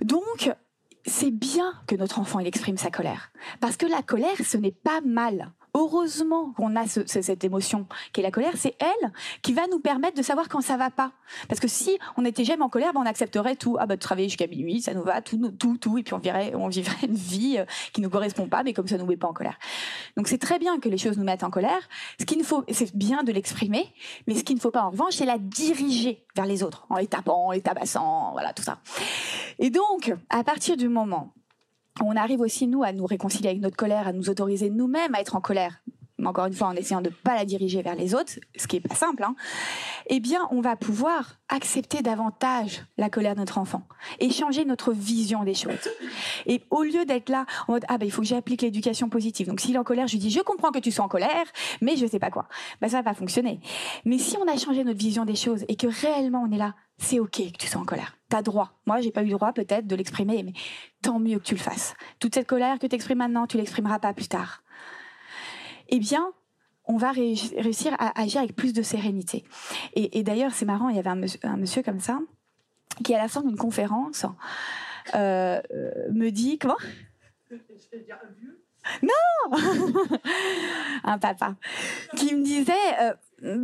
Donc, 0.00 0.52
c'est 1.04 1.30
bien 1.30 1.72
que 1.86 1.94
notre 1.94 2.18
enfant 2.18 2.40
il 2.40 2.46
exprime 2.46 2.76
sa 2.76 2.90
colère, 2.90 3.30
parce 3.60 3.76
que 3.76 3.86
la 3.86 4.02
colère, 4.02 4.36
ce 4.44 4.56
n'est 4.56 4.72
pas 4.72 5.00
mal 5.00 5.52
heureusement 5.76 6.52
qu'on 6.56 6.74
a 6.74 6.86
cette 6.86 7.44
émotion 7.44 7.86
qui 8.12 8.20
est 8.20 8.22
la 8.22 8.30
colère, 8.30 8.54
c'est 8.56 8.74
elle 8.80 9.12
qui 9.42 9.52
va 9.52 9.66
nous 9.70 9.78
permettre 9.78 10.16
de 10.16 10.22
savoir 10.22 10.48
quand 10.48 10.62
ça 10.62 10.76
va 10.76 10.90
pas. 10.90 11.12
Parce 11.48 11.60
que 11.60 11.68
si 11.68 11.98
on 12.16 12.24
était 12.24 12.44
jamais 12.44 12.62
en 12.62 12.68
colère, 12.68 12.92
ben 12.94 13.00
on 13.00 13.06
accepterait 13.06 13.56
tout. 13.56 13.76
Ah 13.78 13.86
bah 13.86 13.96
travailler 13.96 14.28
jusqu'à 14.28 14.46
minuit, 14.46 14.80
ça 14.80 14.94
nous 14.94 15.02
va, 15.02 15.20
tout, 15.20 15.38
tout, 15.58 15.76
tout, 15.76 15.98
et 15.98 16.02
puis 16.02 16.14
on 16.14 16.18
vivrait, 16.18 16.54
on 16.54 16.68
vivrait 16.68 17.06
une 17.06 17.14
vie 17.14 17.58
euh, 17.58 17.64
qui 17.92 18.00
nous 18.00 18.10
correspond 18.10 18.48
pas, 18.48 18.62
mais 18.62 18.72
comme 18.72 18.88
ça 18.88 18.96
nous 18.96 19.06
met 19.06 19.16
pas 19.16 19.28
en 19.28 19.32
colère. 19.32 19.58
Donc 20.16 20.28
c'est 20.28 20.38
très 20.38 20.58
bien 20.58 20.78
que 20.78 20.88
les 20.88 20.98
choses 20.98 21.18
nous 21.18 21.24
mettent 21.24 21.44
en 21.44 21.50
colère. 21.50 21.88
Ce 22.18 22.24
qu'il 22.24 22.42
faut, 22.42 22.64
c'est 22.72 22.96
bien 22.96 23.22
de 23.22 23.32
l'exprimer, 23.32 23.92
mais 24.26 24.34
ce 24.34 24.44
qu'il 24.44 24.56
ne 24.56 24.60
faut 24.60 24.70
pas 24.70 24.82
en 24.82 24.90
revanche, 24.90 25.14
c'est 25.14 25.26
la 25.26 25.38
diriger 25.38 26.24
vers 26.34 26.46
les 26.46 26.62
autres, 26.62 26.86
en 26.88 26.96
les 26.96 27.06
tapant, 27.06 27.48
en 27.48 27.50
les 27.50 27.60
tabassant, 27.60 28.32
voilà 28.32 28.52
tout 28.52 28.62
ça. 28.62 28.78
Et 29.58 29.70
donc, 29.70 30.14
à 30.30 30.42
partir 30.42 30.76
du 30.76 30.88
moment 30.88 31.32
on 32.04 32.16
arrive 32.16 32.40
aussi, 32.40 32.66
nous, 32.66 32.82
à 32.82 32.92
nous 32.92 33.06
réconcilier 33.06 33.48
avec 33.48 33.60
notre 33.60 33.76
colère, 33.76 34.06
à 34.08 34.12
nous 34.12 34.28
autoriser 34.30 34.70
nous-mêmes 34.70 35.14
à 35.14 35.20
être 35.20 35.36
en 35.36 35.40
colère, 35.40 35.82
mais 36.18 36.26
encore 36.26 36.46
une 36.46 36.54
fois 36.54 36.68
en 36.68 36.74
essayant 36.74 37.00
de 37.00 37.10
ne 37.10 37.14
pas 37.14 37.34
la 37.34 37.44
diriger 37.44 37.82
vers 37.82 37.94
les 37.94 38.14
autres, 38.14 38.32
ce 38.56 38.66
qui 38.66 38.76
est 38.76 38.80
pas 38.80 38.94
simple, 38.94 39.22
hein, 39.22 39.34
eh 40.08 40.20
bien, 40.20 40.48
on 40.50 40.60
va 40.60 40.76
pouvoir 40.76 41.38
accepter 41.48 42.02
davantage 42.02 42.84
la 42.96 43.10
colère 43.10 43.34
de 43.34 43.40
notre 43.40 43.58
enfant 43.58 43.82
et 44.18 44.30
changer 44.30 44.64
notre 44.64 44.92
vision 44.92 45.44
des 45.44 45.54
choses. 45.54 45.90
Et 46.46 46.62
au 46.70 46.82
lieu 46.82 47.04
d'être 47.04 47.28
là 47.28 47.46
en 47.68 47.72
mode 47.72 47.84
ah 47.88 47.98
ben 47.98 48.06
il 48.06 48.10
faut 48.10 48.22
que 48.22 48.28
j'applique 48.28 48.62
l'éducation 48.62 49.08
positive. 49.08 49.46
Donc 49.46 49.60
s'il 49.60 49.74
est 49.74 49.78
en 49.78 49.84
colère, 49.84 50.06
je 50.06 50.12
lui 50.12 50.18
dis 50.18 50.30
je 50.30 50.40
comprends 50.40 50.72
que 50.72 50.78
tu 50.78 50.90
sois 50.90 51.04
en 51.04 51.08
colère, 51.08 51.46
mais 51.80 51.96
je 51.96 52.06
sais 52.06 52.18
pas 52.18 52.30
quoi. 52.30 52.48
Ben 52.80 52.88
ça 52.88 52.98
va 52.98 53.10
pas 53.10 53.14
fonctionner. 53.14 53.60
Mais 54.04 54.18
si 54.18 54.36
on 54.36 54.48
a 54.48 54.56
changé 54.56 54.84
notre 54.84 54.98
vision 54.98 55.24
des 55.24 55.36
choses 55.36 55.64
et 55.68 55.76
que 55.76 55.86
réellement 55.86 56.44
on 56.48 56.52
est 56.52 56.58
là, 56.58 56.74
c'est 56.98 57.20
ok 57.20 57.52
que 57.52 57.58
tu 57.58 57.66
sois 57.66 57.80
en 57.80 57.84
colère. 57.84 58.16
T'as 58.28 58.42
droit. 58.42 58.72
Moi, 58.86 59.00
j'ai 59.00 59.10
pas 59.10 59.22
eu 59.22 59.26
le 59.26 59.32
droit 59.32 59.52
peut-être 59.52 59.86
de 59.86 59.94
l'exprimer, 59.94 60.42
mais 60.42 60.52
tant 61.02 61.18
mieux 61.18 61.38
que 61.38 61.44
tu 61.44 61.54
le 61.54 61.60
fasses. 61.60 61.94
Toute 62.18 62.34
cette 62.34 62.46
colère 62.46 62.78
que 62.78 62.86
tu 62.86 62.94
exprimes 62.94 63.18
maintenant, 63.18 63.46
tu 63.46 63.56
l'exprimeras 63.56 63.98
pas 63.98 64.14
plus 64.14 64.28
tard. 64.28 64.62
Eh 65.88 65.98
bien, 65.98 66.32
on 66.84 66.96
va 66.96 67.10
réussir 67.12 67.94
à 67.98 68.20
agir 68.20 68.40
avec 68.40 68.54
plus 68.54 68.72
de 68.72 68.82
sérénité. 68.82 69.44
Et, 69.94 70.22
d'ailleurs, 70.22 70.52
c'est 70.52 70.64
marrant, 70.64 70.88
il 70.88 70.96
y 70.96 70.98
avait 70.98 71.10
un 71.10 71.56
monsieur, 71.56 71.82
comme 71.82 72.00
ça, 72.00 72.20
qui 73.04 73.14
à 73.14 73.18
la 73.18 73.28
fin 73.28 73.42
d'une 73.42 73.56
conférence 73.56 74.24
euh, 75.14 75.60
me 76.12 76.30
dit 76.30 76.58
comment? 76.58 76.76
Non 79.02 79.56
Un 81.04 81.18
papa 81.18 81.54
qui 82.16 82.34
me 82.34 82.42
disait, 82.42 82.72
euh, 83.00 83.14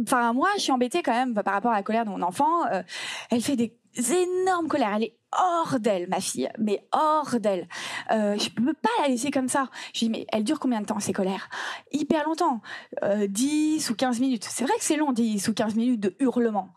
enfin 0.03 0.33
moi 0.33 0.49
je 0.57 0.63
suis 0.63 0.73
embêtée 0.73 1.03
quand 1.03 1.13
même 1.13 1.35
par 1.35 1.55
rapport 1.55 1.71
à 1.71 1.77
la 1.77 1.83
colère 1.83 2.05
de 2.05 2.11
mon 2.11 2.23
enfant. 2.23 2.67
Euh, 2.67 2.83
elle 3.31 3.41
fait 3.41 3.57
des 3.57 3.73
énormes 4.13 4.69
colères. 4.69 4.95
Elle 4.97 5.05
est 5.05 5.17
hors 5.33 5.81
d'elle, 5.81 6.09
ma 6.09 6.21
fille, 6.21 6.49
mais 6.59 6.87
hors 6.93 7.41
d'elle. 7.41 7.69
Euh, 8.11 8.37
je 8.39 8.51
peux 8.51 8.75
pas 8.75 8.91
la 9.03 9.09
laisser 9.09 9.31
comme 9.31 9.49
ça. 9.49 9.69
Je 9.95 10.01
dis, 10.01 10.11
mais 10.11 10.27
elle 10.33 10.45
dure 10.45 10.61
combien 10.61 10.81
de 10.81 10.87
temps 10.87 11.01
ces 11.01 11.13
colères? 11.13 11.49
Hyper 11.93 12.25
longtemps. 12.25 12.61
Euh, 13.03 13.27
10 13.27 13.91
ou 13.91 13.95
15 13.95 14.21
minutes. 14.21 14.45
C'est 14.45 14.65
vrai 14.65 14.75
que 14.79 14.85
c'est 14.85 14.97
long, 14.97 15.13
10 15.13 15.49
ou 15.49 15.55
15 15.55 15.75
minutes 15.75 16.01
de 16.01 16.15
hurlement. 16.21 16.75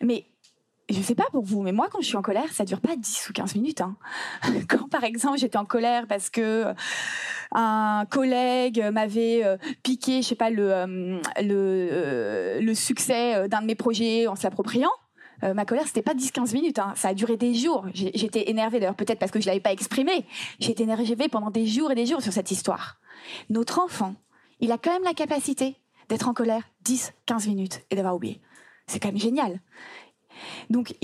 Mais 0.00 0.26
je 0.90 1.02
sais 1.02 1.14
pas 1.14 1.26
pour 1.30 1.44
vous, 1.44 1.62
mais 1.62 1.72
moi, 1.72 1.88
quand 1.90 2.00
je 2.00 2.06
suis 2.06 2.16
en 2.16 2.22
colère, 2.22 2.50
ça 2.50 2.64
dure 2.64 2.80
pas 2.80 2.96
10 2.96 3.28
ou 3.28 3.32
15 3.32 3.54
minutes. 3.56 3.80
Hein. 3.82 3.96
Quand, 4.68 4.88
par 4.88 5.04
exemple, 5.04 5.38
j'étais 5.38 5.58
en 5.58 5.66
colère 5.66 6.06
parce 6.06 6.30
que 6.30 6.66
euh, 6.66 6.74
un 7.52 8.06
collègue 8.10 8.82
m'avait 8.92 9.44
euh, 9.44 9.58
piqué, 9.82 10.22
je 10.22 10.28
sais 10.28 10.34
pas, 10.34 10.48
le, 10.50 10.72
euh, 10.72 11.20
le, 11.42 12.60
le 12.60 12.74
succès 12.74 13.48
d'un 13.48 13.60
de 13.60 13.66
mes 13.66 13.74
projets 13.74 14.26
en 14.28 14.34
se 14.34 14.44
l'appropriant, 14.44 14.90
euh, 15.44 15.54
ma 15.54 15.64
colère, 15.64 15.86
c'était 15.86 16.02
pas 16.02 16.14
10-15 16.14 16.52
minutes. 16.52 16.78
Hein. 16.78 16.92
Ça 16.96 17.08
a 17.08 17.14
duré 17.14 17.36
des 17.36 17.54
jours. 17.54 17.86
J'étais 17.94 18.50
énervée, 18.50 18.80
d'ailleurs, 18.80 18.94
peut-être 18.94 19.18
parce 19.18 19.30
que 19.30 19.40
je 19.40 19.46
l'avais 19.46 19.60
pas 19.60 19.72
exprimé. 19.72 20.26
J'étais 20.58 20.84
énervée 20.84 21.28
pendant 21.28 21.50
des 21.50 21.66
jours 21.66 21.90
et 21.92 21.94
des 21.94 22.06
jours 22.06 22.22
sur 22.22 22.32
cette 22.32 22.50
histoire. 22.50 22.98
Notre 23.50 23.78
enfant, 23.78 24.14
il 24.60 24.72
a 24.72 24.78
quand 24.78 24.92
même 24.92 25.04
la 25.04 25.14
capacité 25.14 25.76
d'être 26.08 26.28
en 26.28 26.34
colère 26.34 26.62
10-15 26.84 27.48
minutes 27.48 27.80
et 27.90 27.96
d'avoir 27.96 28.14
oublié. 28.14 28.40
C'est 28.86 28.98
quand 28.98 29.08
même 29.08 29.18
génial. 29.18 29.60
Donc, 30.70 30.94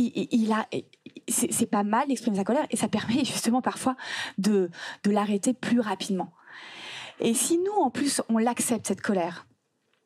c'est 1.29 1.71
pas 1.71 1.83
mal 1.83 2.09
d'exprimer 2.09 2.37
sa 2.37 2.45
colère 2.45 2.67
et 2.71 2.77
ça 2.77 2.89
permet 2.89 3.25
justement 3.25 3.63
parfois 3.63 3.97
de 4.39 4.71
l'arrêter 5.05 5.53
plus 5.55 5.81
rapidement. 5.81 6.33
Et 7.21 7.35
si 7.35 7.59
nous, 7.59 7.81
en 7.81 7.91
plus, 7.91 8.23
on 8.29 8.39
l'accepte, 8.39 8.87
cette 8.87 9.01
colère, 9.01 9.47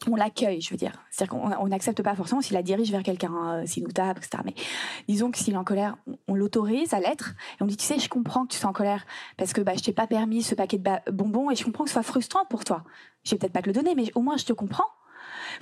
on 0.07 0.15
l'accueille, 0.15 0.61
je 0.61 0.71
veux 0.71 0.77
dire. 0.77 0.93
C'est-à-dire 1.11 1.41
qu'on 1.41 1.69
n'accepte 1.69 2.03
pas 2.03 2.15
forcément 2.15 2.41
s'il 2.41 2.55
la 2.55 2.63
dirige 2.63 2.91
vers 2.91 3.03
quelqu'un, 3.03 3.61
euh, 3.63 3.67
s'il 3.67 3.83
nous 3.83 3.91
tape, 3.91 4.19
etc. 4.19 4.43
Mais 4.45 4.55
disons 5.09 5.31
que 5.31 5.39
s'il 5.39 5.55
est 5.55 5.59
en 5.59 5.65
colère, 5.65 5.97
on, 6.29 6.35
l'autorise 6.35 6.95
à 6.95 7.01
l'être 7.01 7.35
et 7.59 7.63
on 7.63 7.67
dit, 7.67 7.77
tu 7.77 7.85
sais, 7.85 7.99
je 7.99 8.09
comprends 8.09 8.47
que 8.47 8.53
tu 8.53 8.59
sois 8.59 8.71
en 8.71 8.73
colère 8.73 9.05
parce 9.37 9.53
que 9.53 9.61
bah, 9.61 9.73
je 9.77 9.83
t'ai 9.83 9.93
pas 9.93 10.07
permis 10.07 10.43
ce 10.43 10.55
paquet 10.55 10.79
de 10.79 11.11
bonbons 11.11 11.51
et 11.51 11.57
je 11.57 11.65
comprends 11.65 11.85
que 11.85 11.91
ce 11.91 11.95
soit 11.95 12.03
frustrant 12.03 12.45
pour 12.49 12.65
toi. 12.65 12.85
Je 13.25 13.33
vais 13.33 13.39
peut-être 13.39 13.53
pas 13.53 13.63
te 13.63 13.67
le 13.67 13.73
donner, 13.73 13.95
mais 13.95 14.13
au 14.15 14.21
moins 14.21 14.37
je 14.37 14.45
te 14.45 14.53
comprends. 14.53 14.87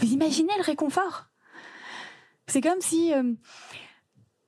Vous 0.01 0.12
imaginez 0.12 0.53
le 0.59 0.62
réconfort? 0.62 1.26
C'est 2.47 2.61
comme 2.61 2.80
si 2.80 3.12
euh, 3.12 3.32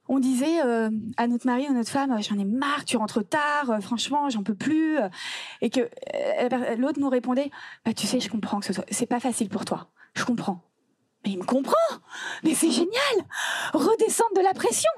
on 0.09 0.18
disait 0.18 0.62
euh, 0.64 0.90
à 1.16 1.26
notre 1.26 1.46
mari 1.46 1.66
ou 1.68 1.74
notre 1.74 1.90
femme, 1.90 2.16
j'en 2.22 2.38
ai 2.38 2.44
marre, 2.44 2.84
tu 2.84 2.96
rentres 2.96 3.26
tard, 3.26 3.78
franchement, 3.80 4.30
j'en 4.30 4.42
peux 4.42 4.54
plus, 4.54 4.98
et 5.61 5.70
que 5.70 5.88
l'autre 6.76 6.98
nous 6.98 7.11
répondait, 7.11 7.50
bah, 7.84 7.92
tu 7.92 8.06
sais, 8.06 8.20
je 8.20 8.30
comprends 8.30 8.61
que 8.61 8.66
ce 8.66 8.72
soit, 8.72 8.86
c'est 8.90 9.06
pas 9.06 9.20
facile 9.20 9.48
pour 9.48 9.64
toi, 9.64 9.88
je 10.14 10.24
comprends. 10.24 10.62
Mais 11.24 11.32
il 11.32 11.38
me 11.38 11.44
comprend 11.44 11.74
Mais 12.44 12.54
c'est 12.54 12.70
génial 12.70 12.92
Redescendre 13.72 14.34
de 14.36 14.40
la 14.40 14.54
pression 14.54 14.90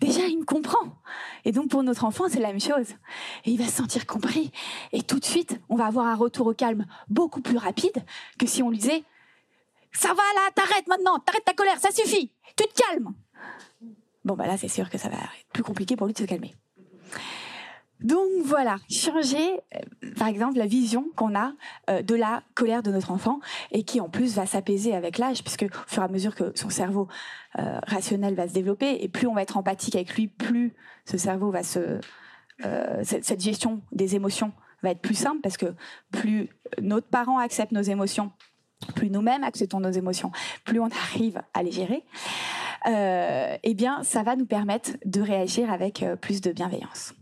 Déjà, 0.00 0.26
il 0.26 0.38
me 0.38 0.44
comprend. 0.44 1.02
Et 1.44 1.52
donc, 1.52 1.68
pour 1.68 1.82
notre 1.82 2.04
enfant, 2.04 2.24
c'est 2.28 2.40
la 2.40 2.48
même 2.48 2.60
chose. 2.60 2.88
Et 3.44 3.50
il 3.50 3.58
va 3.58 3.66
se 3.66 3.76
sentir 3.76 4.06
compris. 4.06 4.50
Et 4.92 5.02
tout 5.02 5.18
de 5.18 5.24
suite, 5.24 5.60
on 5.68 5.76
va 5.76 5.86
avoir 5.86 6.06
un 6.06 6.14
retour 6.14 6.46
au 6.46 6.54
calme 6.54 6.86
beaucoup 7.08 7.42
plus 7.42 7.58
rapide 7.58 8.04
que 8.38 8.46
si 8.46 8.62
on 8.62 8.70
lui 8.70 8.78
disait 8.78 9.04
Ça 9.92 10.08
va 10.08 10.14
là, 10.14 10.50
t'arrêtes 10.54 10.86
maintenant, 10.88 11.18
t'arrêtes 11.18 11.44
ta 11.44 11.52
colère, 11.52 11.78
ça 11.78 11.90
suffit, 11.90 12.32
tu 12.56 12.64
te 12.64 12.82
calmes. 12.82 13.12
Bon, 14.24 14.34
bah 14.34 14.46
là, 14.46 14.56
c'est 14.56 14.68
sûr 14.68 14.90
que 14.90 14.98
ça 14.98 15.08
va 15.08 15.16
être 15.16 15.52
plus 15.52 15.62
compliqué 15.62 15.96
pour 15.96 16.06
lui 16.06 16.12
de 16.12 16.18
se 16.18 16.24
calmer. 16.24 16.54
Donc 18.02 18.28
voilà, 18.44 18.76
changer, 18.88 19.60
euh, 19.74 20.10
par 20.18 20.28
exemple, 20.28 20.56
la 20.56 20.66
vision 20.66 21.06
qu'on 21.16 21.34
a 21.34 21.52
euh, 21.90 22.00
de 22.00 22.14
la 22.14 22.42
colère 22.54 22.82
de 22.82 22.90
notre 22.90 23.10
enfant 23.10 23.40
et 23.72 23.82
qui 23.82 24.00
en 24.00 24.08
plus 24.08 24.34
va 24.36 24.46
s'apaiser 24.46 24.94
avec 24.94 25.18
l'âge, 25.18 25.42
puisque 25.42 25.64
au 25.64 25.88
fur 25.88 26.02
et 26.02 26.06
à 26.06 26.08
mesure 26.08 26.34
que 26.34 26.52
son 26.54 26.70
cerveau 26.70 27.08
euh, 27.58 27.78
rationnel 27.86 28.34
va 28.34 28.48
se 28.48 28.54
développer 28.54 29.02
et 29.02 29.08
plus 29.08 29.26
on 29.26 29.34
va 29.34 29.42
être 29.42 29.58
empathique 29.58 29.96
avec 29.96 30.14
lui, 30.14 30.28
plus 30.28 30.72
ce 31.04 31.18
cerveau 31.18 31.50
va 31.50 31.62
se, 31.62 32.00
cette 33.02 33.40
gestion 33.40 33.80
des 33.92 34.16
émotions 34.16 34.52
va 34.82 34.90
être 34.90 35.00
plus 35.00 35.14
simple 35.14 35.40
parce 35.42 35.56
que 35.56 35.74
plus 36.10 36.48
notre 36.80 37.06
parent 37.06 37.38
accepte 37.38 37.72
nos 37.72 37.82
émotions, 37.82 38.32
plus 38.94 39.10
nous-mêmes 39.10 39.44
acceptons 39.44 39.80
nos 39.80 39.90
émotions, 39.90 40.30
plus 40.64 40.80
on 40.80 40.88
arrive 40.88 41.42
à 41.54 41.62
les 41.62 41.72
gérer. 41.72 42.04
Eh 42.86 43.74
bien, 43.74 44.02
ça 44.02 44.22
va 44.22 44.36
nous 44.36 44.46
permettre 44.46 44.92
de 45.04 45.20
réagir 45.20 45.72
avec 45.72 46.04
plus 46.20 46.40
de 46.40 46.52
bienveillance. 46.52 47.14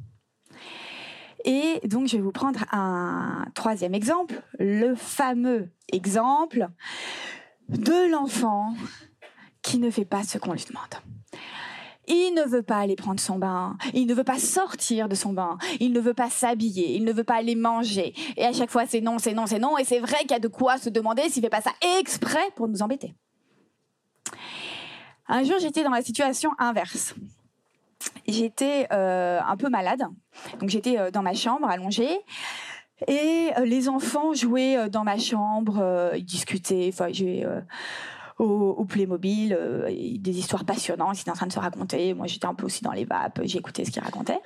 Et 1.45 1.81
donc, 1.85 2.09
je 2.09 2.17
vais 2.17 2.23
vous 2.23 2.33
prendre 2.33 2.65
un 2.73 3.47
troisième 3.55 3.95
exemple, 3.95 4.43
le 4.59 4.95
fameux 4.95 5.71
exemple 5.93 6.69
de 7.69 8.11
l'enfant 8.11 8.75
qui 9.63 9.79
ne 9.79 9.91
fait 9.91 10.05
pas 10.05 10.25
ce 10.25 10.39
qu'on 10.39 10.53
lui 10.53 10.65
demande. 10.65 10.95
Il 12.11 12.33
ne 12.35 12.43
veut 12.43 12.63
pas 12.63 12.79
aller 12.79 12.97
prendre 12.97 13.21
son 13.21 13.39
bain. 13.39 13.77
Il 13.93 14.07
ne 14.07 14.15
veut 14.15 14.25
pas 14.25 14.39
sortir 14.39 15.11
de 15.11 15.15
son 15.15 15.35
bain. 15.35 15.59
Il 15.79 15.93
ne 15.93 16.01
veut 16.01 16.15
pas 16.15 16.31
s'habiller. 16.31 16.97
Il 16.97 17.05
ne 17.05 17.13
veut 17.13 17.25
pas 17.25 17.37
aller 17.37 17.55
manger. 17.55 18.15
Et 18.39 18.47
à 18.47 18.53
chaque 18.55 18.71
fois, 18.71 18.87
c'est 18.87 19.03
non, 19.03 19.19
c'est 19.19 19.35
non, 19.35 19.47
c'est 19.47 19.59
non. 19.59 19.77
Et 19.77 19.85
c'est 19.85 20.01
vrai 20.01 20.21
qu'il 20.21 20.31
y 20.31 20.35
a 20.35 20.39
de 20.39 20.49
quoi 20.49 20.79
se 20.79 20.89
demander 20.89 21.29
s'il 21.29 21.43
fait 21.43 21.51
pas 21.51 21.61
ça 21.61 21.73
exprès 22.01 22.51
pour 22.57 22.67
nous 22.67 22.81
embêter. 22.81 23.15
Un 25.29 25.45
jour, 25.45 25.57
j'étais 25.61 25.85
dans 25.85 25.91
la 25.91 26.03
situation 26.03 26.53
inverse. 26.59 27.15
J'étais 28.27 28.87
euh, 28.93 29.41
un 29.47 29.57
peu 29.57 29.69
malade. 29.69 30.03
Donc, 30.61 30.71
j'étais 30.71 30.99
euh, 30.99 31.11
dans 31.11 31.23
ma 31.23 31.35
chambre, 31.35 31.69
allongée. 31.69 32.19
Et 33.07 33.51
euh, 33.57 33.65
les 33.65 33.89
enfants 33.89 34.33
jouaient 34.33 34.89
dans 34.89 35.05
ma 35.05 35.19
chambre, 35.19 36.13
ils 36.17 36.25
discutaient, 36.25 36.91
enfin, 36.93 37.09
j'ai 37.11 37.47
au, 38.39 38.45
au 38.45 38.85
Playmobil, 38.85 39.57
des 40.19 40.39
histoires 40.39 40.65
passionnantes, 40.65 41.17
ils 41.19 41.21
étaient 41.21 41.31
en 41.31 41.35
train 41.35 41.47
de 41.47 41.53
se 41.53 41.61
raconter. 41.61 42.15
Moi, 42.15 42.27
j'étais 42.27 42.47
un 42.47 42.55
peu 42.55 42.67
aussi 42.67 42.83
dans 42.83 42.93
les 42.93 43.05
vapes, 43.05 43.41
j'écoutais 43.45 43.85
ce 43.85 43.91
qu'ils 43.91 44.03
racontaient. 44.03 44.41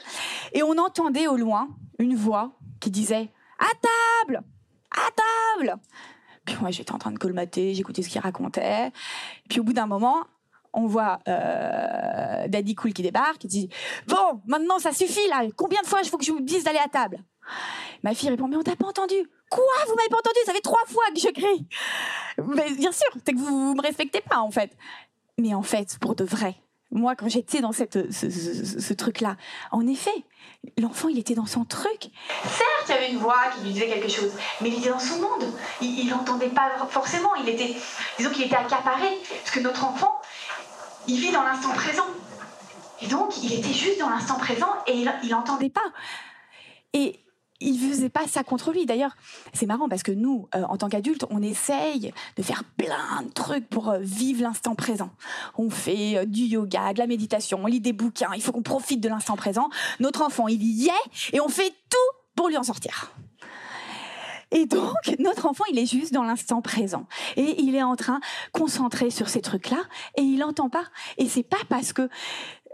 Et 0.52 0.62
on 0.62 0.76
entendait 0.78 1.28
au 1.28 1.36
loin 1.36 1.68
une 1.98 2.14
voix 2.14 2.52
qui 2.80 2.90
disait 2.90 3.30
À 3.58 3.70
table 4.26 4.42
À 4.90 5.08
table 5.56 5.76
Puis 6.44 6.56
moi, 6.60 6.70
j'étais 6.70 6.92
en 6.92 6.98
train 6.98 7.12
de 7.12 7.18
colmater, 7.18 7.74
j'écoutais 7.74 8.02
ce 8.02 8.08
qu'ils 8.08 8.20
racontaient. 8.20 8.92
Puis 9.48 9.60
au 9.60 9.62
bout 9.62 9.72
d'un 9.72 9.86
moment, 9.86 10.26
on 10.74 10.86
voit 10.86 11.18
euh, 11.28 12.48
Daddy 12.48 12.74
Cool 12.74 12.92
qui 12.92 13.02
débarque, 13.02 13.38
qui 13.38 13.46
dit 13.48 13.68
Bon, 14.06 14.40
maintenant 14.46 14.78
ça 14.78 14.92
suffit 14.92 15.26
là, 15.28 15.42
combien 15.56 15.80
de 15.82 15.86
fois 15.86 16.00
il 16.02 16.08
faut 16.08 16.18
que 16.18 16.24
je 16.24 16.32
vous 16.32 16.40
dise 16.40 16.64
d'aller 16.64 16.78
à 16.84 16.88
table? 16.88 17.18
Ma 18.02 18.14
fille 18.14 18.30
répond 18.30 18.48
Mais 18.48 18.56
on 18.56 18.62
t'a 18.62 18.76
pas 18.76 18.86
entendu 18.86 19.14
Quoi? 19.50 19.64
Vous 19.86 19.94
m'avez 19.94 20.08
pas 20.08 20.16
entendu? 20.18 20.38
Ça 20.46 20.52
fait 20.52 20.60
trois 20.60 20.84
fois 20.88 21.04
que 21.14 21.20
je 21.20 21.28
crie 21.28 21.66
Mais 22.38 22.70
bien 22.72 22.92
sûr, 22.92 23.06
c'est 23.24 23.32
que 23.32 23.38
vous 23.38 23.74
me 23.74 23.82
respectez 23.82 24.20
pas 24.22 24.38
en 24.38 24.50
fait. 24.50 24.70
Mais 25.38 25.54
en 25.54 25.62
fait, 25.62 25.98
pour 26.00 26.14
de 26.14 26.24
vrai, 26.24 26.54
moi 26.90 27.16
quand 27.16 27.28
j'étais 27.28 27.60
dans 27.60 27.72
cette, 27.72 28.10
ce, 28.12 28.30
ce- 28.30 28.80
ce 28.80 28.94
truc-là, 28.94 29.36
en 29.72 29.86
effet, 29.86 30.24
l'enfant 30.78 31.08
il 31.08 31.18
était 31.18 31.34
dans 31.34 31.46
son 31.46 31.64
truc. 31.64 32.10
Certes, 32.44 32.86
il 32.88 32.90
y 32.90 32.94
avait 32.94 33.10
une 33.10 33.18
voix 33.18 33.40
qui 33.54 33.64
lui 33.64 33.72
disait 33.72 33.88
quelque 33.88 34.08
chose, 34.10 34.32
mais 34.60 34.68
il 34.68 34.78
était 34.78 34.90
dans 34.90 34.98
son 34.98 35.16
monde. 35.20 35.44
Il 35.80 36.08
n'entendait 36.08 36.48
pas 36.48 36.70
forcément. 36.88 37.34
Il 37.36 37.48
était, 37.48 37.74
disons 38.18 38.30
qu'il 38.30 38.44
était 38.44 38.56
accaparé, 38.56 39.08
parce 39.42 39.50
que 39.50 39.60
notre 39.60 39.84
enfant, 39.84 40.20
il 41.08 41.20
vit 41.20 41.32
dans 41.32 41.42
l'instant 41.42 41.72
présent. 41.72 42.06
Et 43.00 43.06
donc, 43.08 43.42
il 43.42 43.52
était 43.52 43.72
juste 43.72 43.98
dans 43.98 44.10
l'instant 44.10 44.36
présent 44.36 44.68
et 44.86 44.92
il, 44.92 45.12
il 45.24 45.34
entendait 45.34 45.34
entendait 45.34 45.70
pas. 45.70 45.80
Et 46.92 47.22
il 47.62 47.78
faisait 47.78 48.08
pas 48.08 48.26
ça 48.26 48.44
contre 48.44 48.72
lui. 48.72 48.86
D'ailleurs, 48.86 49.16
c'est 49.52 49.66
marrant 49.66 49.88
parce 49.88 50.02
que 50.02 50.12
nous, 50.12 50.48
euh, 50.54 50.62
en 50.64 50.76
tant 50.76 50.88
qu'adultes, 50.88 51.24
on 51.30 51.42
essaye 51.42 52.12
de 52.36 52.42
faire 52.42 52.64
plein 52.76 53.22
de 53.22 53.32
trucs 53.32 53.68
pour 53.68 53.90
euh, 53.90 53.98
vivre 54.00 54.42
l'instant 54.42 54.74
présent. 54.74 55.10
On 55.56 55.70
fait 55.70 56.18
euh, 56.18 56.24
du 56.24 56.42
yoga, 56.42 56.92
de 56.92 56.98
la 56.98 57.06
méditation, 57.06 57.60
on 57.62 57.66
lit 57.66 57.80
des 57.80 57.92
bouquins. 57.92 58.30
Il 58.34 58.42
faut 58.42 58.52
qu'on 58.52 58.62
profite 58.62 59.00
de 59.00 59.08
l'instant 59.08 59.36
présent. 59.36 59.68
Notre 60.00 60.22
enfant, 60.22 60.48
il 60.48 60.62
y 60.62 60.88
est 60.88 61.32
et 61.32 61.40
on 61.40 61.48
fait 61.48 61.70
tout 61.88 62.18
pour 62.34 62.48
lui 62.48 62.56
en 62.56 62.62
sortir. 62.62 63.12
Et 64.52 64.66
donc, 64.66 64.94
notre 65.18 65.46
enfant, 65.46 65.64
il 65.70 65.78
est 65.78 65.86
juste 65.86 66.12
dans 66.12 66.22
l'instant 66.22 66.62
présent. 66.62 67.06
Et 67.36 67.60
il 67.60 67.74
est 67.74 67.82
en 67.82 67.96
train, 67.96 68.20
concentré 68.52 69.10
sur 69.10 69.28
ces 69.28 69.40
trucs-là, 69.40 69.82
et 70.16 70.22
il 70.22 70.38
n'entend 70.38 70.68
pas. 70.68 70.84
Et 71.18 71.28
c'est 71.28 71.42
pas 71.42 71.58
parce 71.68 71.92
que... 71.92 72.08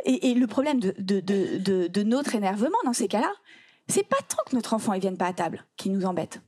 Et, 0.04 0.34
le 0.34 0.46
problème 0.46 0.78
de, 0.78 0.94
de, 0.98 1.18
de, 1.20 1.58
de, 1.58 1.86
de 1.88 2.02
notre 2.04 2.34
énervement 2.36 2.78
dans 2.84 2.92
ces 2.92 3.08
cas-là, 3.08 3.32
c'est 3.88 4.06
pas 4.06 4.18
tant 4.28 4.42
que 4.48 4.54
notre 4.54 4.74
enfant 4.74 4.92
ne 4.94 5.00
vienne 5.00 5.16
pas 5.16 5.26
à 5.26 5.32
table 5.32 5.64
qui 5.76 5.90
nous 5.90 6.04
embête. 6.04 6.40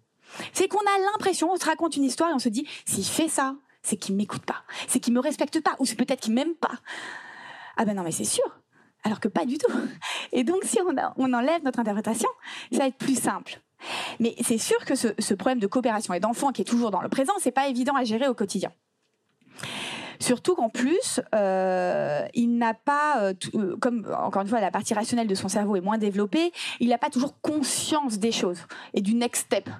C'est 0.52 0.68
qu'on 0.68 0.78
a 0.78 1.12
l'impression, 1.12 1.50
on 1.50 1.56
se 1.56 1.64
raconte 1.64 1.96
une 1.96 2.04
histoire 2.04 2.30
et 2.30 2.34
on 2.34 2.38
se 2.38 2.48
dit, 2.48 2.66
s'il 2.84 3.04
fait 3.04 3.28
ça, 3.28 3.56
c'est 3.82 3.96
qu'il 3.96 4.14
m'écoute 4.14 4.44
pas, 4.44 4.62
c'est 4.86 5.00
qu'il 5.00 5.12
me 5.14 5.20
respecte 5.20 5.60
pas, 5.60 5.74
ou 5.80 5.86
c'est 5.86 5.96
peut-être 5.96 6.20
qu'il 6.20 6.34
m'aime 6.34 6.54
pas. 6.54 6.74
Ah 7.76 7.84
ben 7.84 7.96
non, 7.96 8.02
mais 8.02 8.12
c'est 8.12 8.24
sûr. 8.24 8.44
Alors 9.02 9.18
que 9.18 9.28
pas 9.28 9.46
du 9.46 9.58
tout. 9.58 9.72
Et 10.32 10.44
donc, 10.44 10.62
si 10.64 10.78
on, 10.80 10.94
on 11.16 11.32
enlève 11.32 11.64
notre 11.64 11.80
interprétation, 11.80 12.28
ça 12.70 12.78
va 12.78 12.86
être 12.86 12.98
plus 12.98 13.20
simple. 13.20 13.60
Mais 14.18 14.34
c'est 14.42 14.58
sûr 14.58 14.84
que 14.84 14.94
ce, 14.94 15.34
problème 15.34 15.58
de 15.58 15.66
coopération 15.66 16.14
et 16.14 16.20
d'enfant 16.20 16.52
qui 16.52 16.62
est 16.62 16.66
toujours 16.66 16.90
dans 16.90 17.00
le 17.00 17.08
présent, 17.08 17.32
c'est 17.38 17.50
pas 17.50 17.68
évident 17.68 17.94
à 17.94 18.04
gérer 18.04 18.28
au 18.28 18.34
quotidien. 18.34 18.72
Surtout 20.20 20.54
qu'en 20.54 20.68
plus, 20.68 21.20
euh, 21.34 22.26
il 22.34 22.58
n'a 22.58 22.74
pas, 22.74 23.22
euh, 23.22 23.34
euh, 23.54 23.76
comme 23.78 24.06
encore 24.18 24.42
une 24.42 24.48
fois 24.48 24.60
la 24.60 24.70
partie 24.70 24.92
rationnelle 24.92 25.26
de 25.26 25.34
son 25.34 25.48
cerveau 25.48 25.76
est 25.76 25.80
moins 25.80 25.96
développée, 25.96 26.52
il 26.78 26.90
n'a 26.90 26.98
pas 26.98 27.08
toujours 27.08 27.40
conscience 27.40 28.18
des 28.18 28.30
choses 28.30 28.60
et 28.92 29.00
du 29.00 29.14
next 29.14 29.46
step. 29.46 29.70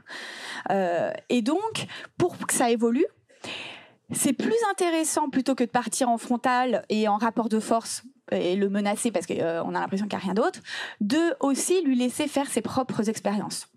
Et 1.28 1.42
donc, 1.42 1.86
pour 2.16 2.38
que 2.38 2.54
ça 2.54 2.70
évolue, 2.70 3.06
c'est 4.12 4.32
plus 4.32 4.56
intéressant 4.70 5.28
plutôt 5.28 5.54
que 5.54 5.64
de 5.64 5.68
partir 5.68 6.08
en 6.08 6.16
frontal 6.16 6.84
et 6.88 7.06
en 7.06 7.18
rapport 7.18 7.48
de 7.48 7.60
force 7.60 8.02
et 8.32 8.56
le 8.56 8.68
menacer 8.68 9.10
parce 9.10 9.26
qu'on 9.26 9.34
a 9.34 9.80
l'impression 9.80 10.06
qu'il 10.06 10.18
n'y 10.18 10.22
a 10.22 10.26
rien 10.26 10.34
d'autre, 10.34 10.60
de 11.00 11.34
aussi 11.40 11.82
lui 11.82 11.96
laisser 11.96 12.28
faire 12.28 12.48
ses 12.48 12.62
propres 12.62 13.08
expériences. 13.08 13.69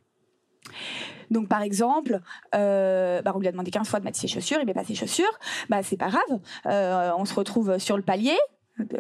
Donc, 1.32 1.48
par 1.48 1.62
exemple, 1.62 2.20
euh, 2.56 3.22
bah, 3.22 3.32
on 3.36 3.40
lui 3.40 3.48
a 3.48 3.52
demandé 3.52 3.72
15 3.72 3.88
fois 3.88 4.00
de 4.00 4.06
mettre 4.06 4.20
ses 4.20 4.28
chaussures, 4.28 4.60
il 4.62 4.66
met 4.66 4.74
pas 4.74 4.84
ses 4.84 4.96
chaussures, 4.96 5.40
bah, 5.70 5.82
c'est 5.84 5.98
pas 5.98 6.10
grave. 6.10 6.40
Euh, 6.68 7.12
on 7.18 7.26
se 7.26 7.34
retrouve 7.34 7.78
sur 7.80 7.98
le 7.98 8.04
palier, 8.04 8.38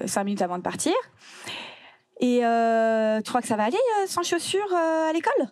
5 0.05 0.24
minutes 0.24 0.41
avant 0.41 0.57
de 0.57 0.64
partir. 0.64 0.93
Et 2.20 2.45
euh, 2.45 3.22
tu 3.22 3.30
crois 3.30 3.41
que 3.41 3.47
ça 3.47 3.55
va 3.55 3.64
aller 3.66 3.76
euh, 3.76 4.07
sans 4.07 4.24
chaussures 4.24 4.74
euh, 4.74 5.09
à 5.09 5.14
l'école? 5.14 5.49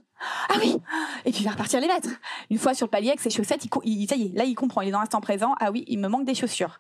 Ah 0.50 0.56
oui 0.60 0.78
Et 1.26 1.32
puis 1.32 1.42
il 1.42 1.46
va 1.46 1.52
repartir 1.52 1.80
les 1.80 1.88
mettre. 1.88 2.10
Une 2.50 2.58
fois 2.58 2.74
sur 2.74 2.86
le 2.86 2.92
palier 2.92 3.10
avec 3.10 3.20
ses 3.20 3.30
chaussettes, 3.30 3.66
il, 3.84 4.08
ça 4.08 4.16
y 4.16 4.28
est, 4.28 4.38
là 4.38 4.44
il 4.44 4.56
comprend, 4.56 4.82
il 4.82 4.90
est 4.90 4.92
dans 4.92 5.00
l'instant 5.00 5.22
présent. 5.22 5.56
Ah 5.60 5.72
oui, 5.72 5.84
il 5.88 6.00
me 6.00 6.08
manque 6.08 6.26
des 6.26 6.36
chaussures. 6.36 6.80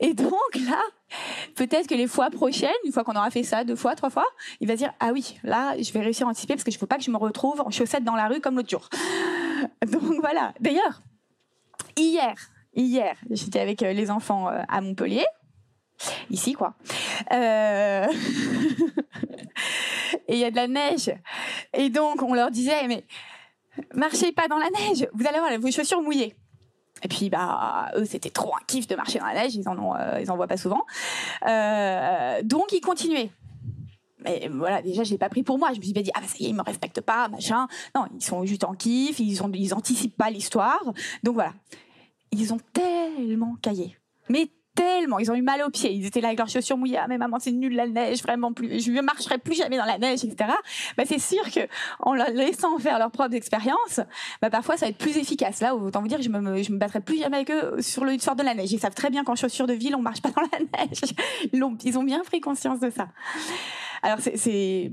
Et 0.00 0.14
donc 0.14 0.54
là, 0.66 0.80
peut-être 1.54 1.86
que 1.86 1.94
les 1.94 2.06
fois 2.06 2.30
prochaines, 2.30 2.70
une 2.84 2.92
fois 2.92 3.04
qu'on 3.04 3.16
aura 3.16 3.30
fait 3.30 3.42
ça 3.42 3.64
deux 3.64 3.76
fois, 3.76 3.94
trois 3.94 4.10
fois, 4.10 4.26
il 4.60 4.68
va 4.68 4.76
dire 4.76 4.92
ah 5.00 5.10
oui, 5.12 5.38
là 5.42 5.74
je 5.80 5.92
vais 5.92 6.00
réussir 6.00 6.26
à 6.26 6.30
anticiper 6.30 6.54
parce 6.54 6.64
que 6.64 6.70
je 6.70 6.76
ne 6.76 6.80
veux 6.80 6.86
pas 6.86 6.96
que 6.96 7.04
je 7.04 7.10
me 7.10 7.16
retrouve 7.16 7.60
en 7.60 7.70
chaussettes 7.70 8.04
dans 8.04 8.16
la 8.16 8.28
rue 8.28 8.40
comme 8.40 8.56
l'autre 8.56 8.70
jour. 8.70 8.88
Donc 9.86 10.20
voilà. 10.20 10.52
D'ailleurs, 10.60 11.02
hier, 11.96 12.34
hier, 12.74 13.16
j'étais 13.30 13.60
avec 13.60 13.82
euh, 13.82 13.92
les 13.92 14.10
enfants 14.10 14.48
euh, 14.48 14.62
à 14.68 14.80
Montpellier, 14.80 15.24
ici 16.30 16.52
quoi. 16.52 16.74
Euh, 17.32 18.06
Et 20.28 20.34
il 20.34 20.38
y 20.38 20.44
a 20.44 20.50
de 20.50 20.56
la 20.56 20.68
neige. 20.68 21.12
Et 21.74 21.90
donc 21.90 22.22
on 22.22 22.34
leur 22.34 22.50
disait 22.50 22.86
mais 22.86 23.04
marchez 23.94 24.32
pas 24.32 24.48
dans 24.48 24.58
la 24.58 24.70
neige, 24.70 25.08
vous 25.12 25.26
allez 25.26 25.38
avoir 25.38 25.58
vos 25.58 25.70
chaussures 25.70 26.02
mouillées. 26.02 26.34
Et 27.02 27.08
puis 27.08 27.30
bah 27.30 27.90
eux 27.96 28.04
c'était 28.04 28.30
trop 28.30 28.54
un 28.54 28.64
kiff 28.66 28.86
de 28.86 28.96
marcher 28.96 29.18
dans 29.18 29.26
la 29.26 29.34
neige, 29.34 29.54
ils 29.54 29.68
en 29.68 29.78
ont, 29.78 29.94
euh, 29.94 30.20
ils 30.20 30.30
en 30.30 30.36
voient 30.36 30.48
pas 30.48 30.56
souvent. 30.56 30.84
Euh, 31.46 32.42
donc 32.42 32.72
ils 32.72 32.80
continuaient. 32.80 33.30
Mais 34.20 34.50
voilà, 34.52 34.82
déjà, 34.82 35.04
je 35.04 35.12
l'ai 35.12 35.18
pas 35.18 35.28
pris 35.28 35.42
pour 35.42 35.58
moi. 35.58 35.72
Je 35.72 35.78
me 35.78 35.84
suis 35.84 35.92
pas 35.92 36.02
dit, 36.02 36.10
ah 36.14 36.20
bah 36.20 36.26
ça 36.26 36.36
y 36.40 36.46
est, 36.46 36.48
ils 36.48 36.54
me 36.54 36.62
respectent 36.62 37.00
pas, 37.00 37.28
machin. 37.28 37.68
Non, 37.94 38.06
ils 38.14 38.22
sont 38.22 38.44
juste 38.44 38.64
en 38.64 38.74
kiff, 38.74 39.20
ils, 39.20 39.42
ont, 39.42 39.50
ils 39.52 39.74
anticipent 39.74 40.16
pas 40.16 40.30
l'histoire. 40.30 40.82
Donc 41.22 41.34
voilà. 41.34 41.52
Ils 42.32 42.52
ont 42.52 42.58
tellement 42.72 43.56
caillé. 43.62 43.96
Mais 44.28 44.50
tellement. 44.78 45.18
Ils 45.18 45.30
ont 45.30 45.34
eu 45.34 45.42
mal 45.42 45.60
aux 45.62 45.70
pieds. 45.70 45.92
Ils 45.92 46.06
étaient 46.06 46.20
là 46.20 46.28
avec 46.28 46.38
leurs 46.38 46.48
chaussures 46.48 46.76
mouillées. 46.76 46.98
Ah, 46.98 47.06
mais 47.08 47.18
maman, 47.18 47.38
c'est 47.40 47.52
nul 47.52 47.74
la 47.74 47.86
neige, 47.86 48.22
vraiment 48.22 48.52
plus. 48.52 48.80
Je 48.82 48.90
ne 48.92 49.00
marcherai 49.02 49.38
plus 49.38 49.54
jamais 49.54 49.76
dans 49.76 49.84
la 49.84 49.98
neige, 49.98 50.24
etc. 50.24 50.50
Bah, 50.96 51.04
c'est 51.06 51.18
sûr 51.18 51.42
que 51.50 51.60
en 52.00 52.14
leur 52.14 52.30
laissant 52.30 52.78
faire 52.78 52.98
leurs 52.98 53.10
propres 53.10 53.34
expériences, 53.34 54.00
bah, 54.40 54.50
parfois 54.50 54.76
ça 54.76 54.86
va 54.86 54.90
être 54.90 54.98
plus 54.98 55.16
efficace. 55.16 55.60
Là, 55.60 55.74
autant 55.74 56.00
vous 56.00 56.08
dire, 56.08 56.22
je 56.22 56.28
me, 56.28 56.62
je 56.62 56.72
me 56.72 56.78
battrai 56.78 57.00
plus 57.00 57.18
jamais 57.18 57.36
avec 57.38 57.50
eux 57.50 57.80
sur 57.80 58.04
le 58.04 58.18
sort 58.18 58.36
de 58.36 58.42
la 58.42 58.54
neige. 58.54 58.72
Ils 58.72 58.78
savent 58.80 58.94
très 58.94 59.10
bien 59.10 59.24
qu'en 59.24 59.34
chaussures 59.34 59.66
de 59.66 59.72
ville, 59.74 59.96
on 59.96 60.02
marche 60.02 60.22
pas 60.22 60.30
dans 60.30 60.42
la 60.42 60.58
neige. 60.86 61.00
Ils, 61.52 61.58
l'ont- 61.58 61.76
ils 61.84 61.98
ont 61.98 62.04
bien 62.04 62.20
pris 62.24 62.40
conscience 62.40 62.80
de 62.80 62.90
ça. 62.90 63.08
Alors 64.02 64.18
c'est 64.20 64.90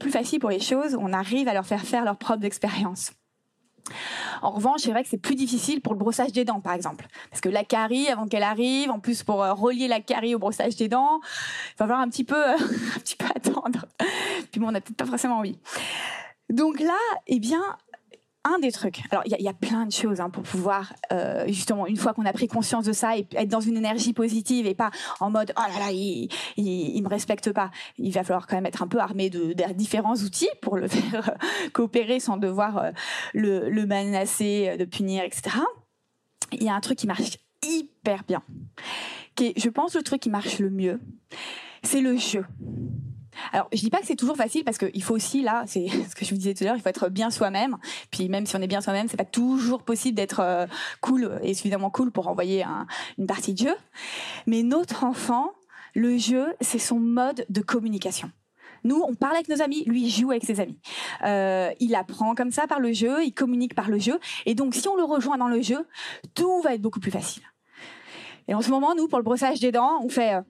plus 0.00 0.10
facile 0.10 0.38
pour 0.40 0.48
les 0.50 0.60
choses, 0.60 0.96
on 0.98 1.12
arrive 1.12 1.48
à 1.48 1.52
leur 1.52 1.66
faire 1.66 1.82
faire 1.82 2.04
leurs 2.04 2.16
propres 2.16 2.44
expériences. 2.46 3.10
En 4.42 4.50
revanche, 4.50 4.80
c'est 4.82 4.90
vrai 4.90 5.02
que 5.02 5.08
c'est 5.08 5.18
plus 5.18 5.34
difficile 5.34 5.80
pour 5.80 5.92
le 5.92 5.98
brossage 5.98 6.32
des 6.32 6.44
dents, 6.44 6.60
par 6.60 6.74
exemple. 6.74 7.06
Parce 7.30 7.40
que 7.40 7.48
la 7.48 7.64
carie, 7.64 8.08
avant 8.08 8.26
qu'elle 8.26 8.42
arrive, 8.42 8.90
en 8.90 9.00
plus 9.00 9.22
pour 9.22 9.42
euh, 9.42 9.52
relier 9.52 9.88
la 9.88 10.00
carie 10.00 10.34
au 10.34 10.38
brossage 10.38 10.76
des 10.76 10.88
dents, 10.88 11.20
il 11.22 11.78
va 11.78 11.86
falloir 11.86 12.00
un 12.00 12.08
petit 12.08 12.24
peu, 12.24 12.50
un 12.54 12.98
petit 13.00 13.16
peu 13.16 13.26
attendre. 13.26 13.86
Puis 14.50 14.60
bon, 14.60 14.68
on 14.68 14.72
n'a 14.72 14.80
peut-être 14.80 14.96
pas 14.96 15.06
forcément 15.06 15.38
envie. 15.38 15.58
Donc 16.50 16.80
là, 16.80 16.96
eh 17.26 17.40
bien, 17.40 17.62
un 18.54 18.58
des 18.58 18.72
trucs. 18.72 19.02
Alors, 19.10 19.22
il 19.26 19.40
y, 19.40 19.48
a- 19.48 19.52
plein 19.52 19.86
de 19.86 19.92
choses 19.92 20.20
hein, 20.20 20.30
pour 20.30 20.42
pouvoir, 20.44 20.92
euh, 21.12 21.44
justement, 21.48 21.86
une 21.86 21.96
fois 21.96 22.12
qu'on 22.12 22.24
a 22.24 22.32
pris 22.32 22.46
conscience 22.48 22.84
de 22.84 22.92
ça, 22.92 23.16
et 23.16 23.26
être 23.34 23.48
dans 23.48 23.60
une 23.60 23.76
énergie 23.76 24.12
positive 24.12 24.66
et 24.66 24.74
pas 24.74 24.90
en 25.20 25.30
mode 25.30 25.52
oh 25.56 25.60
là 25.60 25.86
là, 25.86 25.92
il, 25.92 26.28
me 27.02 27.08
respecte 27.08 27.52
pas. 27.52 27.70
Il 27.96 28.12
va 28.12 28.22
falloir 28.22 28.46
quand 28.46 28.56
même 28.56 28.66
être 28.66 28.82
un 28.82 28.88
peu 28.88 28.98
armé 28.98 29.30
de, 29.30 29.54
différents 29.72 30.14
outils 30.16 30.48
pour 30.62 30.76
le 30.76 30.88
faire 30.88 31.30
euh, 31.30 31.68
coopérer 31.72 32.20
sans 32.20 32.36
devoir 32.36 32.78
euh, 32.78 32.90
le, 33.34 33.86
menacer, 33.86 34.76
de 34.78 34.84
punir, 34.84 35.24
etc. 35.24 35.56
Il 36.52 36.62
y 36.62 36.68
a 36.68 36.74
un 36.74 36.80
truc 36.80 36.98
qui 36.98 37.06
marche 37.06 37.38
hyper 37.66 38.22
bien, 38.24 38.42
qui 39.34 39.46
est, 39.46 39.58
je 39.58 39.68
pense, 39.68 39.96
le 39.96 40.02
truc 40.02 40.20
qui 40.20 40.30
marche 40.30 40.58
le 40.60 40.70
mieux, 40.70 41.00
c'est 41.82 42.00
le 42.00 42.16
jeu. 42.16 42.44
Alors, 43.52 43.68
je 43.72 43.78
dis 43.78 43.90
pas 43.90 44.00
que 44.00 44.06
c'est 44.06 44.16
toujours 44.16 44.36
facile 44.36 44.64
parce 44.64 44.78
qu'il 44.78 45.02
faut 45.02 45.14
aussi, 45.14 45.42
là, 45.42 45.64
c'est 45.66 45.88
ce 46.10 46.14
que 46.14 46.24
je 46.24 46.30
vous 46.30 46.36
disais 46.36 46.54
tout 46.54 46.64
à 46.64 46.66
l'heure, 46.68 46.76
il 46.76 46.82
faut 46.82 46.88
être 46.88 47.08
bien 47.08 47.30
soi-même. 47.30 47.76
Puis 48.10 48.28
même 48.28 48.46
si 48.46 48.56
on 48.56 48.60
est 48.62 48.66
bien 48.66 48.80
soi-même, 48.80 49.08
c'est 49.08 49.16
pas 49.16 49.24
toujours 49.24 49.82
possible 49.82 50.16
d'être 50.16 50.40
euh, 50.40 50.66
cool 51.00 51.38
et 51.42 51.54
suffisamment 51.54 51.90
cool 51.90 52.10
pour 52.10 52.28
envoyer 52.28 52.62
un- 52.64 52.86
une 53.18 53.26
partie 53.26 53.54
de 53.54 53.58
jeu. 53.58 53.74
Mais 54.46 54.62
notre 54.62 55.04
enfant, 55.04 55.52
Le 55.94 56.16
jeu, 56.18 56.54
c'est 56.60 56.78
son 56.78 57.00
mode 57.00 57.44
de 57.48 57.60
communication. 57.62 58.30
Nous, 58.84 59.02
on 59.08 59.14
parle 59.14 59.34
avec 59.34 59.48
nos 59.48 59.62
amis, 59.62 59.82
lui, 59.86 60.02
il 60.04 60.10
joue 60.10 60.30
avec 60.30 60.44
ses 60.44 60.60
amis. 60.60 60.78
Euh, 61.24 61.70
il 61.80 61.94
apprend 61.96 62.34
comme 62.36 62.52
ça 62.52 62.66
par 62.68 62.78
le 62.78 62.92
jeu, 62.92 63.24
il 63.24 63.32
communique 63.32 63.74
par 63.74 63.88
le 63.88 63.98
jeu. 63.98 64.20
Et 64.46 64.54
donc, 64.54 64.74
si 64.74 64.86
on 64.86 64.96
le 64.96 65.02
rejoint 65.02 65.38
dans 65.38 65.48
le 65.48 65.60
jeu, 65.62 65.86
tout 66.34 66.60
va 66.60 66.74
être 66.74 66.82
beaucoup 66.82 67.00
plus 67.00 67.10
facile. 67.10 67.42
Et 68.46 68.54
en 68.54 68.60
ce 68.60 68.70
moment, 68.70 68.94
nous, 68.94 69.08
pour 69.08 69.18
le 69.18 69.24
brossage 69.24 69.60
des 69.60 69.72
dents, 69.72 69.98
on 70.04 70.08
fait... 70.10 70.34
euh, 70.34 70.40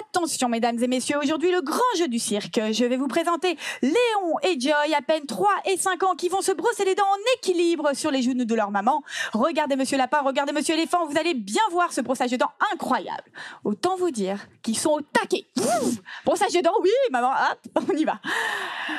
Attention, 0.00 0.48
mesdames 0.48 0.82
et 0.82 0.86
messieurs, 0.86 1.18
aujourd'hui 1.22 1.50
le 1.50 1.60
grand 1.60 1.80
jeu 1.98 2.08
du 2.08 2.18
cirque. 2.18 2.60
Je 2.72 2.84
vais 2.84 2.96
vous 2.96 3.08
présenter 3.08 3.56
Léon 3.82 4.38
et 4.42 4.58
Joy, 4.58 4.94
à 4.96 5.02
peine 5.02 5.26
3 5.26 5.48
et 5.66 5.76
5 5.76 6.02
ans, 6.02 6.14
qui 6.14 6.28
vont 6.28 6.40
se 6.40 6.52
brosser 6.52 6.84
les 6.84 6.94
dents 6.94 7.04
en 7.04 7.36
équilibre 7.38 7.94
sur 7.94 8.10
les 8.10 8.22
genoux 8.22 8.44
de 8.44 8.54
leur 8.54 8.70
maman. 8.70 9.02
Regardez 9.32 9.76
Monsieur 9.76 9.98
Lapin, 9.98 10.22
regardez 10.22 10.52
Monsieur 10.52 10.74
Éléphant, 10.74 11.06
vous 11.06 11.18
allez 11.18 11.34
bien 11.34 11.62
voir 11.70 11.92
ce 11.92 12.00
brossage 12.00 12.30
de 12.30 12.36
dents 12.36 12.52
incroyable. 12.72 13.24
Autant 13.64 13.96
vous 13.96 14.10
dire 14.10 14.46
qu'ils 14.62 14.78
sont 14.78 14.90
au 14.90 15.00
taquet. 15.00 15.44
Ouf 15.58 15.96
brossage 16.24 16.52
de 16.52 16.60
dents, 16.60 16.74
oui, 16.82 16.90
maman, 17.10 17.30
hop, 17.30 17.84
on 17.90 17.96
y 17.96 18.04
va. 18.04 18.18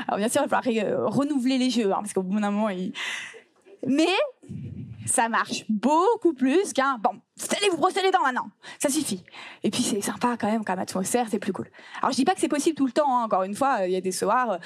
Alors 0.08 0.18
bien 0.18 0.30
sûr, 0.30 0.42
il 0.44 0.50
va 0.50 0.62
falloir 0.62 0.86
euh, 0.86 1.08
renouveler 1.08 1.58
les 1.58 1.70
jeux, 1.70 1.92
hein, 1.92 2.00
parce 2.02 2.14
qu'au 2.14 2.24
bout 2.24 2.40
d'un 2.40 2.52
moment, 2.52 2.70
ils... 2.70 2.94
Mais 3.86 4.08
ça 5.08 5.30
marche 5.30 5.66
beaucoup 5.70 6.34
plus 6.34 6.74
qu'un 6.74 6.98
bon 6.98 7.20
allez 7.56 7.70
vous 7.70 7.78
brosser 7.78 8.02
les 8.02 8.12
dents 8.12 8.24
maintenant. 8.24 8.50
Ça 8.80 8.90
suffit. 8.90 9.24
Et 9.64 9.70
puis 9.70 9.84
c'est 9.84 10.02
sympa 10.02 10.38
quand 10.40 10.48
même 10.48 10.64
comme 10.66 10.80
atmosphère 10.80 11.28
c'est 11.30 11.40
plus 11.40 11.54
cool. 11.54 11.70
Alors 12.00 12.12
je 12.12 12.16
dis 12.16 12.26
pas 12.26 12.34
que 12.34 12.40
c'est 12.40 12.48
possible 12.48 12.76
tout 12.76 12.86
le 12.86 12.92
temps 12.92 13.18
hein. 13.18 13.24
encore 13.24 13.44
une 13.44 13.56
fois 13.56 13.86
il 13.86 13.92
y 13.92 13.96
a 13.96 14.02
des 14.02 14.12
soirs 14.12 14.52
euh, 14.52 14.58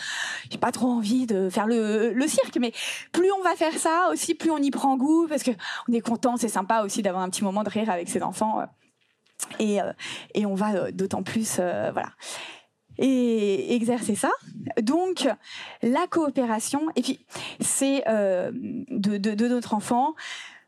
j'ai 0.49 0.57
pas 0.57 0.71
trop 0.71 0.87
envie 0.87 1.25
de 1.25 1.49
faire 1.49 1.67
le, 1.67 2.13
le 2.13 2.27
cirque. 2.27 2.57
Mais 2.59 2.71
plus 3.11 3.31
on 3.31 3.43
va 3.43 3.55
faire 3.55 3.73
ça 3.73 4.09
aussi 4.11 4.35
plus 4.35 4.51
on 4.51 4.57
y 4.57 4.71
prend 4.71 4.97
goût 4.97 5.27
parce 5.27 5.43
que 5.43 5.51
on 5.87 5.93
est 5.93 6.01
content 6.01 6.37
c'est 6.37 6.49
sympa 6.49 6.81
aussi 6.83 7.01
d'avoir 7.01 7.23
un 7.23 7.29
petit 7.29 7.43
moment 7.43 7.63
de 7.63 7.69
rire 7.69 7.89
avec 7.89 8.09
ses 8.09 8.21
enfants 8.21 8.61
euh, 8.61 8.65
et, 9.59 9.81
euh, 9.81 9.91
et 10.33 10.45
on 10.45 10.55
va 10.55 10.73
euh, 10.73 10.91
d'autant 10.91 11.23
plus 11.23 11.57
euh, 11.59 11.91
voilà 11.91 12.09
et 13.01 13.73
exercer 13.73 14.15
ça. 14.15 14.29
Donc, 14.81 15.27
la 15.81 16.07
coopération, 16.07 16.87
et 16.95 17.01
puis 17.01 17.25
c'est 17.59 18.03
euh, 18.07 18.51
de, 18.53 19.47
notre 19.47 19.73
enfant, 19.73 20.13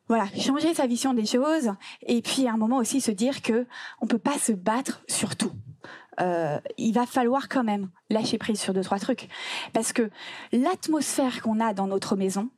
voilà, 0.07 0.25
changer 0.37 0.73
sa 0.73 0.87
vision 0.87 1.13
des 1.13 1.25
choses, 1.25 1.71
et 2.01 2.21
puis 2.21 2.47
à 2.47 2.53
un 2.53 2.57
moment 2.57 2.77
aussi 2.77 2.99
se 3.01 3.11
dire 3.11 3.41
que 3.41 3.65
on 4.01 4.07
peut 4.07 4.17
pas 4.17 4.37
se 4.37 4.51
battre 4.51 5.03
sur 5.07 5.35
tout. 5.35 5.53
Euh, 6.19 6.59
il 6.77 6.93
va 6.93 7.05
falloir 7.05 7.49
quand 7.49 7.63
même 7.63 7.89
lâcher 8.09 8.37
prise 8.37 8.59
sur 8.59 8.73
deux 8.73 8.83
trois 8.83 8.99
trucs, 8.99 9.29
parce 9.71 9.93
que 9.93 10.09
l'atmosphère 10.51 11.41
qu'on 11.41 11.59
a 11.59 11.73
dans 11.73 11.87
notre 11.87 12.15
maison 12.15 12.49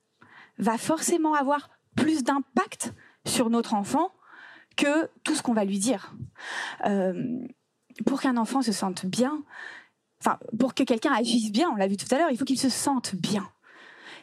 va 0.58 0.78
forcément 0.78 1.34
avoir 1.34 1.70
plus 1.96 2.24
d'impact 2.24 2.94
sur 3.26 3.50
notre 3.50 3.74
enfant 3.74 4.12
que 4.78 5.10
tout 5.24 5.36
ce 5.36 5.42
qu'on 5.42 5.54
va 5.54 5.66
lui 5.66 5.80
dire. 5.80 6.14
Euh, 6.86 7.46
pour 8.06 8.22
qu'un 8.22 8.38
enfant 8.38 8.62
se 8.62 8.72
sente 8.72 9.06
bien, 9.06 9.42
enfin, 10.20 10.38
pour 10.58 10.74
que 10.74 10.84
quelqu'un 10.84 11.14
agisse 11.14 11.52
bien, 11.52 11.70
on 11.70 11.76
l'a 11.76 11.88
vu 11.88 11.98
tout 11.98 12.14
à 12.14 12.18
l'heure, 12.18 12.30
il 12.32 12.38
faut 12.38 12.46
qu'il 12.46 12.60
se 12.60 12.70
sente 12.70 13.16
bien. 13.16 13.48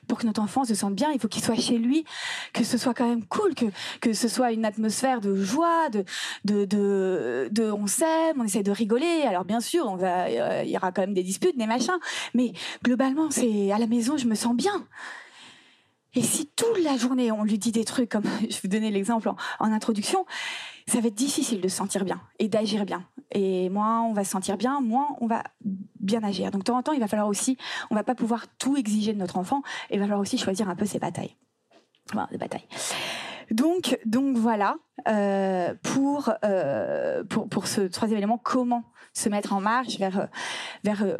Pour 0.08 0.18
que 0.18 0.26
notre 0.26 0.42
enfant 0.42 0.64
se 0.64 0.74
sente 0.74 0.96
bien, 0.96 1.12
il 1.12 1.20
faut 1.20 1.28
qu'il 1.28 1.44
soit 1.44 1.54
chez 1.54 1.78
lui, 1.78 2.04
que 2.52 2.64
ce 2.64 2.76
soit 2.76 2.92
quand 2.92 3.08
même 3.08 3.24
cool, 3.24 3.54
que, 3.54 3.66
que 4.00 4.12
ce 4.12 4.26
soit 4.26 4.50
une 4.50 4.64
atmosphère 4.64 5.20
de 5.20 5.36
joie, 5.36 5.90
de, 5.90 6.04
de, 6.44 7.48
de, 7.52 7.70
on 7.70 7.86
s'aime, 7.86 8.40
on 8.40 8.44
essaie 8.44 8.64
de 8.64 8.72
rigoler. 8.72 9.22
Alors 9.22 9.44
bien 9.44 9.60
sûr, 9.60 9.86
on 9.86 9.94
va, 9.94 10.24
euh, 10.24 10.62
il 10.64 10.70
y 10.70 10.76
aura 10.76 10.90
quand 10.90 11.02
même 11.02 11.14
des 11.14 11.22
disputes, 11.22 11.56
des 11.56 11.66
machins, 11.66 11.98
mais 12.34 12.52
globalement, 12.82 13.30
c'est 13.30 13.70
à 13.70 13.78
la 13.78 13.86
maison, 13.86 14.16
je 14.16 14.26
me 14.26 14.34
sens 14.34 14.56
bien. 14.56 14.86
Et 16.14 16.22
si 16.22 16.46
toute 16.56 16.82
la 16.82 16.96
journée 16.96 17.32
on 17.32 17.44
lui 17.44 17.58
dit 17.58 17.72
des 17.72 17.84
trucs 17.84 18.10
comme, 18.10 18.24
je 18.50 18.60
vous 18.60 18.68
donner 18.68 18.90
l'exemple 18.90 19.28
en, 19.28 19.36
en 19.60 19.72
introduction, 19.72 20.26
ça 20.88 21.00
va 21.00 21.08
être 21.08 21.14
difficile 21.14 21.60
de 21.60 21.68
se 21.68 21.76
sentir 21.76 22.04
bien 22.04 22.20
et 22.40 22.48
d'agir 22.48 22.84
bien. 22.84 23.06
Et 23.34 23.68
moins 23.70 24.02
on 24.02 24.12
va 24.12 24.24
se 24.24 24.30
sentir 24.30 24.56
bien, 24.56 24.80
moins 24.80 25.16
on 25.20 25.26
va 25.26 25.42
bien 26.00 26.22
agir. 26.22 26.50
Donc 26.50 26.60
de 26.60 26.64
temps 26.64 26.76
en 26.76 26.82
temps, 26.82 26.92
il 26.92 27.00
va 27.00 27.08
falloir 27.08 27.28
aussi, 27.28 27.56
on 27.90 27.94
va 27.94 28.04
pas 28.04 28.14
pouvoir 28.14 28.46
tout 28.58 28.76
exiger 28.76 29.12
de 29.12 29.18
notre 29.18 29.38
enfant, 29.38 29.62
et 29.90 29.94
il 29.94 29.98
va 29.98 30.04
falloir 30.04 30.20
aussi 30.20 30.38
choisir 30.38 30.68
un 30.68 30.76
peu 30.76 30.84
ses 30.84 30.98
batailles. 30.98 31.36
Voilà, 32.12 32.28
des 32.30 32.38
batailles. 32.38 32.66
Donc, 33.50 33.98
donc 34.06 34.36
voilà 34.36 34.76
euh, 35.08 35.74
pour, 35.82 36.30
euh, 36.44 37.24
pour 37.24 37.66
ce 37.66 37.80
troisième 37.80 38.18
élément, 38.18 38.38
comment 38.38 38.84
se 39.14 39.28
mettre 39.28 39.52
en 39.52 39.60
marche 39.60 39.98
vers 39.98 40.28
euh, 40.86 41.16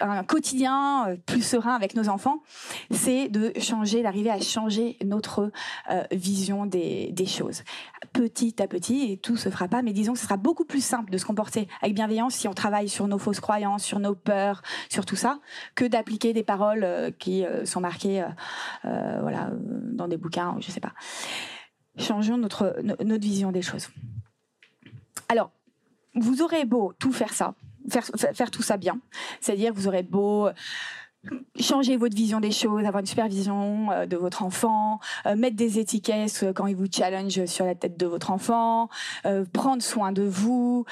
un, 0.00 0.24
quotidien 0.24 1.16
plus 1.26 1.42
serein 1.42 1.74
avec 1.74 1.94
nos 1.94 2.08
enfants, 2.08 2.42
c'est 2.90 3.28
de 3.28 3.52
changer, 3.58 4.02
d'arriver 4.02 4.30
à 4.30 4.40
changer 4.40 4.96
notre 5.04 5.50
vision 6.12 6.66
des, 6.66 7.14
choses, 7.26 7.62
petit 8.12 8.60
à 8.62 8.66
petit, 8.66 9.12
et 9.12 9.16
tout 9.16 9.36
se 9.36 9.48
fera 9.48 9.68
pas. 9.68 9.82
Mais 9.82 9.92
disons 9.92 10.12
que 10.12 10.18
ce 10.18 10.24
sera 10.24 10.36
beaucoup 10.36 10.64
plus 10.64 10.84
simple 10.84 11.10
de 11.10 11.18
se 11.18 11.24
comporter 11.24 11.68
avec 11.80 11.94
bienveillance 11.94 12.34
si 12.34 12.48
on 12.48 12.54
travaille 12.54 12.88
sur 12.88 13.08
nos 13.08 13.18
fausses 13.18 13.40
croyances, 13.40 13.82
sur 13.82 13.98
nos 13.98 14.14
peurs, 14.14 14.62
sur 14.88 15.06
tout 15.06 15.16
ça, 15.16 15.38
que 15.74 15.84
d'appliquer 15.84 16.32
des 16.32 16.44
paroles 16.44 17.12
qui 17.18 17.44
sont 17.64 17.80
marquées, 17.80 18.24
voilà, 18.84 19.50
dans 19.92 20.06
des 20.06 20.16
bouquins, 20.16 20.56
je 20.60 20.70
sais 20.70 20.80
pas. 20.80 20.92
Changeons 21.98 22.38
notre 22.38 22.76
no- 22.82 22.96
notre 23.04 23.22
vision 23.24 23.52
des 23.52 23.62
choses. 23.62 23.88
Alors, 25.28 25.50
vous 26.14 26.42
aurez 26.42 26.64
beau 26.64 26.92
tout 26.98 27.12
faire 27.12 27.34
ça, 27.34 27.54
faire, 27.90 28.04
faire- 28.34 28.50
tout 28.50 28.62
ça 28.62 28.76
bien, 28.76 28.98
c'est-à-dire 29.40 29.72
vous 29.74 29.88
aurez 29.88 30.02
beau 30.02 30.48
changer 31.58 31.96
votre 31.96 32.16
vision 32.16 32.38
des 32.40 32.52
choses, 32.52 32.84
avoir 32.84 33.00
une 33.00 33.06
supervision 33.06 33.90
euh, 33.90 34.06
de 34.06 34.16
votre 34.16 34.42
enfant, 34.44 35.00
euh, 35.26 35.34
mettre 35.34 35.56
des 35.56 35.78
étiquettes 35.80 36.40
euh, 36.44 36.52
quand 36.52 36.66
il 36.68 36.76
vous 36.76 36.86
challenge 36.90 37.44
sur 37.46 37.66
la 37.66 37.74
tête 37.74 37.98
de 37.98 38.06
votre 38.06 38.30
enfant, 38.30 38.88
euh, 39.26 39.44
prendre 39.52 39.82
soin 39.82 40.12
de 40.12 40.22
vous, 40.22 40.84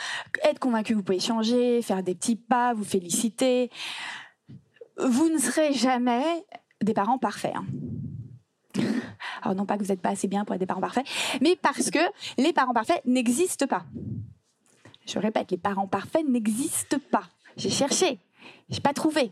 être 0.43 0.59
convaincu 0.59 0.93
que 0.93 0.99
vous 0.99 1.05
pouvez 1.05 1.21
changer, 1.21 1.81
faire 1.81 2.03
des 2.03 2.15
petits 2.17 2.37
pas, 2.37 2.75
vous 2.75 2.85
féliciter. 2.85 3.71
Vous 4.99 5.29
ne 5.29 5.39
serez 5.39 5.73
jamais 5.73 6.25
des 6.83 6.93
parents 6.93 7.19
parfaits. 7.19 7.55
hein. 7.55 7.65
Alors 9.47 9.55
non 9.55 9.65
pas 9.65 9.79
que 9.79 9.85
vous 9.85 9.91
n'êtes 9.91 10.01
pas 10.01 10.09
assez 10.09 10.27
bien 10.27 10.45
pour 10.45 10.57
être 10.57 10.61
des 10.61 10.67
parents 10.67 10.81
parfaits, 10.81 11.07
mais 11.41 11.55
parce 11.55 11.93
que 11.93 12.01
les 12.37 12.53
parents 12.53 12.75
parfaits 12.75 13.01
n'existent 13.05 13.69
pas. 13.69 13.85
Je 15.07 15.21
répète, 15.21 15.53
les 15.53 15.57
parents 15.57 15.87
parfaits 15.87 16.27
n'existent 16.27 16.97
pas. 17.13 17.23
J'ai 17.57 17.71
cherché, 17.71 18.19
j'ai 18.69 18.81
pas 18.81 18.93
trouvé. 18.93 19.31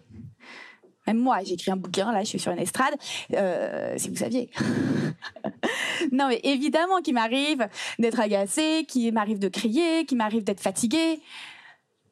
Même 1.08 1.18
moi, 1.18 1.40
j'ai 1.42 1.54
écrit 1.54 1.72
un 1.72 1.76
bouquin, 1.76 2.12
là, 2.12 2.20
je 2.20 2.28
suis 2.28 2.38
sur 2.38 2.52
une 2.52 2.60
estrade, 2.60 2.94
euh, 3.34 3.94
si 3.96 4.08
vous 4.08 4.14
saviez. 4.14 4.50
non, 6.12 6.28
mais 6.28 6.40
évidemment 6.44 7.00
qu'il 7.02 7.14
m'arrive 7.14 7.68
d'être 7.98 8.20
agacée, 8.20 8.86
qu'il 8.86 9.12
m'arrive 9.12 9.40
de 9.40 9.48
crier, 9.48 10.06
qu'il 10.06 10.16
m'arrive 10.16 10.44
d'être 10.44 10.60
fatiguée. 10.60 11.20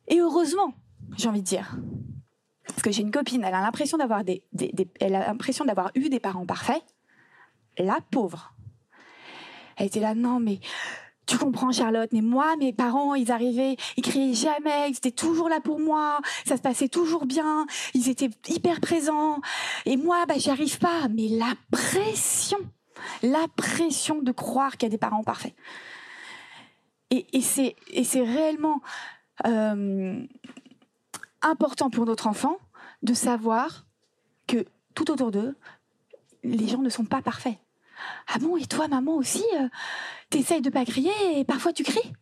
Et 0.09 0.19
heureusement, 0.19 0.75
j'ai 1.17 1.29
envie 1.29 1.41
de 1.41 1.47
dire. 1.47 1.77
Parce 2.67 2.83
que 2.83 2.91
j'ai 2.91 3.03
une 3.03 3.13
copine, 3.13 3.45
elle 3.45 3.55
a 3.55 3.61
l'impression 3.61 3.97
d'avoir 3.97 4.23
eu 5.95 6.09
des 6.09 6.21
parents 6.21 6.47
parfaits. 6.47 6.83
La 7.79 7.99
pauvre. 8.11 8.55
Elle 9.77 9.87
était 9.87 10.01
là, 10.01 10.15
non, 10.15 10.41
mais 10.41 10.61
tu 11.27 11.39
comprends, 11.39 11.73
Charlotte, 11.73 12.11
mais 12.13 12.21
moi, 12.21 12.57
mes 12.57 12.73
parents, 12.73 13.15
ils 13.15 13.31
arrivaient, 13.31 13.77
ils 13.97 14.03
criaient 14.03 14.35
jamais, 14.35 14.91
ils 14.91 14.97
étaient 14.97 15.11
toujours 15.11 15.49
là 15.49 15.61
pour 15.61 15.81
moi, 15.81 16.21
ça 16.45 16.57
se 16.57 16.63
passait 16.63 16.89
toujours 16.89 17.27
bien, 17.27 17.67
ils 17.95 18.09
étaient 18.09 18.31
hyper 18.49 18.81
présents. 18.81 19.41
Et 19.87 19.97
moi, 19.97 20.27
bah, 20.27 20.35
j'y 20.37 20.51
arrive 20.51 20.79
pas. 20.79 21.09
Mais 21.09 21.29
la 21.29 21.55
pression, 21.71 22.59
la 23.23 23.47
pression 23.57 24.21
de 24.21 24.33
croire 24.33 24.73
qu'il 24.73 24.85
y 24.85 24.87
a 24.87 24.91
des 24.91 24.99
parents 24.99 25.25
parfaits. 25.25 25.55
Et, 27.11 27.27
et 27.33 27.41
c'est 28.05 28.23
réellement 28.23 28.81
euh, 29.47 30.27
important 31.43 31.91
pour 31.91 32.07
notre 32.07 32.27
enfant 32.27 32.57
de 33.03 33.15
savoir 33.15 33.85
que 34.47 34.65
tout 34.95 35.11
autour 35.11 35.31
d'eux, 35.31 35.57
les 36.43 36.69
gens 36.69 36.83
ne 36.83 36.91
sont 36.91 37.05
pas 37.05 37.23
parfaits. 37.23 37.59
Ah 38.27 38.39
bon, 38.39 38.57
et 38.57 38.67
toi, 38.67 38.89
maman 38.89 39.15
aussi, 39.17 39.45
euh, 39.59 39.69
t'essayes 40.31 40.63
de 40.63 40.71
pas 40.71 40.85
crier 40.85 41.13
et 41.37 41.45
parfois 41.45 41.73
tu 41.73 41.83
cries? 41.85 42.13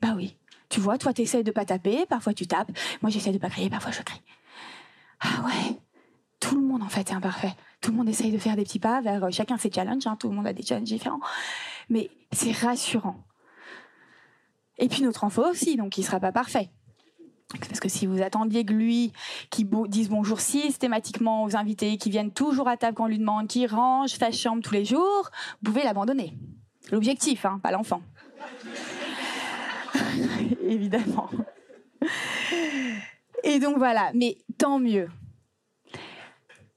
Bah 0.00 0.14
oui. 0.16 0.36
Tu 0.68 0.80
vois, 0.80 0.98
toi, 0.98 1.12
t'essayes 1.12 1.44
de 1.44 1.50
pas 1.52 1.64
taper, 1.64 2.06
parfois 2.06 2.34
tu 2.34 2.46
tapes. 2.46 2.70
Moi, 3.02 3.10
j'essaie 3.10 3.32
de 3.32 3.38
pas 3.38 3.50
crier, 3.50 3.70
parfois 3.70 3.92
je 3.92 4.02
crie. 4.02 4.22
Ah 5.20 5.44
ouais. 5.46 5.78
Tout 6.40 6.56
le 6.56 6.62
monde, 6.62 6.82
en 6.82 6.88
fait, 6.88 7.10
est 7.10 7.14
imparfait. 7.14 7.54
Tout 7.80 7.90
le 7.90 7.96
monde 7.96 8.08
essaye 8.08 8.30
de 8.30 8.38
faire 8.38 8.56
des 8.56 8.64
petits 8.64 8.78
pas 8.78 9.00
vers 9.00 9.24
euh, 9.24 9.30
chacun 9.30 9.56
ses 9.56 9.70
challenges. 9.70 10.06
hein, 10.06 10.16
tout 10.16 10.28
le 10.28 10.34
monde 10.34 10.46
a 10.46 10.52
des 10.52 10.62
challenges 10.62 10.88
différents. 10.88 11.20
Mais 11.88 12.10
c'est 12.32 12.52
rassurant. 12.52 13.24
Et 14.78 14.88
puis 14.88 15.02
notre 15.02 15.24
enfant 15.24 15.48
aussi, 15.50 15.76
donc 15.76 15.96
il 15.98 16.04
sera 16.04 16.20
pas 16.20 16.32
parfait. 16.32 16.70
Parce 17.48 17.80
que 17.80 17.88
si 17.88 18.06
vous 18.06 18.22
attendiez 18.22 18.64
que 18.64 18.72
lui, 18.72 19.12
qui 19.50 19.66
dise 19.88 20.08
bonjour 20.08 20.40
systématiquement 20.40 21.44
aux 21.44 21.56
invités, 21.56 21.96
qui 21.96 22.10
viennent 22.10 22.32
toujours 22.32 22.68
à 22.68 22.76
table 22.76 22.96
quand 22.96 23.04
on 23.04 23.08
lui 23.08 23.18
demande, 23.18 23.46
qui 23.46 23.66
range 23.66 24.10
sa 24.10 24.32
chambre 24.32 24.62
tous 24.62 24.74
les 24.74 24.84
jours, 24.84 25.30
vous 25.62 25.70
pouvez 25.70 25.84
l'abandonner. 25.84 26.34
L'objectif, 26.90 27.44
hein, 27.46 27.60
pas 27.62 27.70
l'enfant. 27.70 28.02
Évidemment. 30.62 31.30
Et 33.44 33.60
donc 33.60 33.78
voilà, 33.78 34.10
mais 34.14 34.38
tant 34.58 34.80
mieux. 34.80 35.08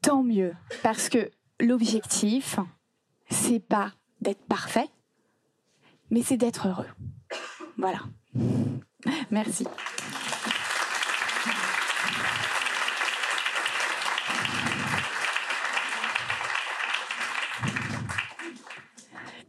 Tant 0.02 0.24
mieux. 0.24 0.54
Parce 0.84 1.10
que 1.10 1.32
l'objectif, 1.60 2.60
c'est 3.30 3.60
pas 3.60 3.94
d'être 4.22 4.46
parfait, 4.46 4.88
mais 6.12 6.22
c'est 6.22 6.38
d'être 6.38 6.68
heureux. 6.68 6.88
Voilà. 7.78 8.02
Merci. 9.32 9.66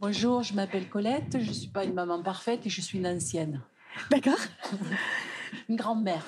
Bonjour, 0.01 0.41
je 0.41 0.55
m'appelle 0.55 0.89
Colette, 0.89 1.37
je 1.39 1.47
ne 1.47 1.53
suis 1.53 1.67
pas 1.67 1.85
une 1.85 1.93
maman 1.93 2.23
parfaite 2.23 2.65
et 2.65 2.71
je 2.71 2.81
suis 2.81 2.97
une 2.97 3.05
ancienne. 3.05 3.61
D'accord. 4.09 4.39
une 5.69 5.75
grand-mère. 5.75 6.25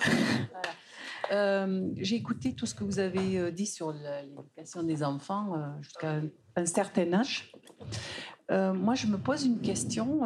Euh, 1.32 1.90
j'ai 1.98 2.18
écouté 2.18 2.54
tout 2.54 2.68
ce 2.68 2.76
que 2.76 2.84
vous 2.84 3.00
avez 3.00 3.40
euh, 3.40 3.50
dit 3.50 3.66
sur 3.66 3.92
l'éducation 3.92 4.84
des 4.84 5.04
enfants 5.04 5.56
euh, 5.56 5.82
jusqu'à 5.82 6.22
un 6.56 6.66
certain 6.68 7.12
âge. 7.14 7.52
moi, 8.52 8.94
je 8.94 9.08
me 9.08 9.18
pose 9.18 9.44
une 9.44 9.60
question. 9.60 10.22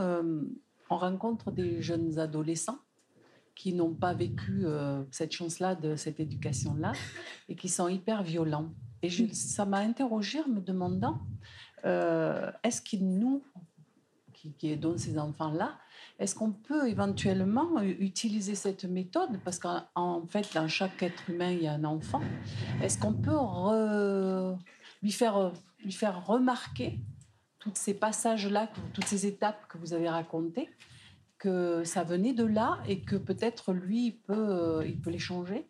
on 0.90 0.98
rencontre 0.98 1.50
des 1.50 1.82
jeunes 1.82 2.20
adolescents 2.20 2.80
qui 3.56 3.72
n'ont 3.72 3.94
pas 3.94 4.14
vécu 4.14 4.66
cette 5.10 5.32
chance-là, 5.32 5.76
de 5.76 5.96
cette 5.96 6.20
éducation-là, 6.20 6.92
et 7.48 7.56
qui 7.56 7.70
sont 7.70 7.88
hyper 7.88 8.24
violents. 8.24 8.74
Et 9.04 9.10
ça 9.32 9.66
m'a 9.66 9.78
interrogée 9.78 10.42
en 10.42 10.50
me 10.50 10.60
demandant 10.60 11.22
euh, 11.86 12.52
est-ce 12.64 12.82
qu'il 12.82 13.08
nous, 13.08 13.44
qui, 14.34 14.54
qui 14.54 14.80
ces 14.98 15.18
enfants-là, 15.18 15.78
est-ce 16.20 16.36
qu'on 16.36 16.52
peut 16.52 16.88
éventuellement 16.88 17.82
utiliser 17.82 18.56
cette 18.56 18.86
méthode? 18.86 19.40
Parce 19.44 19.60
qu'en 19.60 20.26
fait, 20.28 20.48
dans 20.54 20.68
chaque 20.68 21.02
être 21.04 21.30
humain, 21.30 21.52
il 21.52 21.64
y 21.64 21.68
a 21.68 21.74
un 21.74 21.84
enfant. 21.84 22.22
Est-ce 22.82 22.98
qu'on 22.98 23.14
peut 23.14 23.38
lui, 25.04 25.12
faire, 25.12 25.52
lui 25.84 25.92
faire 25.92 26.26
remarquer 26.26 27.00
tous 27.60 27.72
ces 27.76 27.94
passages-là, 27.94 28.70
toutes 28.94 29.06
ces 29.06 29.26
étapes 29.26 29.68
que 29.68 29.78
vous 29.78 29.94
avez 29.94 30.10
racontées, 30.10 30.70
que 31.38 31.84
ça 31.84 32.04
venait 32.04 32.34
de 32.34 32.46
là 32.46 32.80
et 32.88 33.02
que 33.02 33.16
peut-être 33.16 33.74
lui, 33.74 34.08
il 34.08 34.18
peut, 34.18 34.84
il 34.86 35.00
peut 35.00 35.12
les 35.12 35.20
changer? 35.20 35.68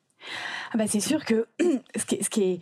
Ah 0.72 0.78
bah 0.78 0.88
c'est 0.88 1.00
sûr 1.00 1.24
que 1.26 1.48
ce 1.60 2.06
qui 2.08 2.24
ce 2.24 2.30
qui 2.30 2.42
est 2.44 2.60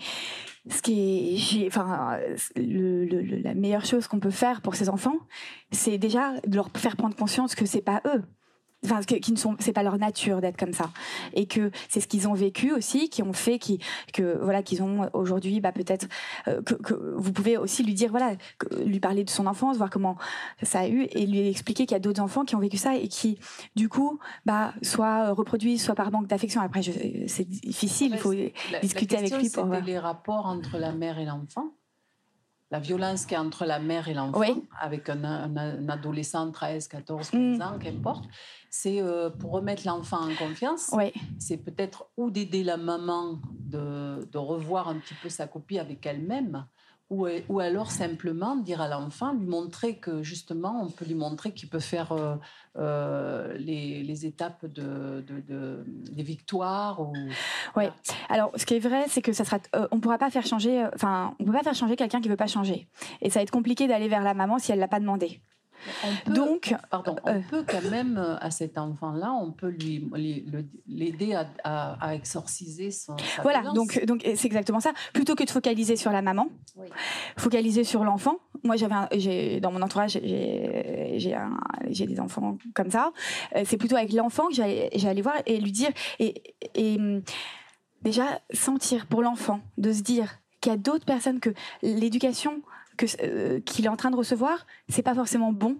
ce 0.70 0.82
qui 0.82 1.64
est, 1.64 1.68
enfin, 1.68 2.18
la 2.56 3.54
meilleure 3.54 3.86
chose 3.86 4.08
qu'on 4.08 4.20
peut 4.20 4.32
faire 4.32 4.62
pour 4.62 4.76
ces 4.76 4.90
enfants, 4.90 5.18
c'est 5.72 5.98
déjà 5.98 6.34
de 6.48 6.56
leur 6.56 6.70
faire 6.76 6.96
prendre 6.96 7.16
conscience 7.16 7.56
que 7.56 7.66
c'est 7.66 7.82
pas 7.82 8.02
eux 8.06 8.24
enfin 8.86 9.02
qui 9.02 9.32
ne 9.32 9.38
sont 9.38 9.56
c'est 9.60 9.74
pas 9.74 9.84
leur 9.84 9.98
nature 9.98 10.42
d'être 10.42 10.58
comme 10.58 10.74
ça. 10.74 10.90
Et 11.34 11.46
que 11.46 11.72
c'est 11.90 12.00
ce 12.00 12.08
qu'ils 12.08 12.28
ont 12.28 12.34
vécu 12.34 12.72
aussi 12.72 13.10
qui 13.10 13.24
ont 13.24 13.34
fait 13.34 13.60
qui 13.60 13.80
que 14.14 14.38
voilà 14.42 14.64
qu'ils 14.64 14.82
ont 14.84 15.10
aujourd'hui 15.14 15.60
bah 15.60 15.72
peut-être 15.72 16.08
euh, 16.48 16.62
que, 16.62 16.94
vous 17.18 17.32
pouvez 17.32 17.58
aussi 17.58 17.84
lui 17.84 17.94
dire 17.94 18.12
voilà 18.12 18.36
lui 18.86 19.00
parler 19.00 19.24
de 19.24 19.30
son 19.30 19.48
enfance 19.48 19.78
voir 19.78 19.90
comment 19.90 20.18
ça 20.64 20.82
a 20.82 20.88
eu 20.88 21.08
et 21.12 21.26
lui 21.26 21.48
expliquer 21.48 21.86
qu'il 21.86 21.94
y 21.96 21.98
a 21.98 22.00
d'autres 22.00 22.22
enfants 22.22 22.46
qui 22.46 22.56
ont 22.56 22.60
vécu 22.60 22.78
ça 22.78 22.96
et 22.96 23.08
qui 23.08 23.40
du 23.76 23.90
coup 23.90 24.20
bah 24.46 24.74
soit 24.82 25.32
reproduisent 25.32 25.84
soit 25.84 25.96
par 25.96 26.12
manque 26.12 26.28
d'affection. 26.28 26.62
Après 26.62 26.82
c'est 27.28 27.50
difficile 27.50 28.14
il 28.14 28.20
faut 28.20 28.34
discuter 28.82 29.18
avec 29.18 29.38
lui 29.38 29.50
pour 29.50 29.66
les 29.66 30.00
rapports 30.00 30.46
entre 30.46 30.78
la 30.78 30.92
mère 30.92 31.20
et 31.20 31.26
l'enfant 31.26 31.74
la 32.72 32.80
violence 32.80 33.26
qui 33.26 33.36
est 33.36 33.38
entre 33.38 33.66
la 33.66 33.80
mère 33.80 34.08
et 34.08 34.14
l'enfant, 34.14 34.62
avec 34.80 35.10
un, 35.10 35.56
adolescent 35.88 36.52
13, 36.52 36.88
14, 36.88 37.30
15 37.30 37.62
ans, 37.62 37.78
qu'importe, 37.80 38.26
c'est 38.70 39.02
euh, 39.02 39.30
pour 39.30 39.52
remettre 39.52 39.84
l'enfant 39.86 40.20
en 40.20 40.36
confiance. 40.36 40.92
C'est 41.38 41.58
peut-être 41.58 42.10
ou 42.18 42.32
d'aider 42.32 42.64
la 42.64 42.78
maman 42.78 43.40
de, 43.52 44.28
de, 44.32 44.38
revoir 44.38 44.90
un 44.90 45.00
petit 45.00 45.14
peu 45.22 45.30
sa 45.30 45.48
copie 45.48 45.80
avec 45.80 46.06
elle-même, 46.06 46.66
ou, 47.10 47.28
ou, 47.50 47.60
alors 47.60 47.92
simplement 47.92 48.56
dire 48.56 48.82
à 48.82 48.88
l'enfant, 48.88 49.34
lui 49.34 49.46
montrer 49.46 49.98
que 49.98 50.24
justement, 50.24 50.82
on 50.84 50.90
peut 50.90 51.06
lui 51.06 51.14
montrer 51.14 51.54
qu'il 51.54 51.70
peut 51.70 51.80
faire 51.80 52.12
euh, 52.12 52.36
euh, 52.78 53.56
les, 53.58 54.26
étapes 54.26 54.66
de, 54.66 55.24
de, 55.28 55.84
des 55.86 56.24
victoires. 56.24 57.02
Ou, 57.02 57.14
oui. 57.76 57.86
Alors, 58.30 58.52
ce 58.56 58.66
qui 58.66 58.76
est 58.76 58.80
vrai, 58.80 59.06
c'est 59.08 59.22
que 59.22 59.34
ça 59.34 59.46
sera, 59.46 59.60
on 59.92 60.00
pourra 60.00 60.18
pas 60.18 60.32
faire 60.32 60.46
changer, 60.46 60.84
enfin, 60.96 61.36
on 61.40 61.46
peut 61.46 61.52
pas 61.52 61.64
faire 61.64 61.76
changer 61.76 61.96
quelqu'un 61.96 62.22
qui 62.22 62.30
veut 62.30 62.36
pas 62.36 62.48
changer. 62.48 62.88
Et 63.22 63.30
ça 63.30 63.40
va 63.40 63.44
être 63.44 63.52
compliqué 63.52 63.88
d'aller 63.88 64.08
vers 64.08 64.24
la 64.24 64.34
maman 64.34 64.58
si 64.58 64.72
elle 64.72 64.80
l'a 64.80 64.88
pas 64.88 65.00
demandé. 65.00 65.42
On 66.04 66.26
peut, 66.26 66.34
Donc, 66.34 66.76
pardon, 66.90 67.16
on 67.24 67.30
euh, 67.30 67.40
peut 67.50 67.64
quand 67.68 67.90
même 67.90 68.18
euh, 68.18 68.38
à 68.40 68.52
cet 68.52 68.78
enfant-là, 68.78 69.32
on 69.34 69.52
peut 69.52 69.70
lui 69.70 70.10
l'aider 70.88 71.38
à, 71.64 72.16
exorciser 72.16 72.92
son. 72.92 73.16
voilà, 73.42 73.62
donc 73.74 74.04
donc 74.06 74.22
c'est 74.24 74.46
exactement 74.46 74.80
ça. 74.80 74.92
Plutôt 75.14 75.36
que 75.36 75.44
de 75.44 75.50
focaliser 75.50 75.96
sur 75.96 76.12
la 76.12 76.22
maman, 76.22 76.48
focaliser 77.38 77.84
sur 77.84 78.04
l'enfant. 78.04 78.38
Moi, 78.64 78.76
j'avais 78.78 79.60
dans 79.60 79.72
mon 79.72 79.82
entourage, 79.82 80.12
j'ai 80.22 81.36
j'ai 81.90 82.06
des 82.06 82.20
enfants 82.20 82.58
comme 82.74 82.92
ça. 82.92 83.12
Euh, 83.56 83.64
c'est 83.66 83.78
plutôt 83.78 83.96
avec 83.96 84.14
l'enfant 84.14 84.48
que 84.48 84.56
j'allais 84.56 85.22
voir 85.22 85.36
et 85.46 85.60
lui 85.60 85.72
dire 85.72 85.90
et, 86.20 86.56
et 86.74 86.96
hum, 86.96 87.22
déjà 88.02 88.42
sentir 88.54 89.08
pour 89.08 89.22
l'enfant 89.22 89.62
de 89.78 89.92
se 89.92 90.02
dire 90.02 90.40
qu'il 90.62 90.72
y 90.72 90.76
a 90.76 90.78
d'autres 90.78 91.06
personnes 91.06 91.40
que 91.40 91.52
l'éducation 91.82 92.62
euh, 93.22 93.60
qu'il 93.62 93.86
est 93.86 93.90
en 93.90 93.96
train 93.96 94.12
de 94.12 94.16
recevoir, 94.16 94.66
c'est 94.90 95.02
pas 95.02 95.16
forcément 95.16 95.52
bon. 95.52 95.78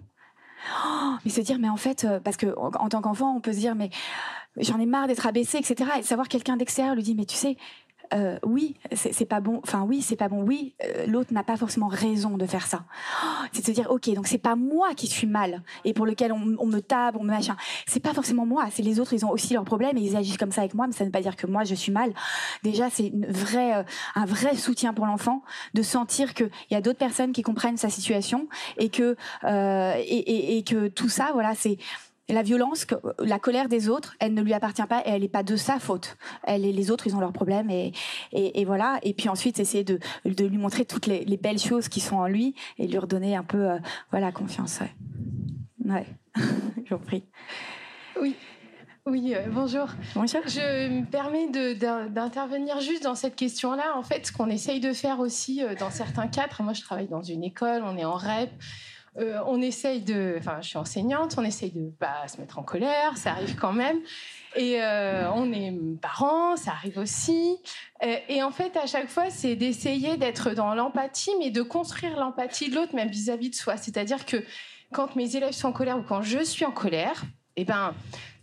Oh, 0.84 1.14
mais 1.24 1.30
se 1.30 1.40
dire, 1.40 1.58
mais 1.58 1.68
en 1.68 1.76
fait, 1.76 2.04
euh, 2.04 2.20
parce 2.20 2.36
que 2.36 2.54
en, 2.56 2.88
tant 2.88 3.00
qu'enfant, 3.00 3.36
on 3.36 3.40
peut 3.40 3.52
se 3.52 3.58
dire, 3.58 3.74
mais 3.74 3.90
j'en 4.56 4.80
ai 4.80 4.86
marre 4.86 5.06
d'être 5.06 5.26
abaissé, 5.26 5.58
etc. 5.58 5.90
Et 5.98 6.02
savoir 6.02 6.28
quelqu'un 6.28 6.56
d'extérieur 6.56 6.94
lui 6.94 7.02
dit, 7.02 7.14
mais 7.14 7.26
tu 7.26 7.36
sais, 7.36 7.56
euh, 8.14 8.38
oui, 8.44 8.76
c'est 8.92 9.24
pas 9.26 9.40
bon. 9.40 9.60
Enfin, 9.62 9.82
oui, 9.82 10.02
c'est 10.02 10.16
pas 10.16 10.28
bon. 10.28 10.42
Oui, 10.42 10.74
euh, 10.84 11.06
l'autre 11.06 11.32
n'a 11.32 11.42
pas 11.42 11.56
forcément 11.56 11.88
raison 11.88 12.36
de 12.36 12.46
faire 12.46 12.66
ça. 12.66 12.84
Oh, 13.22 13.46
c'est 13.52 13.62
de 13.62 13.66
se 13.66 13.72
dire, 13.72 13.90
ok, 13.90 14.10
donc 14.14 14.26
c'est 14.26 14.38
pas 14.38 14.56
moi 14.56 14.94
qui 14.94 15.06
suis 15.06 15.26
mal 15.26 15.62
et 15.84 15.92
pour 15.92 16.06
lequel 16.06 16.32
on, 16.32 16.66
me 16.66 16.80
tape, 16.80 17.16
on 17.18 17.22
me 17.22 17.28
machin. 17.28 17.56
C'est 17.86 18.00
pas 18.00 18.14
forcément 18.14 18.46
moi. 18.46 18.66
C'est 18.70 18.82
les 18.82 19.00
autres. 19.00 19.12
Ils 19.12 19.24
ont 19.24 19.30
aussi 19.30 19.54
leurs 19.54 19.64
problèmes 19.64 19.96
et 19.96 20.02
ils 20.02 20.16
agissent 20.16 20.36
comme 20.36 20.52
ça 20.52 20.62
avec 20.62 20.74
moi, 20.74 20.86
mais 20.86 20.92
ça 20.92 21.04
ne 21.04 21.08
veut 21.08 21.12
pas 21.12 21.22
dire 21.22 21.36
que 21.36 21.46
moi 21.46 21.64
je 21.64 21.74
suis 21.74 21.92
mal. 21.92 22.12
Déjà, 22.62 22.90
c'est 22.90 23.12
euh, 23.12 23.82
un 24.14 24.24
vrai 24.26 24.56
soutien 24.56 24.94
pour 24.94 25.06
l'enfant 25.06 25.42
de 25.74 25.82
sentir 25.82 26.34
qu'il 26.34 26.50
y 26.70 26.74
a 26.74 26.80
d'autres 26.80 26.98
personnes 26.98 27.32
qui 27.32 27.42
comprennent 27.42 27.76
sa 27.76 27.90
situation 27.90 28.48
et 28.78 28.88
que 28.88 29.16
et 29.44 30.62
que 30.64 30.88
tout 30.88 31.08
ça, 31.08 31.30
voilà, 31.32 31.54
c'est 31.54 31.78
la 32.28 32.42
violence, 32.42 32.86
la 33.20 33.38
colère 33.38 33.68
des 33.68 33.88
autres, 33.88 34.16
elle 34.18 34.34
ne 34.34 34.42
lui 34.42 34.52
appartient 34.52 34.86
pas 34.86 35.00
et 35.06 35.10
elle 35.10 35.22
n'est 35.22 35.28
pas 35.28 35.42
de 35.42 35.56
sa 35.56 35.78
faute. 35.78 36.16
Elle 36.42 36.64
et 36.64 36.72
les 36.72 36.90
autres, 36.90 37.06
ils 37.06 37.14
ont 37.14 37.20
leurs 37.20 37.32
problèmes 37.32 37.70
et, 37.70 37.92
et, 38.32 38.64
voilà. 38.64 38.98
Et 39.02 39.14
puis 39.14 39.28
ensuite, 39.28 39.60
essayer 39.60 39.84
de, 39.84 40.00
de 40.24 40.44
lui 40.44 40.58
montrer 40.58 40.84
toutes 40.84 41.06
les, 41.06 41.24
belles 41.36 41.58
choses 41.58 41.88
qui 41.88 42.00
sont 42.00 42.16
en 42.16 42.26
lui 42.26 42.54
et 42.78 42.88
lui 42.88 42.98
redonner 42.98 43.36
un 43.36 43.44
peu, 43.44 43.70
euh, 43.70 43.78
voilà, 44.10 44.32
confiance. 44.32 44.80
Ouais, 44.80 45.92
ouais. 45.92 46.06
je 46.84 46.94
vous 46.94 47.00
prie. 47.00 47.24
Oui. 48.20 48.34
Oui, 49.08 49.34
euh, 49.36 49.46
bonjour. 49.48 49.86
Bonjour. 50.16 50.40
Je 50.46 50.88
me 50.88 51.04
permets 51.04 51.46
d'intervenir 52.08 52.80
juste 52.80 53.04
dans 53.04 53.14
cette 53.14 53.36
question-là. 53.36 53.96
En 53.96 54.02
fait, 54.02 54.26
ce 54.26 54.32
qu'on 54.32 54.48
essaye 54.48 54.80
de 54.80 54.92
faire 54.92 55.20
aussi 55.20 55.62
euh, 55.62 55.76
dans 55.76 55.90
certains 55.90 56.26
cadres, 56.26 56.60
moi 56.64 56.72
je 56.72 56.82
travaille 56.82 57.06
dans 57.06 57.22
une 57.22 57.44
école, 57.44 57.82
on 57.84 57.96
est 57.96 58.04
en 58.04 58.14
REP, 58.14 58.50
euh, 59.18 59.40
on 59.46 59.62
essaye 59.62 60.02
de, 60.02 60.36
enfin, 60.38 60.58
je 60.60 60.68
suis 60.68 60.78
enseignante, 60.78 61.36
on 61.38 61.44
essaye 61.44 61.70
de 61.70 61.90
pas 61.90 62.28
se 62.28 62.38
mettre 62.40 62.58
en 62.58 62.62
colère, 62.62 63.16
ça 63.16 63.30
arrive 63.32 63.56
quand 63.56 63.72
même. 63.72 63.98
Et 64.56 64.82
euh, 64.82 65.30
on 65.32 65.52
est 65.52 65.72
parents, 66.00 66.56
ça 66.56 66.72
arrive 66.72 66.98
aussi. 66.98 67.56
Euh, 68.02 68.16
et 68.28 68.42
en 68.42 68.50
fait, 68.50 68.76
à 68.76 68.86
chaque 68.86 69.08
fois, 69.08 69.30
c'est 69.30 69.54
d'essayer 69.54 70.16
d'être 70.16 70.54
dans 70.54 70.74
l'empathie, 70.74 71.32
mais 71.38 71.50
de 71.50 71.62
construire 71.62 72.18
l'empathie 72.18 72.70
de 72.70 72.74
l'autre, 72.74 72.94
même 72.94 73.08
vis-à-vis 73.08 73.50
de 73.50 73.54
soi. 73.54 73.76
C'est-à-dire 73.76 74.24
que 74.24 74.42
quand 74.92 75.16
mes 75.16 75.36
élèves 75.36 75.52
sont 75.52 75.68
en 75.68 75.72
colère 75.72 75.98
ou 75.98 76.02
quand 76.02 76.22
je 76.22 76.42
suis 76.42 76.64
en 76.64 76.70
colère, 76.70 77.24
eh 77.56 77.64
ben, 77.64 77.94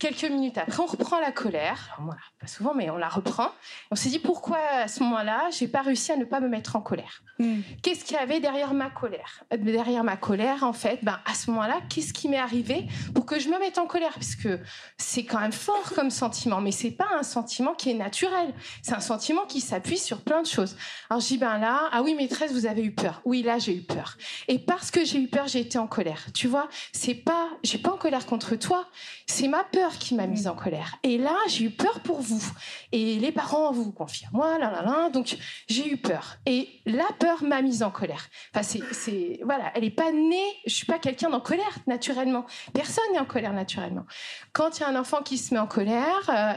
quelques 0.04 0.30
minutes 0.30 0.58
après, 0.58 0.82
on 0.82 0.86
reprend 0.86 1.20
la 1.22 1.32
colère. 1.32 1.98
pas 2.40 2.48
souvent, 2.48 2.74
mais 2.74 2.90
on 2.90 2.98
la 2.98 3.08
reprend. 3.08 3.52
On 3.90 3.96
s'est 3.96 4.10
dit 4.10 4.20
pourquoi 4.20 4.58
à 4.58 4.90
ce 4.90 5.02
moment-là, 5.04 5.50
j'ai 5.58 5.70
pas 5.70 5.82
réussi 5.82 6.12
à 6.12 6.18
ne 6.18 6.26
pas 6.26 6.42
me 6.42 6.50
mettre 6.50 6.76
en 6.76 6.82
colère. 6.82 7.22
Hmm. 7.40 7.62
Qu'est-ce 7.82 8.04
qu'il 8.04 8.18
y 8.18 8.20
avait 8.20 8.42
derrière 8.42 8.74
ma 8.74 8.90
colère? 8.90 9.46
Derrière 9.58 10.04
ma 10.04 10.18
colère, 10.18 10.64
en 10.64 10.74
fait, 10.74 11.00
ben, 11.04 11.20
à 11.26 11.34
ce 11.34 11.50
moment-là, 11.52 11.80
qu'est-ce 11.90 12.12
qui 12.12 12.28
m'est 12.28 12.38
arrivé 12.38 12.86
pour 13.16 13.26
que 13.26 13.40
je 13.40 13.48
me 13.48 13.58
mette 13.60 13.78
en 13.78 13.88
colère? 13.88 14.14
Parce 14.14 14.36
que 14.36 14.60
c'est 14.98 15.24
quand 15.24 15.40
même 15.40 15.54
fort 15.54 15.94
comme 15.96 16.10
sentiment, 16.10 16.60
mais 16.60 16.72
c'est 16.72 16.92
pas 16.92 17.08
un 17.18 17.24
sentiment 17.24 17.74
qui 17.74 17.92
est 17.92 17.96
naturel. 17.96 18.54
C'est 18.82 18.94
un 18.94 19.00
sentiment 19.00 19.46
qui 19.46 19.62
s'appuie 19.62 19.98
sur 19.98 20.22
plein 20.22 20.42
de 20.42 20.48
choses. 20.48 20.76
Alors 21.10 21.22
je 21.22 21.28
dis 21.28 21.38
ben 21.38 21.58
là, 21.60 21.88
ah 21.94 22.02
oui 22.04 22.14
maîtresse, 22.14 22.52
vous 22.52 22.66
avez 22.66 22.84
eu 22.84 22.94
peur. 22.94 23.22
Oui 23.24 23.42
là 23.42 23.58
j'ai 23.58 23.74
eu 23.74 23.84
peur. 23.84 24.18
Et 24.50 24.60
parce 24.60 24.92
que 24.92 25.06
j'ai 25.06 25.20
eu 25.20 25.30
peur, 25.30 25.48
j'ai 25.48 25.62
été 25.62 25.78
en 25.78 25.88
colère. 25.88 26.26
Tu 26.34 26.50
vois, 26.50 26.68
c'est 26.92 27.16
pas, 27.16 27.48
j'ai 27.64 27.78
pas 27.78 27.94
en 27.94 27.98
colère 27.98 28.26
contre 28.26 28.58
toi. 28.58 28.86
C'est 29.28 29.48
ma 29.48 29.64
peur 29.64 29.93
qui 29.98 30.16
m'a 30.16 30.28
mise 30.28 30.48
en 30.48 30.56
colère. 30.56 30.98
Et 31.04 31.18
là, 31.18 31.36
j'ai 31.48 31.66
eu 31.66 31.70
peur 31.70 32.00
pour 32.02 32.22
vous. 32.22 32.44
Et 32.92 33.20
les 33.20 33.32
parents 33.32 33.72
vous 33.72 33.92
confient 33.92 34.26
à 34.26 34.30
moi, 34.32 34.58
là, 34.58 34.72
là, 34.72 34.82
là. 34.84 35.10
Donc, 35.10 35.38
j'ai 35.68 35.90
eu 35.90 35.98
peur. 35.98 36.38
Et 36.46 36.70
la 36.86 37.08
peur 37.20 37.44
m'a 37.44 37.62
mise 37.62 37.84
en 37.84 37.92
colère. 37.92 38.28
Enfin, 38.54 38.64
c'est, 38.64 39.40
voilà, 39.44 39.72
elle 39.76 39.84
n'est 39.84 39.90
pas 39.90 40.12
née. 40.12 40.54
Je 40.66 40.74
suis 40.74 40.86
pas 40.86 41.00
quelqu'un 41.00 41.32
en 41.32 41.40
colère 41.40 41.78
naturellement. 41.88 42.46
Personne 42.74 43.04
n'est 43.14 43.20
en 43.20 43.26
colère 43.26 43.54
naturellement. 43.54 44.06
Quand 44.52 44.78
il 44.78 44.82
y 44.82 44.84
a 44.84 44.90
un 44.90 44.96
enfant 44.96 45.22
qui 45.22 45.38
se 45.38 45.54
met 45.54 45.60
en 45.60 45.68
colère, 45.68 46.30
euh, 46.30 46.54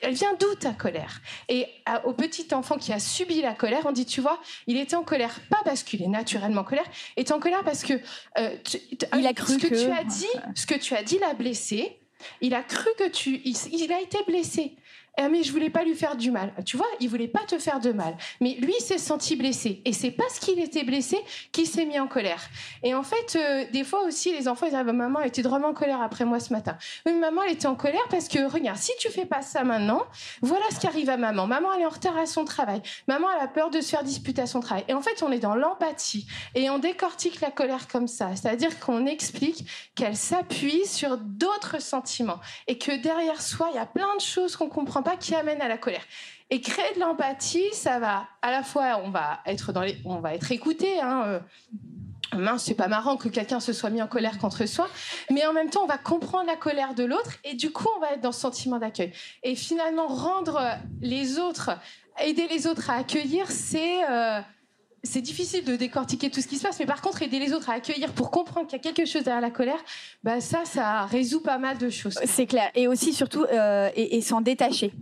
elle 0.00 0.14
vient 0.14 0.34
d'où 0.38 0.54
ta 0.56 0.72
colère? 0.72 1.20
Et 1.48 1.66
au 2.04 2.12
petit 2.12 2.52
enfant 2.52 2.76
qui 2.76 2.92
a 2.92 2.98
subi 2.98 3.40
la 3.40 3.54
colère, 3.54 3.82
on 3.86 3.92
dit, 3.92 4.06
tu 4.06 4.20
vois, 4.20 4.40
il 4.66 4.76
était 4.76 4.96
en 4.96 5.04
colère 5.04 5.40
pas 5.50 5.60
parce 5.64 5.82
qu'il 5.82 6.02
est 6.02 6.08
naturellement 6.08 6.62
en 6.62 6.64
colère, 6.64 6.86
il 7.16 7.22
était 7.22 7.32
en 7.32 7.40
colère 7.40 7.62
parce 7.64 7.82
que 7.82 7.94
euh, 8.38 8.56
il 9.16 9.26
a 9.26 9.32
cru 9.32 9.54
ce 9.54 9.58
que, 9.58 9.68
tu 9.68 9.90
as 9.90 10.04
dit, 10.04 10.26
ce 10.54 10.66
que 10.66 10.74
tu 10.74 10.94
as 10.94 11.02
dit 11.02 11.18
l'a 11.18 11.34
blessé. 11.34 12.00
Il 12.40 12.54
a 12.54 12.62
cru 12.62 12.88
que 12.98 13.08
tu. 13.08 13.40
il 13.44 13.92
a 13.92 14.00
été 14.00 14.18
blessé. 14.26 14.76
Ah, 15.20 15.28
mais 15.28 15.42
je 15.42 15.50
voulais 15.50 15.68
pas 15.68 15.82
lui 15.82 15.96
faire 15.96 16.16
du 16.16 16.30
mal. 16.30 16.52
Tu 16.64 16.76
vois, 16.76 16.86
il 17.00 17.08
voulait 17.08 17.26
pas 17.26 17.44
te 17.44 17.58
faire 17.58 17.80
de 17.80 17.90
mal. 17.90 18.16
Mais 18.40 18.54
lui 18.54 18.74
s'est 18.74 18.98
senti 18.98 19.34
blessé. 19.34 19.82
Et 19.84 19.92
c'est 19.92 20.12
parce 20.12 20.38
qu'il 20.38 20.60
était 20.60 20.84
blessé 20.84 21.18
qu'il 21.50 21.66
s'est 21.66 21.86
mis 21.86 21.98
en 21.98 22.06
colère. 22.06 22.40
Et 22.84 22.94
en 22.94 23.02
fait, 23.02 23.34
euh, 23.34 23.64
des 23.72 23.82
fois 23.82 24.04
aussi, 24.04 24.32
les 24.32 24.46
enfants, 24.46 24.66
ils 24.66 24.70
disent, 24.70 24.78
ah, 24.78 24.84
bah, 24.84 24.92
maman 24.92 25.20
était 25.22 25.42
vraiment 25.42 25.68
en 25.68 25.74
colère 25.74 26.00
après 26.00 26.24
moi 26.24 26.38
ce 26.38 26.52
matin. 26.52 26.78
Oui, 27.04 27.14
maman, 27.14 27.42
elle 27.42 27.54
était 27.54 27.66
en 27.66 27.74
colère 27.74 28.06
parce 28.10 28.28
que, 28.28 28.48
regarde, 28.48 28.78
si 28.78 28.92
tu 29.00 29.08
fais 29.10 29.26
pas 29.26 29.42
ça 29.42 29.64
maintenant, 29.64 30.04
voilà 30.40 30.64
ce 30.70 30.78
qui 30.78 30.86
arrive 30.86 31.10
à 31.10 31.16
maman. 31.16 31.48
Maman, 31.48 31.74
elle 31.74 31.82
est 31.82 31.86
en 31.86 31.90
retard 31.90 32.16
à 32.16 32.26
son 32.26 32.44
travail. 32.44 32.80
Maman, 33.08 33.26
elle 33.36 33.42
a 33.42 33.48
peur 33.48 33.70
de 33.70 33.80
se 33.80 33.90
faire 33.90 34.04
disputer 34.04 34.42
à 34.42 34.46
son 34.46 34.60
travail. 34.60 34.84
Et 34.86 34.94
en 34.94 35.02
fait, 35.02 35.24
on 35.24 35.32
est 35.32 35.40
dans 35.40 35.56
l'empathie. 35.56 36.28
Et 36.54 36.70
on 36.70 36.78
décortique 36.78 37.40
la 37.40 37.50
colère 37.50 37.88
comme 37.88 38.06
ça. 38.06 38.36
C'est-à-dire 38.36 38.78
qu'on 38.78 39.04
explique 39.04 39.66
qu'elle 39.96 40.16
s'appuie 40.16 40.86
sur 40.86 41.18
d'autres 41.18 41.82
sentiments. 41.82 42.38
Et 42.68 42.78
que 42.78 42.92
derrière 43.02 43.42
soi, 43.42 43.68
il 43.72 43.76
y 43.76 43.80
a 43.80 43.86
plein 43.86 44.14
de 44.14 44.20
choses 44.20 44.54
qu'on 44.54 44.68
comprend 44.68 45.02
pas 45.02 45.07
qui 45.16 45.34
amène 45.34 45.60
à 45.60 45.68
la 45.68 45.78
colère. 45.78 46.04
Et 46.50 46.60
créer 46.60 46.94
de 46.94 47.00
l'empathie, 47.00 47.72
ça 47.72 47.98
va 47.98 48.26
à 48.42 48.50
la 48.50 48.62
fois, 48.62 49.00
on 49.04 49.10
va 49.10 49.40
être 49.46 49.72
dans 49.72 49.82
les, 49.82 49.96
on 50.04 50.20
va 50.20 50.34
être 50.34 50.50
écouté. 50.50 51.00
Hein, 51.00 51.22
euh, 51.26 51.40
mince, 52.36 52.64
c'est 52.64 52.74
pas 52.74 52.88
marrant 52.88 53.16
que 53.16 53.28
quelqu'un 53.28 53.60
se 53.60 53.72
soit 53.72 53.90
mis 53.90 54.00
en 54.00 54.06
colère 54.06 54.38
contre 54.38 54.66
soi, 54.66 54.88
mais 55.30 55.46
en 55.46 55.52
même 55.52 55.70
temps, 55.70 55.82
on 55.84 55.86
va 55.86 55.98
comprendre 55.98 56.46
la 56.46 56.56
colère 56.56 56.94
de 56.94 57.04
l'autre 57.04 57.32
et 57.44 57.54
du 57.54 57.70
coup, 57.70 57.88
on 57.96 58.00
va 58.00 58.12
être 58.12 58.20
dans 58.20 58.32
ce 58.32 58.40
sentiment 58.40 58.78
d'accueil. 58.78 59.12
Et 59.42 59.54
finalement, 59.54 60.06
rendre 60.06 60.60
les 61.00 61.38
autres, 61.38 61.70
aider 62.20 62.46
les 62.48 62.66
autres 62.66 62.90
à 62.90 62.94
accueillir, 62.94 63.50
c'est 63.50 64.04
euh, 64.10 64.40
c'est 65.08 65.22
difficile 65.22 65.64
de 65.64 65.74
décortiquer 65.76 66.30
tout 66.30 66.40
ce 66.40 66.46
qui 66.46 66.56
se 66.56 66.62
passe, 66.62 66.78
mais 66.78 66.86
par 66.86 67.00
contre, 67.00 67.22
aider 67.22 67.38
les 67.38 67.52
autres 67.52 67.70
à 67.70 67.74
accueillir 67.74 68.12
pour 68.12 68.30
comprendre 68.30 68.66
qu'il 68.66 68.76
y 68.76 68.80
a 68.80 68.92
quelque 68.92 69.08
chose 69.08 69.24
derrière 69.24 69.40
la 69.40 69.50
colère, 69.50 69.78
bah 70.22 70.40
ça, 70.40 70.64
ça 70.64 71.06
résout 71.06 71.40
pas 71.40 71.58
mal 71.58 71.78
de 71.78 71.88
choses. 71.88 72.18
C'est 72.24 72.46
clair. 72.46 72.70
Et 72.74 72.86
aussi, 72.86 73.12
surtout, 73.12 73.44
euh, 73.44 73.90
et, 73.96 74.20
s'en 74.20 74.40
détacher 74.40 74.92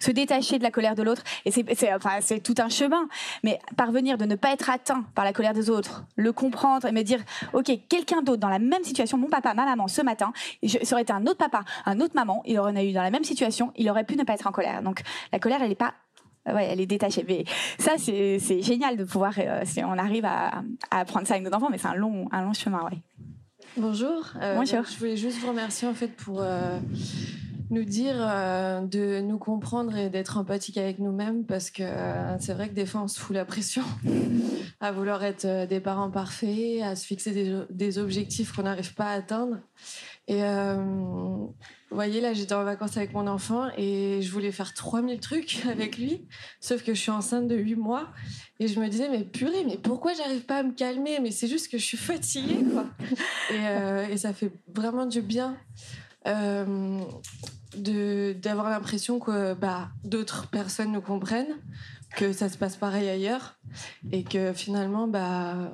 se 0.00 0.10
détacher 0.10 0.58
de 0.58 0.64
la 0.64 0.72
colère 0.72 0.96
de 0.96 1.02
l'autre. 1.04 1.22
Et 1.44 1.52
c'est 1.52 2.40
tout 2.40 2.54
un 2.58 2.68
chemin. 2.68 3.08
Mais 3.44 3.60
parvenir 3.76 4.18
de 4.18 4.24
ne 4.24 4.34
pas 4.34 4.52
être 4.52 4.68
atteint 4.68 5.04
par 5.14 5.24
la 5.24 5.32
colère 5.32 5.54
des 5.54 5.70
autres, 5.70 6.04
le 6.16 6.32
comprendre 6.32 6.86
et 6.88 6.92
me 6.92 7.02
dire, 7.02 7.20
OK, 7.52 7.70
quelqu'un 7.88 8.20
d'autre 8.20 8.40
dans 8.40 8.48
la 8.48 8.58
même 8.58 8.82
situation, 8.82 9.16
mon 9.16 9.28
papa, 9.28 9.54
ma 9.54 9.64
maman, 9.64 9.86
ce 9.86 10.02
matin, 10.02 10.32
je, 10.62 10.78
ça 10.82 10.96
aurait 10.96 11.02
été 11.02 11.12
un 11.12 11.24
autre 11.26 11.38
papa, 11.38 11.62
un 11.86 12.00
autre 12.00 12.14
maman, 12.16 12.42
il 12.46 12.58
aurait 12.58 12.84
eu 12.84 12.92
dans 12.92 13.02
la 13.02 13.12
même 13.12 13.24
situation, 13.24 13.72
il 13.76 13.88
aurait 13.88 14.04
pu 14.04 14.16
ne 14.16 14.24
pas 14.24 14.34
être 14.34 14.48
en 14.48 14.52
colère. 14.52 14.82
Donc 14.82 15.02
la 15.32 15.38
colère, 15.38 15.62
elle 15.62 15.68
n'est 15.68 15.76
pas 15.76 15.94
ouais, 16.52 16.68
elle 16.70 16.80
est 16.80 16.86
détachée. 16.86 17.24
Mais 17.26 17.44
ça, 17.78 17.92
c'est 17.98 18.62
génial 18.62 18.96
de 18.96 19.04
pouvoir, 19.04 19.34
euh, 19.38 19.62
si 19.64 19.82
on 19.84 19.98
arrive 19.98 20.24
à, 20.24 20.62
apprendre 20.90 21.26
ça 21.26 21.34
avec 21.34 21.46
nos 21.46 21.54
enfants, 21.54 21.68
mais 21.70 21.78
c'est 21.78 21.88
un 21.88 21.94
long, 21.94 22.28
un 22.32 22.42
long 22.42 22.52
chemin, 22.52 22.84
ouais. 22.84 22.98
Bonjour. 23.76 24.32
Euh, 24.40 24.56
Bonjour. 24.56 24.84
je 24.84 24.98
voulais 24.98 25.16
juste 25.16 25.38
vous 25.38 25.48
remercier 25.48 25.86
en 25.86 25.92
fait 25.92 26.08
pour 26.08 26.40
euh, 26.40 26.78
nous 27.68 27.84
dire 27.84 28.16
de 28.16 29.20
nous 29.20 29.36
comprendre 29.36 29.94
et 29.96 30.08
d'être 30.08 30.38
empathique 30.38 30.78
avec 30.78 30.98
nous-mêmes 30.98 31.44
parce 31.44 31.70
que 31.70 31.82
c'est 32.38 32.54
vrai 32.54 32.70
que 32.70 32.74
des 32.74 32.86
fois 32.86 33.02
on 33.02 33.08
se 33.08 33.20
fout 33.20 33.36
la 33.36 33.44
pression 33.44 33.82
à 34.80 34.92
vouloir 34.92 35.22
être 35.24 35.66
des 35.66 35.80
parents 35.80 36.10
parfaits, 36.10 36.80
à 36.82 36.96
se 36.96 37.04
fixer 37.04 37.32
des, 37.32 37.64
des 37.68 37.98
objectifs 37.98 38.52
qu'on 38.52 38.62
n'arrive 38.62 38.94
pas 38.94 39.10
à 39.10 39.12
atteindre. 39.12 39.58
Et 40.26 40.40
vous 41.90 41.94
voyez, 41.94 42.20
là, 42.20 42.32
j'étais 42.32 42.54
en 42.54 42.64
vacances 42.64 42.96
avec 42.96 43.12
mon 43.12 43.28
enfant 43.28 43.68
et 43.76 44.20
je 44.20 44.32
voulais 44.32 44.50
faire 44.50 44.74
3000 44.74 45.20
trucs 45.20 45.64
avec 45.70 45.98
lui, 45.98 46.26
sauf 46.60 46.82
que 46.82 46.94
je 46.94 47.00
suis 47.00 47.10
enceinte 47.12 47.46
de 47.46 47.56
8 47.56 47.76
mois. 47.76 48.08
Et 48.58 48.68
je 48.68 48.80
me 48.80 48.88
disais, 48.88 49.08
mais 49.08 49.22
purée, 49.22 49.64
mais 49.64 49.76
pourquoi 49.76 50.12
j'arrive 50.14 50.42
pas 50.42 50.58
à 50.58 50.62
me 50.62 50.72
calmer? 50.72 51.20
Mais 51.20 51.30
c'est 51.30 51.46
juste 51.46 51.70
que 51.70 51.78
je 51.78 51.84
suis 51.84 51.96
fatiguée, 51.98 52.64
quoi. 52.72 52.86
Et, 53.50 53.68
euh, 53.68 54.08
et 54.08 54.16
ça 54.16 54.32
fait 54.32 54.50
vraiment 54.74 55.06
du 55.06 55.22
bien 55.22 55.56
euh, 56.26 57.00
d'avoir 57.76 58.70
l'impression 58.70 59.20
que 59.20 59.54
bah, 59.54 59.90
d'autres 60.02 60.48
personnes 60.48 60.90
nous 60.90 61.00
comprennent, 61.00 61.54
que 62.16 62.32
ça 62.32 62.48
se 62.48 62.58
passe 62.58 62.76
pareil 62.76 63.08
ailleurs, 63.08 63.56
et 64.10 64.24
que 64.24 64.52
finalement, 64.52 65.06
bah 65.06 65.70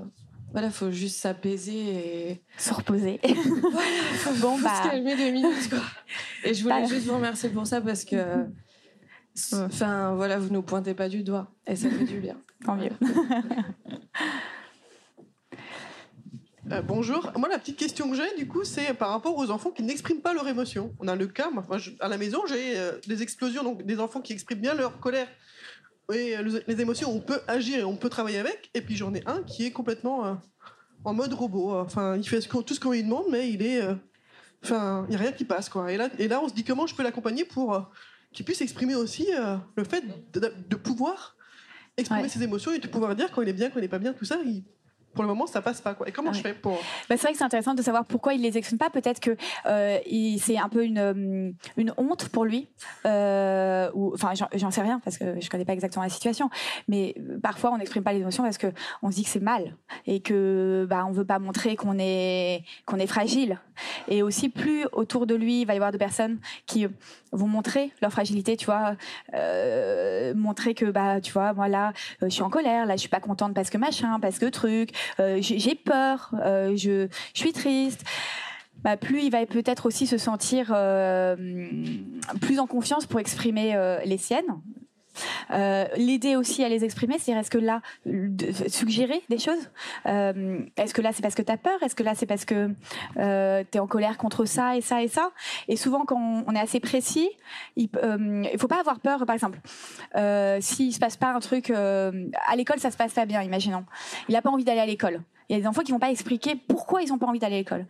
voilà, 0.52 0.70
faut 0.70 0.90
juste 0.90 1.18
s'apaiser 1.18 2.30
et 2.30 2.42
se 2.58 2.72
reposer. 2.72 3.20
voilà, 3.24 3.86
faut, 4.14 4.34
bon, 4.40 4.58
bah... 4.58 4.82
se 4.82 4.88
calmer 4.88 5.16
deux 5.16 5.30
minutes 5.30 5.68
quoi. 5.70 5.80
Et 6.44 6.54
je 6.54 6.62
voulais 6.62 6.86
juste 6.86 7.06
vous 7.06 7.14
remercier 7.14 7.48
pour 7.48 7.66
ça 7.66 7.80
parce 7.80 8.04
que, 8.04 8.46
enfin 9.52 10.14
voilà, 10.14 10.38
vous 10.38 10.52
nous 10.52 10.62
pointez 10.62 10.94
pas 10.94 11.08
du 11.08 11.22
doigt 11.22 11.50
et 11.66 11.76
ça 11.76 11.88
fait 11.90 12.04
du 12.04 12.20
bien. 12.20 12.36
Tant 12.64 12.76
mieux. 12.76 12.90
Euh, 16.70 16.80
bonjour. 16.80 17.32
Moi, 17.36 17.48
la 17.48 17.58
petite 17.58 17.76
question 17.76 18.08
que 18.08 18.16
j'ai, 18.16 18.36
du 18.36 18.46
coup, 18.46 18.64
c'est 18.64 18.94
par 18.94 19.10
rapport 19.10 19.36
aux 19.36 19.50
enfants 19.50 19.70
qui 19.70 19.82
n'expriment 19.82 20.20
pas 20.20 20.32
leur 20.32 20.46
émotion. 20.46 20.94
On 21.00 21.08
a 21.08 21.16
le 21.16 21.26
cas, 21.26 21.50
moi, 21.50 21.66
à 22.00 22.08
la 22.08 22.16
maison, 22.16 22.40
j'ai 22.48 22.78
euh, 22.78 22.92
des 23.06 23.20
explosions, 23.20 23.64
donc 23.64 23.82
des 23.84 23.98
enfants 23.98 24.20
qui 24.20 24.32
expriment 24.32 24.60
bien 24.60 24.74
leur 24.74 25.00
colère 25.00 25.26
oui, 26.12 26.34
les 26.66 26.80
émotions, 26.80 27.10
on 27.10 27.20
peut 27.20 27.40
agir 27.48 27.80
et 27.80 27.84
on 27.84 27.96
peut 27.96 28.08
travailler 28.08 28.38
avec. 28.38 28.70
Et 28.74 28.80
puis 28.80 28.96
j'en 28.96 29.14
ai 29.14 29.22
un 29.26 29.42
qui 29.42 29.66
est 29.66 29.70
complètement 29.70 30.26
euh, 30.26 30.34
en 31.04 31.14
mode 31.14 31.32
robot. 31.32 31.78
Enfin, 31.78 32.16
il 32.16 32.28
fait 32.28 32.40
tout 32.40 32.74
ce 32.74 32.80
qu'on 32.80 32.92
lui 32.92 33.02
demande, 33.02 33.26
mais 33.30 33.50
il 33.50 33.62
est. 33.62 33.82
Euh, 33.82 33.94
enfin, 34.62 35.04
il 35.08 35.10
n'y 35.10 35.16
a 35.16 35.18
rien 35.18 35.32
qui 35.32 35.44
passe, 35.44 35.68
quoi. 35.68 35.90
Et 35.90 35.96
là, 35.96 36.10
et 36.18 36.28
là, 36.28 36.40
on 36.42 36.48
se 36.48 36.54
dit 36.54 36.64
comment 36.64 36.86
je 36.86 36.94
peux 36.94 37.02
l'accompagner 37.02 37.44
pour 37.44 37.74
euh, 37.74 37.80
qu'il 38.32 38.44
puisse 38.44 38.60
exprimer 38.60 38.94
aussi 38.94 39.28
le 39.76 39.84
fait 39.84 40.04
de, 40.32 40.76
pouvoir 40.76 41.36
exprimer 41.98 42.28
ses 42.30 42.42
émotions 42.42 42.72
et 42.72 42.78
de 42.78 42.88
pouvoir 42.88 43.14
dire 43.14 43.30
quand 43.30 43.42
il 43.42 43.48
est 43.48 43.52
bien, 43.52 43.68
quand 43.68 43.78
il 43.78 43.82
n'est 43.82 43.88
pas 43.88 43.98
bien, 43.98 44.12
tout 44.12 44.24
ça. 44.24 44.38
Il, 44.44 44.64
pour 45.14 45.22
le 45.22 45.28
moment, 45.28 45.46
ça 45.46 45.62
passe 45.62 45.80
pas. 45.80 45.94
Quoi. 45.94 46.08
Et 46.08 46.12
comment 46.12 46.32
je 46.32 46.40
fais 46.40 46.54
pour 46.54 46.72
bah, 47.08 47.16
C'est 47.16 47.22
vrai 47.22 47.32
que 47.32 47.38
c'est 47.38 47.44
intéressant 47.44 47.74
de 47.74 47.82
savoir 47.82 48.04
pourquoi 48.04 48.34
il 48.34 48.42
les 48.42 48.56
exprime 48.56 48.78
pas. 48.78 48.90
Peut-être 48.90 49.20
que 49.20 49.36
euh, 49.66 49.98
c'est 50.38 50.58
un 50.58 50.68
peu 50.68 50.84
une, 50.84 50.98
euh, 50.98 51.50
une 51.76 51.94
honte 51.96 52.28
pour 52.28 52.44
lui. 52.44 52.68
Euh, 53.06 53.90
ou, 53.94 54.12
enfin, 54.14 54.32
j'en 54.54 54.70
sais 54.70 54.82
rien 54.82 55.00
parce 55.04 55.18
que 55.18 55.40
je 55.40 55.50
connais 55.50 55.64
pas 55.64 55.72
exactement 55.72 56.02
la 56.02 56.10
situation. 56.10 56.50
Mais 56.88 57.14
parfois, 57.42 57.72
on 57.72 57.78
n'exprime 57.78 58.02
pas 58.02 58.12
les 58.12 58.20
émotions 58.20 58.42
parce 58.42 58.58
que 58.58 58.72
on 59.02 59.10
se 59.10 59.16
dit 59.16 59.24
que 59.24 59.30
c'est 59.30 59.40
mal 59.40 59.76
et 60.06 60.20
que 60.20 60.86
bah 60.88 61.04
on 61.06 61.12
veut 61.12 61.24
pas 61.24 61.38
montrer 61.38 61.76
qu'on 61.76 61.98
est 61.98 62.64
qu'on 62.86 62.98
est 62.98 63.06
fragile. 63.06 63.58
Et 64.08 64.22
aussi, 64.22 64.48
plus 64.48 64.86
autour 64.92 65.26
de 65.26 65.34
lui, 65.34 65.62
il 65.62 65.66
va 65.66 65.74
y 65.74 65.76
avoir 65.76 65.92
de 65.92 65.98
personnes 65.98 66.38
qui 66.66 66.86
vont 67.32 67.48
montrer 67.48 67.92
leur 68.00 68.12
fragilité, 68.12 68.56
tu 68.56 68.66
vois, 68.66 68.96
euh, 69.34 70.34
montrer 70.34 70.74
que 70.74 70.84
bah 70.86 71.20
tu 71.20 71.32
vois, 71.32 71.52
moi 71.52 71.68
là, 71.68 71.92
je 72.20 72.28
suis 72.28 72.42
en 72.42 72.50
colère, 72.50 72.86
là, 72.86 72.94
je 72.94 73.00
suis 73.00 73.08
pas 73.08 73.20
contente 73.20 73.54
parce 73.54 73.70
que 73.70 73.78
machin, 73.78 74.20
parce 74.20 74.38
que 74.38 74.46
truc, 74.46 74.90
euh, 75.20 75.38
j'ai 75.40 75.74
peur, 75.74 76.30
euh, 76.44 76.76
je, 76.76 77.08
suis 77.34 77.52
triste. 77.52 78.04
Bah, 78.82 78.96
plus 78.96 79.22
il 79.22 79.30
va 79.30 79.46
peut-être 79.46 79.86
aussi 79.86 80.08
se 80.08 80.18
sentir 80.18 80.72
euh, 80.74 81.36
plus 82.40 82.58
en 82.58 82.66
confiance 82.66 83.06
pour 83.06 83.20
exprimer 83.20 83.76
les 84.04 84.18
siennes, 84.18 84.60
euh, 85.50 85.86
l'aider 85.96 86.36
aussi 86.36 86.64
à 86.64 86.68
les 86.68 86.84
exprimer, 86.84 87.18
c'est 87.18 87.32
est-ce 87.32 87.50
que 87.50 87.58
là, 87.58 87.80
suggérer 88.68 89.22
des 89.28 89.38
choses 89.38 89.70
euh, 90.06 90.60
Est-ce 90.76 90.94
que 90.94 91.02
là, 91.02 91.12
c'est 91.12 91.22
parce 91.22 91.34
que 91.34 91.42
tu 91.42 91.52
as 91.52 91.56
peur 91.56 91.82
Est-ce 91.82 91.94
que 91.94 92.02
là, 92.02 92.14
c'est 92.14 92.26
parce 92.26 92.44
que 92.44 92.70
euh, 93.18 93.64
tu 93.70 93.78
es 93.78 93.80
en 93.80 93.86
colère 93.86 94.18
contre 94.18 94.44
ça 94.44 94.76
et 94.76 94.80
ça 94.80 95.02
et 95.02 95.08
ça? 95.08 95.30
Et 95.68 95.76
souvent, 95.76 96.04
quand 96.04 96.44
on, 96.46 96.54
est 96.54 96.60
assez 96.60 96.80
précis, 96.80 97.28
il 97.76 97.88
ne 97.94 98.58
faut 98.58 98.68
pas 98.68 98.80
avoir 98.80 99.00
peur, 99.00 99.24
par 99.26 99.34
exemple. 99.34 99.60
S'il 100.60 100.92
se 100.92 100.98
passe 100.98 101.16
pas 101.16 101.32
un 101.32 101.40
truc... 101.40 101.70
à 101.70 102.56
l'école, 102.56 102.78
ça 102.78 102.90
se 102.90 102.96
passe 102.96 103.12
pas 103.12 103.26
bien, 103.26 103.42
imaginons. 103.42 103.84
Il 104.28 104.32
n'a 104.32 104.42
pas 104.42 104.50
envie 104.50 104.64
d'aller 104.64 104.80
à 104.80 104.86
l'école. 104.86 105.22
Il 105.48 105.56
y 105.56 105.58
a 105.58 105.60
des 105.60 105.66
enfants 105.66 105.82
qui 105.82 105.92
vont 105.92 105.98
pas 105.98 106.10
expliquer 106.10 106.54
pourquoi 106.68 107.02
ils 107.02 107.08
n'ont 107.08 107.18
pas 107.18 107.26
envie 107.26 107.38
d'aller 107.38 107.56
à 107.56 107.58
l'école. 107.58 107.86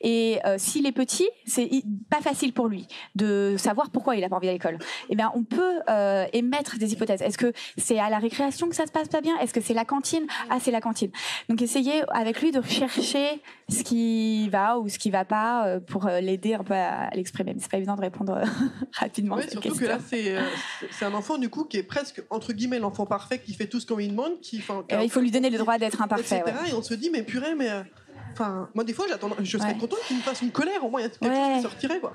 Et 0.00 0.38
euh, 0.46 0.56
s'il 0.58 0.86
est 0.86 0.92
petit, 0.92 1.28
c'est 1.46 1.70
pas 2.10 2.20
facile 2.20 2.52
pour 2.52 2.68
lui 2.68 2.86
de 3.14 3.56
savoir 3.58 3.90
pourquoi 3.90 4.16
il 4.16 4.24
a 4.24 4.28
pas 4.28 4.36
envie 4.36 4.46
d'aller 4.46 4.60
à 4.62 4.70
l'école. 4.70 4.86
Eh 5.10 5.16
bien, 5.16 5.32
on 5.34 5.44
peut 5.44 5.80
euh, 5.88 6.26
émettre 6.32 6.78
des 6.78 6.92
hypothèses. 6.92 7.22
Est-ce 7.22 7.38
que 7.38 7.52
c'est 7.76 7.98
à 7.98 8.10
la 8.10 8.18
récréation 8.18 8.68
que 8.68 8.74
ça 8.74 8.86
se 8.86 8.92
passe 8.92 9.08
pas 9.08 9.20
bien? 9.20 9.38
Est-ce 9.38 9.52
que 9.52 9.60
c'est 9.60 9.74
la 9.74 9.84
cantine? 9.84 10.26
Ah, 10.50 10.58
c'est 10.60 10.70
la 10.70 10.80
cantine. 10.80 11.10
Donc, 11.48 11.60
essayez 11.62 12.02
avec 12.12 12.40
lui 12.40 12.52
de 12.52 12.62
chercher 12.62 13.42
ce 13.68 13.82
qui 13.82 14.48
va 14.48 14.78
ou 14.78 14.88
ce 14.88 14.98
qui 14.98 15.10
va 15.10 15.24
pas 15.24 15.66
euh, 15.66 15.80
pour 15.80 16.06
l'aider 16.06 16.54
un 16.54 16.64
peu 16.64 16.74
à, 16.74 17.10
l'exprimer. 17.14 17.52
Mais 17.54 17.60
c'est 17.60 17.70
pas 17.70 17.78
évident 17.78 17.96
de 17.96 18.00
répondre 18.00 18.40
rapidement. 18.92 19.36
Oui, 19.36 19.48
surtout 19.50 19.74
que 19.74 19.84
là, 19.84 19.98
c'est 20.08 21.04
un 21.04 21.14
enfant 21.14 21.38
du 21.38 21.48
coup 21.48 21.64
qui 21.64 21.76
est 21.78 21.82
presque 21.82 22.22
entre 22.30 22.52
guillemets 22.52 22.78
l'enfant 22.78 23.06
parfait 23.06 23.38
qui 23.38 23.54
fait 23.54 23.66
tout 23.66 23.80
ce 23.80 23.86
qu'on 23.86 23.96
lui 23.96 24.08
demande. 24.08 24.40
Qui, 24.40 24.62
il 25.02 25.10
faut 25.10 25.20
lui 25.20 25.30
donner 25.30 25.50
le 25.50 25.58
droit 25.58 25.78
d'être 25.78 26.00
imparfait. 26.02 26.42
Et 26.68 26.72
on 26.74 26.82
se 26.92 27.00
dit, 27.00 27.10
mais 27.10 27.22
purée, 27.22 27.54
mais. 27.54 27.84
Euh, 28.32 28.44
enfin, 28.44 28.68
moi, 28.74 28.84
des 28.84 28.92
fois, 28.92 29.06
je 29.40 29.58
serais 29.58 29.76
content 29.76 29.96
qu'il 30.06 30.16
me 30.16 30.22
fasse 30.22 30.42
une 30.42 30.50
colère. 30.50 30.84
Au 30.84 30.90
moins, 30.90 31.00
il 31.00 31.04
y 31.04 31.06
a 31.06 31.10
quelque 31.10 31.34
chose 31.34 31.56
qui 31.56 31.62
sortirait. 31.62 32.00
Quoi. 32.00 32.14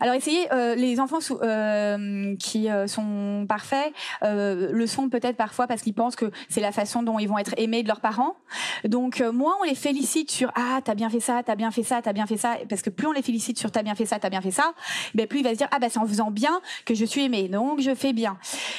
Alors, 0.00 0.14
essayez, 0.14 0.52
euh, 0.52 0.74
les 0.74 1.00
enfants 1.00 1.18
euh, 1.42 2.36
qui 2.36 2.68
sont 2.86 3.46
parfaits 3.48 3.92
le 4.22 4.86
sont 4.86 5.08
peut-être 5.08 5.36
parfois 5.36 5.66
parce 5.66 5.82
qu'ils 5.82 5.94
pensent 5.94 6.16
que 6.16 6.30
c'est 6.48 6.60
la 6.60 6.72
façon 6.72 7.02
dont 7.02 7.18
ils 7.18 7.28
vont 7.28 7.38
être 7.38 7.54
aimés 7.56 7.82
de 7.82 7.88
leurs 7.88 8.00
parents. 8.00 8.36
Donc, 8.84 9.20
moins 9.20 9.54
on 9.60 9.64
les 9.64 9.74
félicite 9.74 10.30
sur 10.30 10.50
Ah, 10.54 10.80
t'as 10.82 10.94
bien 10.94 11.10
fait 11.10 11.20
ça, 11.20 11.42
t'as 11.44 11.56
bien 11.56 11.70
fait 11.70 11.82
ça, 11.82 12.00
t'as 12.02 12.12
bien 12.12 12.26
fait 12.26 12.36
ça. 12.36 12.56
Parce 12.68 12.82
que 12.82 12.90
plus 12.90 13.06
on 13.06 13.12
les 13.12 13.22
félicite 13.22 13.58
sur 13.58 13.70
T'as 13.70 13.82
bien 13.82 13.94
fait 13.94 14.06
ça, 14.06 14.18
t'as 14.18 14.30
bien 14.30 14.40
fait 14.40 14.50
ça, 14.50 14.72
ben, 15.14 15.26
plus 15.26 15.40
il 15.40 15.44
va 15.44 15.50
se 15.50 15.56
dire 15.56 15.68
Ah, 15.70 15.78
bah, 15.78 15.88
c'est 15.90 15.98
en 15.98 16.06
faisant 16.06 16.30
bien 16.30 16.60
que 16.84 16.94
je 16.94 17.04
suis 17.04 17.24
aimé. 17.24 17.48
Donc, 17.48 17.80
je 17.80 17.94
fais 17.94 18.12
bien. 18.12 18.38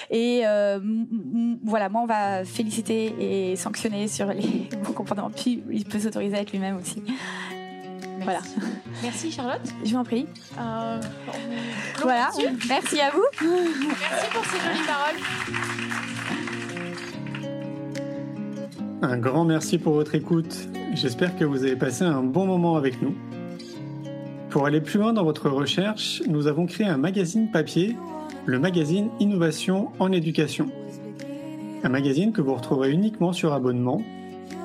Et 0.10 0.44
voilà, 1.64 1.90
moi, 1.90 2.02
on 2.02 2.08
va 2.08 2.44
féliciter 2.44 3.52
et 3.52 3.56
sanctionner 3.56 4.08
sur 4.08 4.28
les 4.28 4.70
bons 4.84 4.94
comportements. 4.94 5.30
Puis, 5.30 5.64
il 5.72 5.86
peut 5.86 6.00
s'autoriser 6.00 6.38
à 6.38 6.42
être 6.42 6.52
lui-même 6.52 6.79
aussi. 6.82 7.04
Voilà. 8.22 8.40
Merci 9.02 9.32
Charlotte. 9.32 9.62
Je 9.84 9.92
vous 9.92 9.96
en 9.96 10.04
prie. 10.04 10.26
Euh, 10.60 11.00
Voilà. 12.02 12.30
Merci 12.68 13.00
à 13.00 13.12
vous. 13.12 13.24
Merci 13.42 14.28
pour 14.34 14.46
ces 14.46 14.60
jolies 14.60 14.86
paroles. 14.86 15.16
Un 19.02 19.18
grand 19.18 19.46
merci 19.46 19.78
pour 19.78 19.94
votre 19.94 20.16
écoute. 20.16 20.68
J'espère 20.94 21.38
que 21.38 21.46
vous 21.46 21.64
avez 21.64 21.78
passé 21.78 22.04
un 22.04 22.22
bon 22.22 22.46
moment 22.46 22.76
avec 22.76 23.02
nous. 23.02 23.16
Pour 24.50 24.66
aller 24.66 24.82
plus 24.82 25.00
loin 25.00 25.14
dans 25.14 25.24
votre 25.24 25.50
recherche, 25.50 26.22
nous 26.28 26.48
avons 26.48 26.66
créé 26.66 26.88
un 26.88 26.98
magazine 26.98 27.50
papier, 27.52 27.96
le 28.46 28.60
magazine 28.60 29.10
Innovation 29.20 29.92
en 30.00 30.12
éducation. 30.12 30.68
Un 31.84 31.90
magazine 31.90 32.34
que 32.34 32.42
vous 32.42 32.56
retrouverez 32.56 32.92
uniquement 32.92 33.32
sur 33.32 33.54
abonnement, 33.54 34.02